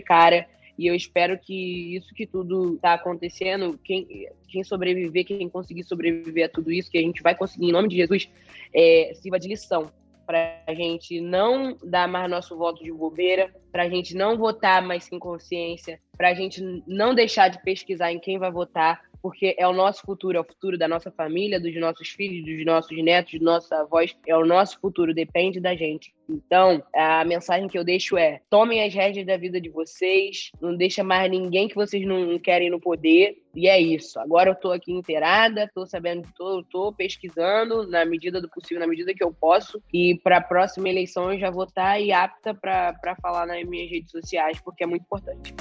e 0.78 0.86
eu 0.86 0.94
espero 0.94 1.36
que 1.36 1.96
isso 1.96 2.14
que 2.14 2.24
tudo 2.24 2.74
está 2.74 2.94
acontecendo, 2.94 3.78
quem, 3.82 4.28
quem 4.46 4.62
sobreviver, 4.62 5.24
quem 5.24 5.48
conseguir 5.48 5.82
sobreviver 5.82 6.46
a 6.46 6.48
tudo 6.48 6.70
isso, 6.70 6.90
que 6.90 6.98
a 6.98 7.02
gente 7.02 7.20
vai 7.20 7.34
conseguir, 7.34 7.66
em 7.66 7.72
nome 7.72 7.88
de 7.88 7.96
Jesus, 7.96 8.30
é, 8.72 9.12
sirva 9.14 9.40
de 9.40 9.48
lição 9.48 9.90
para 10.24 10.62
a 10.66 10.74
gente 10.74 11.20
não 11.20 11.76
dar 11.82 12.06
mais 12.06 12.30
nosso 12.30 12.54
voto 12.54 12.84
de 12.84 12.92
bobeira, 12.92 13.50
para 13.72 13.84
a 13.84 13.88
gente 13.88 14.14
não 14.14 14.36
votar 14.36 14.82
mais 14.82 15.04
sem 15.04 15.18
consciência, 15.18 15.98
para 16.16 16.28
a 16.28 16.34
gente 16.34 16.62
não 16.86 17.14
deixar 17.14 17.48
de 17.48 17.60
pesquisar 17.62 18.12
em 18.12 18.20
quem 18.20 18.38
vai 18.38 18.52
votar, 18.52 19.00
porque 19.22 19.54
é 19.58 19.66
o 19.66 19.72
nosso 19.72 20.02
futuro, 20.02 20.36
é 20.36 20.40
o 20.40 20.44
futuro 20.44 20.78
da 20.78 20.88
nossa 20.88 21.10
família, 21.10 21.60
dos 21.60 21.74
nossos 21.78 22.08
filhos, 22.08 22.44
dos 22.44 22.64
nossos 22.64 22.96
netos, 23.02 23.32
dos 23.32 23.42
nossos 23.42 23.72
avós, 23.72 24.16
é 24.26 24.36
o 24.36 24.46
nosso 24.46 24.78
futuro, 24.80 25.14
depende 25.14 25.60
da 25.60 25.74
gente. 25.74 26.12
Então, 26.28 26.82
a 26.94 27.24
mensagem 27.24 27.68
que 27.68 27.78
eu 27.78 27.84
deixo 27.84 28.16
é: 28.18 28.40
tomem 28.50 28.84
as 28.84 28.92
rédeas 28.92 29.26
da 29.26 29.36
vida 29.36 29.60
de 29.60 29.70
vocês, 29.70 30.50
não 30.60 30.76
deixa 30.76 31.02
mais 31.02 31.30
ninguém 31.30 31.68
que 31.68 31.74
vocês 31.74 32.06
não 32.06 32.38
querem 32.38 32.70
no 32.70 32.80
poder. 32.80 33.38
E 33.54 33.66
é 33.66 33.80
isso. 33.80 34.20
Agora 34.20 34.50
eu 34.50 34.54
tô 34.54 34.70
aqui 34.70 34.92
inteirada, 34.92 35.70
tô 35.74 35.86
sabendo, 35.86 36.28
tô, 36.36 36.62
tô 36.64 36.92
pesquisando 36.92 37.88
na 37.88 38.04
medida 38.04 38.40
do 38.40 38.48
possível, 38.48 38.78
na 38.78 38.86
medida 38.86 39.14
que 39.14 39.24
eu 39.24 39.32
posso. 39.32 39.82
E 39.92 40.20
para 40.22 40.36
a 40.36 40.42
próxima 40.42 40.88
eleição 40.88 41.32
eu 41.32 41.38
já 41.38 41.50
vou 41.50 41.64
estar 41.64 41.98
tá 41.98 42.22
apta 42.22 42.54
para 42.54 43.16
falar 43.20 43.46
nas 43.46 43.64
minhas 43.64 43.90
redes 43.90 44.10
sociais, 44.10 44.60
porque 44.60 44.84
é 44.84 44.86
muito 44.86 45.02
importante. 45.02 45.54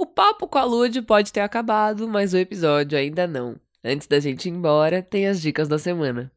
O 0.00 0.06
papo 0.06 0.48
com 0.48 0.56
a 0.56 0.64
Lud 0.64 1.02
pode 1.02 1.30
ter 1.30 1.40
acabado, 1.40 2.08
mas 2.08 2.32
o 2.32 2.38
episódio 2.38 2.96
ainda 2.96 3.26
não. 3.26 3.56
Antes 3.84 4.06
da 4.06 4.18
gente 4.18 4.48
ir 4.48 4.52
embora, 4.52 5.02
tem 5.02 5.26
as 5.26 5.42
dicas 5.42 5.68
da 5.68 5.78
semana. 5.78 6.32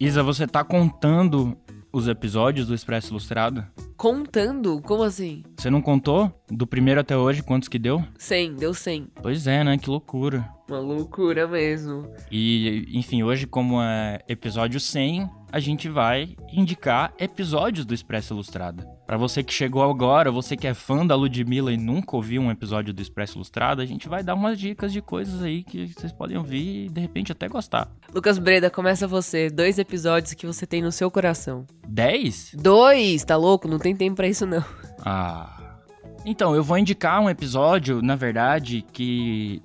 Isa, 0.00 0.22
você 0.22 0.46
tá 0.46 0.64
contando 0.64 1.54
os 1.92 2.08
episódios 2.08 2.66
do 2.66 2.74
Expresso 2.74 3.10
Ilustrado? 3.10 3.66
Contando? 3.98 4.80
Como 4.80 5.02
assim? 5.02 5.44
Você 5.58 5.68
não 5.68 5.82
contou? 5.82 6.32
Do 6.50 6.66
primeiro 6.66 7.02
até 7.02 7.14
hoje, 7.14 7.42
quantos 7.42 7.68
que 7.68 7.78
deu? 7.78 8.02
100, 8.16 8.54
deu 8.54 8.72
100. 8.72 9.08
Pois 9.20 9.46
é, 9.46 9.62
né? 9.62 9.76
Que 9.76 9.90
loucura. 9.90 10.53
Uma 10.68 10.78
loucura 10.78 11.46
mesmo. 11.46 12.10
E, 12.30 12.88
enfim, 12.92 13.22
hoje, 13.22 13.46
como 13.46 13.82
é 13.82 14.20
episódio 14.26 14.80
100, 14.80 15.28
a 15.52 15.60
gente 15.60 15.90
vai 15.90 16.34
indicar 16.50 17.12
episódios 17.18 17.84
do 17.84 17.92
Expresso 17.92 18.32
Ilustrada. 18.32 18.84
Pra 19.06 19.18
você 19.18 19.42
que 19.42 19.52
chegou 19.52 19.82
agora, 19.82 20.32
você 20.32 20.56
que 20.56 20.66
é 20.66 20.72
fã 20.72 21.06
da 21.06 21.14
Ludmilla 21.14 21.70
e 21.70 21.76
nunca 21.76 22.16
ouviu 22.16 22.40
um 22.40 22.50
episódio 22.50 22.94
do 22.94 23.02
Expresso 23.02 23.36
Ilustrada, 23.36 23.82
a 23.82 23.86
gente 23.86 24.08
vai 24.08 24.22
dar 24.22 24.34
umas 24.34 24.58
dicas 24.58 24.90
de 24.90 25.02
coisas 25.02 25.42
aí 25.42 25.62
que 25.62 25.86
vocês 25.88 26.12
podem 26.12 26.38
ouvir 26.38 26.86
e 26.86 26.88
de 26.88 27.00
repente 27.00 27.30
até 27.30 27.46
gostar. 27.46 27.90
Lucas 28.14 28.38
Breda, 28.38 28.70
começa 28.70 29.06
você. 29.06 29.50
Dois 29.50 29.78
episódios 29.78 30.32
que 30.32 30.46
você 30.46 30.66
tem 30.66 30.80
no 30.80 30.90
seu 30.90 31.10
coração. 31.10 31.66
10? 31.86 32.54
Dois? 32.54 33.22
Tá 33.22 33.36
louco? 33.36 33.68
Não 33.68 33.78
tem 33.78 33.94
tempo 33.94 34.16
pra 34.16 34.26
isso, 34.26 34.46
não. 34.46 34.64
Ah. 35.04 35.82
Então, 36.24 36.54
eu 36.54 36.64
vou 36.64 36.78
indicar 36.78 37.20
um 37.20 37.28
episódio, 37.28 38.00
na 38.00 38.16
verdade, 38.16 38.82
que 38.90 39.60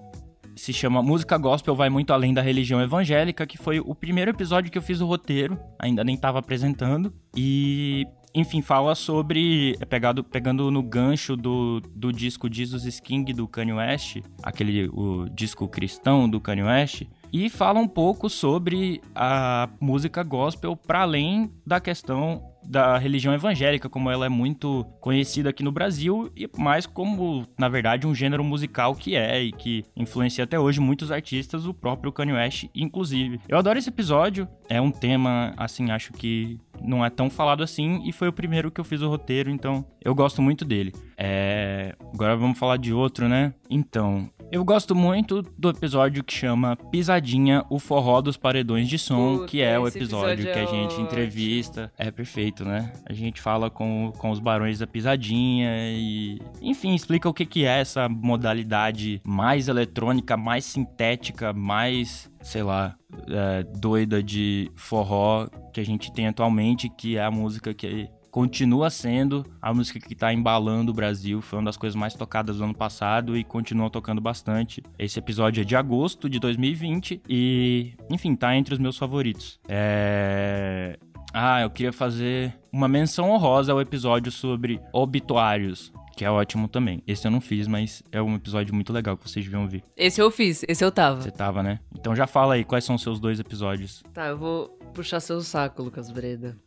se 0.60 0.74
chama 0.74 1.02
Música 1.02 1.38
Gospel 1.38 1.74
Vai 1.74 1.89
Muito 1.89 2.12
Além 2.12 2.34
da 2.34 2.41
Religião 2.41 2.82
Evangélica, 2.82 3.48
que 3.48 3.58
foi 3.58 3.79
o 3.79 3.96
primeiro 3.96 4.29
episódio 4.29 4.69
que 4.69 4.77
eu 4.77 4.81
fiz 4.81 5.00
o 5.02 5.08
roteiro, 5.08 5.58
ainda 5.79 6.04
nem 6.04 6.17
tava 6.17 6.40
apresentando. 6.40 7.13
E, 7.36 8.06
enfim, 8.36 8.62
fala 8.62 8.94
sobre. 8.94 9.75
É 9.79 9.86
pegado, 9.86 10.23
pegando 10.23 10.69
no 10.69 10.84
gancho 10.84 11.36
do, 11.38 11.81
do 11.96 12.12
disco 12.12 12.52
Jesus 12.52 13.00
King 13.00 13.31
do 13.34 13.48
Kanye 13.48 13.73
West, 13.73 14.17
aquele 14.44 14.90
o 14.90 15.27
disco 15.29 15.67
cristão 15.67 16.29
do 16.29 16.42
Kanye 16.42 16.63
West. 16.63 17.04
E 17.31 17.50
fala 17.50 17.79
um 17.79 17.88
pouco 17.88 18.29
sobre 18.29 19.02
a 19.15 19.69
música 19.79 20.23
gospel 20.23 20.75
para 20.75 21.02
além 21.02 21.52
da 21.65 21.79
questão 21.79 22.44
da 22.70 23.00
religião 23.00 23.34
evangélica, 23.34 23.90
como 23.90 24.12
ela 24.12 24.28
é 24.28 24.30
muito 24.30 24.86
conhecida 25.02 25.50
aqui 25.50 25.63
no 25.63 25.72
Brasil, 25.72 26.32
e 26.38 26.48
mais 26.56 26.86
como, 26.86 27.48
na 27.58 27.67
verdade, 27.67 28.06
um 28.06 28.13
gênero 28.13 28.44
musical 28.44 28.94
que 28.94 29.15
é 29.15 29.42
e 29.42 29.52
que 29.52 29.84
influencia 29.98 30.44
até 30.44 30.60
hoje 30.60 30.80
muitos 30.80 31.12
artistas, 31.12 31.65
o 31.65 31.74
próprio 31.74 32.12
Kanye 32.12 32.34
West, 32.34 32.65
inclusive. 32.76 33.42
Eu 33.50 33.58
adoro 33.58 33.80
esse 33.80 33.90
episódio, 33.90 34.48
é 34.70 34.80
um 34.80 34.92
tema, 34.92 35.52
assim, 35.58 35.90
acho 35.90 36.13
que 36.13 36.60
não 36.80 37.04
é 37.04 37.10
tão 37.10 37.30
falado 37.30 37.63
assim, 37.63 38.02
e 38.06 38.12
foi 38.12 38.28
o 38.28 38.34
primeiro 38.34 38.70
que 38.70 38.80
eu 38.80 38.86
fiz 38.86 39.02
o 39.02 39.10
roteiro, 39.10 39.50
então 39.50 39.84
eu 40.04 40.13
gosto 40.13 40.40
muito 40.42 40.63
dele. 40.63 40.94
É... 41.17 41.96
Agora 42.13 42.36
vamos 42.38 42.60
falar 42.60 42.78
de 42.78 42.94
outro, 42.94 43.28
né? 43.28 43.54
Então, 43.70 44.30
eu 44.52 44.65
gosto 44.65 44.95
muito 44.95 45.41
do 45.58 45.69
episódio 45.69 46.23
que 46.23 46.33
chama 46.33 46.75
Pisadinha, 46.75 47.63
o 47.69 47.77
forró 47.77 48.21
dos 48.21 48.35
paredões 48.37 48.87
de 48.87 48.97
som, 48.97 49.37
Puta, 49.37 49.47
que 49.47 49.62
é 49.62 49.77
o 49.77 49.87
episódio 49.87 50.10
episódio 50.10 50.45
que 50.45 50.60
a 50.60 50.63
é 50.63 50.67
gente 50.67 51.02
entrevista. 51.02 51.91
É 51.97 52.10
perfeito, 52.10 52.65
né? 52.65 52.91
A 53.06 53.13
gente 53.13 53.39
fala 53.41 53.69
com, 53.69 54.12
com 54.17 54.31
os 54.31 54.39
barões 54.39 54.79
da 54.79 54.87
pisadinha 54.87 55.69
e, 55.91 56.39
enfim, 56.62 56.95
explica 56.95 57.29
o 57.29 57.33
que, 57.33 57.45
que 57.45 57.65
é 57.65 57.79
essa 57.79 58.10
modalidade 58.10 59.21
mais 59.25 59.67
eletrônica, 59.67 60.35
mais 60.35 60.65
sintética, 60.65 61.54
mais, 61.54 62.29
sei 62.41 62.63
lá, 62.63 62.95
é, 63.27 63.63
doida 63.77 64.23
de 64.23 64.71
forró 64.75 65.47
que 65.73 65.79
a 65.79 65.85
gente 65.85 66.12
tem 66.12 66.27
atualmente, 66.27 66.89
que 66.89 67.17
é 67.17 67.23
a 67.23 67.31
música 67.31 67.73
que 67.73 68.10
continua 68.32 68.90
sendo 68.90 69.46
a 69.62 69.73
música 69.73 70.00
que 70.00 70.15
tá 70.15 70.34
embalando 70.34 70.92
o 70.92 70.96
Brasil. 70.96 71.42
Foi 71.42 71.60
uma 71.60 71.65
das 71.65 71.77
coisas 71.77 71.96
mais 71.96 72.13
tocadas 72.13 72.58
do 72.58 72.63
ano 72.63 72.73
passado 72.73 73.38
e 73.38 73.44
continua 73.44 73.90
tocando 73.90 74.21
bastante. 74.21 74.84
Esse 74.98 75.19
episódio 75.19 75.62
é 75.62 75.63
de 75.63 75.75
agosto 75.75 76.30
de 76.30 76.40
2020 76.40 77.21
e, 77.27 77.94
enfim, 78.10 78.36
tá 78.36 78.56
entre 78.56 78.73
os 78.73 78.80
meus 78.80 78.98
favoritos. 78.98 79.60
É. 79.67 80.98
Ah, 81.34 81.62
eu 81.62 81.69
queria 81.69 81.94
fazer 81.94 82.58
uma 82.71 82.88
menção 82.88 83.30
honrosa 83.30 83.71
ao 83.71 83.82
episódio 83.82 84.32
sobre 84.32 84.82
obituários. 84.92 85.92
Que 86.15 86.25
é 86.25 86.32
ótimo 86.32 86.67
também. 86.67 87.02
Esse 87.08 87.25
eu 87.25 87.32
não 87.32 87.40
fiz, 87.40 87.65
mas 87.65 88.04
é 88.12 88.21
um 88.21 88.36
episódio 88.36 88.75
muito 88.75 88.92
legal 88.92 89.15
que 89.15 89.30
vocês 89.30 89.46
deviam 89.46 89.62
ouvir. 89.62 89.84
Esse 89.96 90.21
eu 90.21 90.30
fiz, 90.30 90.65
esse 90.67 90.84
eu 90.84 90.92
tava. 90.92 91.21
Você 91.21 91.32
tava, 91.32 91.63
né? 91.63 91.80
Então 91.98 92.13
já 92.13 92.27
fala 92.27 92.56
aí, 92.56 92.65
quais 92.65 92.84
são 92.84 92.96
os 92.96 93.02
seus 93.02 93.21
dois 93.21 93.40
episódios? 93.40 94.04
Tá, 94.13 94.27
eu 94.27 94.38
vou 94.38 94.67
puxar 94.94 95.21
seu 95.21 95.40
saco, 95.40 95.82
Lucas 95.82 96.12
Breda. 96.12 96.58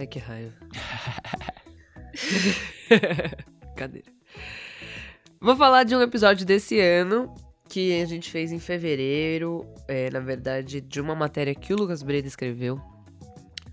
Ai, 0.00 0.06
que 0.06 0.18
raiva. 0.18 0.54
Cadê? 3.76 4.02
Vou 5.38 5.54
falar 5.54 5.84
de 5.84 5.94
um 5.94 6.00
episódio 6.00 6.46
desse 6.46 6.80
ano 6.80 7.34
que 7.68 8.00
a 8.00 8.06
gente 8.06 8.30
fez 8.30 8.50
em 8.50 8.58
fevereiro. 8.58 9.62
É, 9.86 10.08
na 10.08 10.20
verdade, 10.20 10.80
de 10.80 11.02
uma 11.02 11.14
matéria 11.14 11.54
que 11.54 11.74
o 11.74 11.76
Lucas 11.76 12.02
Breda 12.02 12.26
escreveu. 12.26 12.80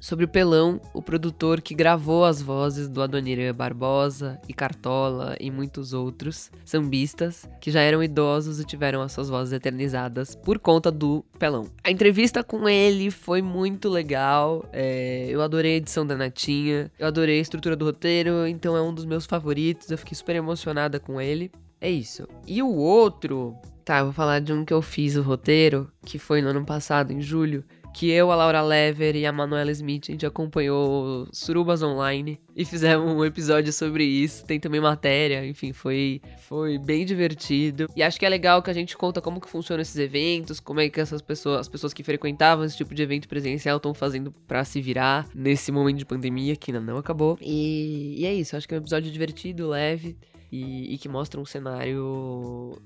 Sobre 0.08 0.24
o 0.24 0.28
Pelão, 0.30 0.80
o 0.94 1.02
produtor 1.02 1.60
que 1.60 1.76
gravou 1.76 2.24
as 2.24 2.42
vozes 2.42 2.88
do 2.88 3.02
Adoniran 3.02 3.54
Barbosa 3.54 4.40
e 4.48 4.54
Cartola 4.54 5.36
e 5.38 5.52
muitos 5.52 5.92
outros 5.92 6.50
sambistas 6.64 7.46
que 7.60 7.70
já 7.70 7.82
eram 7.82 8.02
idosos 8.02 8.58
e 8.58 8.64
tiveram 8.64 9.02
as 9.02 9.12
suas 9.12 9.28
vozes 9.28 9.52
eternizadas 9.52 10.34
por 10.34 10.60
conta 10.60 10.90
do 10.90 11.26
Pelão. 11.38 11.68
A 11.84 11.92
entrevista 11.92 12.42
com 12.42 12.70
ele 12.70 13.12
foi 13.12 13.42
muito 13.42 13.90
legal, 13.90 14.64
é, 14.72 15.28
eu 15.30 15.42
adorei 15.42 15.74
a 15.74 15.78
edição 15.78 16.08
da 16.08 16.16
Natinha, 16.16 16.90
eu 16.98 17.06
adorei 17.06 17.40
a 17.40 17.42
estrutura 17.42 17.76
do 17.76 17.84
roteiro, 17.84 18.48
então 18.48 18.78
é 18.78 18.82
um 18.82 18.94
dos 18.94 19.04
meus 19.04 19.26
favoritos, 19.26 19.92
eu 19.92 19.98
fiquei 19.98 20.16
super 20.16 20.38
emocionada 20.38 21.02
com 21.02 21.20
ele. 21.20 21.52
É 21.82 21.92
isso. 21.92 22.26
E 22.48 22.64
o 22.64 22.74
outro, 22.74 23.58
tá, 23.84 24.00
eu 24.00 24.06
vou 24.06 24.14
falar 24.14 24.40
de 24.40 24.54
um 24.54 24.64
que 24.64 24.74
eu 24.74 24.82
fiz 24.82 25.18
o 25.18 25.22
roteiro, 25.22 25.92
que 26.06 26.18
foi 26.18 26.42
no 26.42 26.48
ano 26.48 26.66
passado, 26.66 27.12
em 27.12 27.22
julho, 27.22 27.64
que 27.98 28.12
eu, 28.12 28.32
a 28.32 28.36
Laura 28.36 28.62
Lever 28.62 29.16
e 29.16 29.26
a 29.26 29.32
Manuela 29.32 29.72
Smith, 29.72 30.04
a 30.08 30.12
gente 30.12 30.24
acompanhou 30.24 31.28
Surubas 31.32 31.82
Online 31.82 32.40
e 32.56 32.64
fizemos 32.64 33.12
um 33.12 33.26
episódio 33.26 33.74
sobre 33.74 34.04
isso. 34.04 34.46
Tem 34.46 34.60
também 34.60 34.80
matéria, 34.80 35.44
enfim, 35.44 35.74
foi, 35.74 36.22
foi 36.48 36.78
bem 36.78 37.04
divertido. 37.04 37.90
E 37.96 38.04
acho 38.04 38.20
que 38.20 38.26
é 38.28 38.30
legal 38.30 38.62
que 38.62 38.70
a 38.70 38.74
gente 38.74 38.96
conta 38.96 39.20
como 39.20 39.42
que 39.42 39.50
funcionam 39.50 39.82
esses 39.82 39.98
eventos, 39.98 40.60
como 40.60 40.80
é 40.80 40.88
que 40.90 41.02
essas 41.02 41.24
pessoas, 41.24 41.62
as 41.62 41.68
pessoas 41.68 41.92
que 41.92 42.04
frequentavam 42.04 42.64
esse 42.64 42.78
tipo 42.78 42.94
de 42.94 43.02
evento 43.02 43.28
presencial 43.28 43.78
estão 43.78 43.96
fazendo 43.96 44.32
pra 44.48 44.64
se 44.64 44.80
virar 44.80 45.28
nesse 45.34 45.72
momento 45.72 45.98
de 45.98 46.06
pandemia 46.06 46.56
que 46.56 46.70
ainda 46.70 46.80
não 46.80 47.00
acabou. 47.00 47.36
E, 47.42 48.14
e 48.20 48.28
é 48.28 48.34
isso, 48.36 48.56
acho 48.56 48.68
que 48.68 48.76
é 48.76 48.78
um 48.78 48.82
episódio 48.82 49.12
divertido, 49.12 49.70
leve 49.70 50.16
e, 50.52 50.94
e 50.94 50.98
que 51.00 51.10
mostra 51.10 51.42
um 51.42 51.46
cenário 51.46 52.80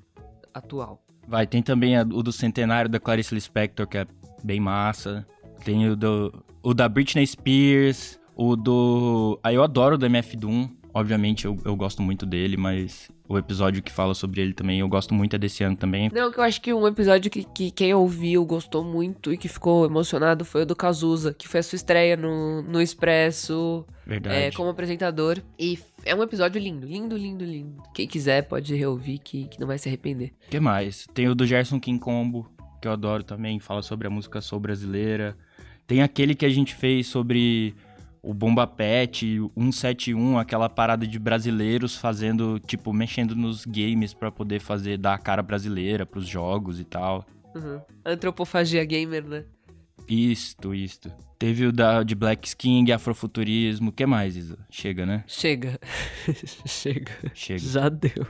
atual. 0.53 1.03
Vai, 1.32 1.48
tem 1.48 1.64
também 1.64 1.96
a- 1.96 2.02
o 2.02 2.22
do 2.22 2.32
centenário 2.32 2.90
da 2.90 3.00
Clarice 3.00 3.34
Lispector, 3.34 3.88
que 3.88 3.98
é 3.98 4.06
bem 4.44 4.60
massa. 4.60 5.26
Tem 5.64 5.88
o, 5.90 5.96
do, 5.96 6.44
o 6.62 6.74
da 6.74 6.90
Britney 6.90 7.26
Spears, 7.26 8.20
o 8.36 8.56
do... 8.58 9.40
Ah, 9.42 9.54
eu 9.54 9.64
adoro 9.64 9.96
o 9.96 9.98
do 9.98 10.06
MF 10.06 10.36
Doom. 10.36 10.68
Obviamente, 10.94 11.46
eu, 11.46 11.58
eu 11.64 11.74
gosto 11.74 12.02
muito 12.02 12.26
dele, 12.26 12.58
mas 12.58 13.10
o 13.30 13.38
episódio 13.38 13.82
que 13.82 13.90
fala 13.90 14.14
sobre 14.14 14.42
ele 14.42 14.52
também, 14.54 14.82
eu 14.82 14.90
gosto 14.90 15.14
muito, 15.14 15.34
é 15.38 15.40
desse 15.40 15.64
ano 15.64 15.78
também. 15.78 16.12
Não, 16.14 16.30
que 16.30 16.38
eu 16.38 16.44
acho 16.44 16.60
que 16.62 16.74
um 16.74 16.86
episódio 16.86 17.32
que, 17.32 17.46
que 17.46 17.72
quem 17.72 17.94
ouviu 17.94 18.44
gostou 18.46 18.84
muito 18.84 19.32
e 19.32 19.38
que 19.38 19.48
ficou 19.48 19.86
emocionado 19.86 20.44
foi 20.44 20.64
o 20.64 20.66
do 20.66 20.76
Cazuza, 20.76 21.34
que 21.34 21.48
foi 21.48 21.62
a 21.62 21.64
sua 21.64 21.78
estreia 21.78 22.18
no, 22.18 22.62
no 22.64 22.82
Expresso 22.82 23.86
Verdade. 24.06 24.36
é, 24.36 24.52
como 24.52 24.70
apresentador. 24.70 25.38
E 25.58 25.78
é 26.06 26.16
um 26.16 26.24
episódio 26.24 26.62
lindo, 26.62 26.86
lindo, 26.86 27.16
lindo, 27.16 27.43
lindo. 27.43 27.84
Quem 27.93 28.08
quiser 28.08 28.43
pode 28.43 28.76
reouvir 28.76 29.20
que, 29.20 29.47
que 29.47 29.60
não 29.60 29.68
vai 29.68 29.78
se 29.78 29.88
arrepender. 29.88 30.34
O 30.47 30.49
que 30.49 30.60
mais? 30.60 31.08
Tem 31.14 31.28
o 31.28 31.36
do 31.36 31.45
Gerson 31.45 31.80
King 31.80 31.99
Combo, 31.99 32.49
que 32.82 32.88
eu 32.88 32.91
adoro 32.91 33.24
também, 33.24 33.60
fala 33.60 33.82
sobre 33.82 34.08
a 34.08 34.10
música 34.10 34.41
soul 34.41 34.60
brasileira. 34.60 35.38
Tem 35.86 36.02
aquele 36.02 36.34
que 36.34 36.45
a 36.45 36.49
gente 36.49 36.74
fez 36.74 37.08
sobre 37.08 37.76
o 38.22 38.34
Bomba 38.34 38.68
Pet, 38.68 39.39
171, 39.56 40.38
aquela 40.38 40.70
parada 40.70 41.08
de 41.08 41.18
brasileiros 41.18 41.97
fazendo, 41.97 42.60
tipo, 42.60 42.93
mexendo 42.93 43.36
nos 43.36 43.66
games 43.66 44.14
pra 44.14 44.32
poder 44.32 44.60
fazer, 44.60 44.97
dar 44.97 45.16
a 45.16 45.18
cara 45.18 45.41
brasileira 45.41 46.06
pros 46.06 46.28
jogos 46.28 46.80
e 46.80 46.84
tal. 46.84 47.26
Uhum. 47.56 47.82
Antropofagia 48.06 48.86
gamer, 48.86 49.26
né? 49.26 49.43
Isto, 50.12 50.76
isto. 50.76 51.09
Teve 51.39 51.68
o 51.68 51.72
da, 51.72 52.03
de 52.03 52.16
Black 52.16 52.53
King, 52.57 52.91
Afrofuturismo, 52.91 53.91
o 53.91 53.93
que 53.93 54.05
mais, 54.05 54.36
Isa? 54.36 54.57
Chega, 54.70 55.05
né? 55.05 55.24
Chega. 55.26 55.80
Chega. 56.68 57.14
Chega. 57.34 57.59
Já 57.59 57.88
deu. 57.88 58.28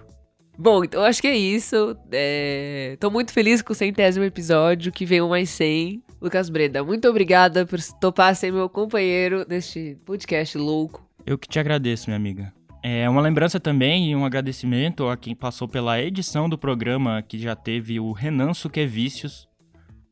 Bom, 0.55 0.84
então 0.84 1.03
acho 1.03 1.19
que 1.19 1.27
é 1.27 1.36
isso. 1.36 1.97
É... 2.11 2.95
Tô 2.99 3.09
muito 3.09 3.34
feliz 3.34 3.63
com 3.63 3.73
o 3.73 3.75
centésimo 3.75 4.23
episódio, 4.23 4.91
que 4.91 5.07
veio 5.07 5.27
mais 5.27 5.49
100. 5.49 6.03
Lucas 6.21 6.51
Breda, 6.51 6.84
muito 6.84 7.09
obrigada 7.09 7.65
por 7.65 7.79
topar 7.99 8.36
ser 8.36 8.53
meu 8.53 8.69
companheiro 8.69 9.43
neste 9.49 9.97
podcast 10.05 10.55
louco. 10.59 11.03
Eu 11.25 11.36
que 11.36 11.47
te 11.47 11.57
agradeço, 11.57 12.11
minha 12.11 12.17
amiga. 12.17 12.53
É 12.84 13.09
uma 13.09 13.21
lembrança 13.21 13.59
também 13.59 14.11
e 14.11 14.15
um 14.15 14.23
agradecimento 14.23 15.07
a 15.07 15.17
quem 15.17 15.34
passou 15.36 15.67
pela 15.67 15.99
edição 15.99 16.47
do 16.47 16.59
programa, 16.59 17.23
que 17.23 17.39
já 17.39 17.55
teve 17.55 17.99
o 17.99 18.11
Renan 18.11 18.53
Suquevicius, 18.53 19.47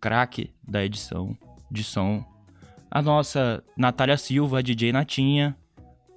craque 0.01 0.51
da 0.67 0.83
edição 0.83 1.37
de 1.71 1.83
som. 1.83 2.23
A 2.89 3.01
nossa 3.01 3.63
Natália 3.77 4.17
Silva, 4.17 4.63
DJ 4.63 4.91
Natinha, 4.91 5.55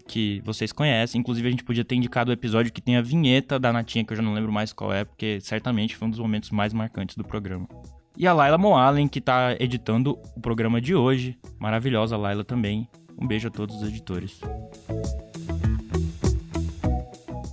que 0.06 0.40
vocês 0.44 0.72
conhecem. 0.72 1.20
Inclusive, 1.20 1.48
a 1.48 1.50
gente 1.50 1.64
podia 1.64 1.84
ter 1.84 1.94
indicado 1.94 2.30
o 2.30 2.34
episódio 2.34 2.72
que 2.72 2.80
tem 2.80 2.96
a 2.96 3.02
vinheta 3.02 3.58
da 3.58 3.72
Natinha, 3.72 4.04
que 4.04 4.12
eu 4.12 4.16
já 4.16 4.22
não 4.22 4.34
lembro 4.34 4.52
mais 4.52 4.72
qual 4.72 4.92
é, 4.92 5.04
porque 5.04 5.40
certamente 5.40 5.96
foi 5.96 6.08
um 6.08 6.10
dos 6.10 6.20
momentos 6.20 6.50
mais 6.50 6.72
marcantes 6.72 7.16
do 7.16 7.24
programa. 7.24 7.68
E 8.16 8.26
a 8.26 8.32
Laila 8.32 8.58
Moalen, 8.58 9.08
que 9.08 9.20
tá 9.20 9.56
editando 9.58 10.18
o 10.36 10.40
programa 10.40 10.80
de 10.80 10.94
hoje. 10.94 11.38
Maravilhosa 11.58 12.16
Laila 12.16 12.44
também. 12.44 12.88
Um 13.18 13.26
beijo 13.26 13.48
a 13.48 13.50
todos 13.50 13.76
os 13.76 13.88
editores. 13.88 14.40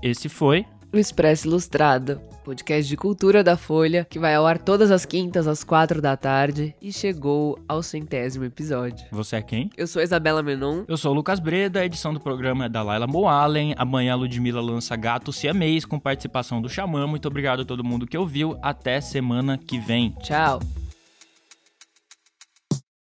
Esse 0.02 0.28
foi 0.28 0.66
O 0.92 0.98
Expresso 0.98 1.48
Ilustrado, 1.48 2.20
podcast 2.44 2.90
de 2.90 2.98
cultura 2.98 3.44
da 3.44 3.56
Folha, 3.56 4.08
que 4.10 4.18
vai 4.18 4.34
ao 4.34 4.48
ar 4.48 4.58
todas 4.58 4.90
as 4.90 5.06
quintas 5.06 5.48
às 5.48 5.64
quatro 5.64 6.02
da 6.02 6.18
tarde 6.18 6.74
e 6.82 6.92
chegou 6.92 7.60
ao 7.68 7.84
centésimo 7.84 8.44
episódio. 8.46 9.06
Você 9.12 9.36
é 9.36 9.42
quem? 9.44 9.70
Eu 9.78 9.86
sou 9.86 10.00
a 10.00 10.04
Isabela 10.04 10.42
Menon. 10.42 10.86
Eu 10.88 10.98
sou 10.98 11.12
o 11.12 11.16
Lucas 11.16 11.40
Breda, 11.40 11.82
a 11.82 11.86
edição 11.86 12.12
do 12.12 12.20
programa 12.20 12.66
é 12.66 12.70
da 12.70 12.82
Laila 12.82 13.06
Moalen. 13.06 13.76
Amanhã 13.78 14.14
a 14.14 14.16
Ludmilla 14.16 14.62
lança 14.62 14.96
Gato 14.96 15.32
Siamês 15.32 15.86
com 15.86 16.00
participação 16.00 16.60
do 16.60 16.68
Xamã. 16.68 17.06
Muito 17.06 17.28
obrigado 17.28 17.62
a 17.62 17.66
todo 17.66 17.84
mundo 17.84 18.08
que 18.08 18.18
ouviu. 18.18 18.58
Até 18.60 19.00
semana 19.00 19.60
que 19.60 19.78
vem. 19.78 20.16
Tchau. 20.24 20.60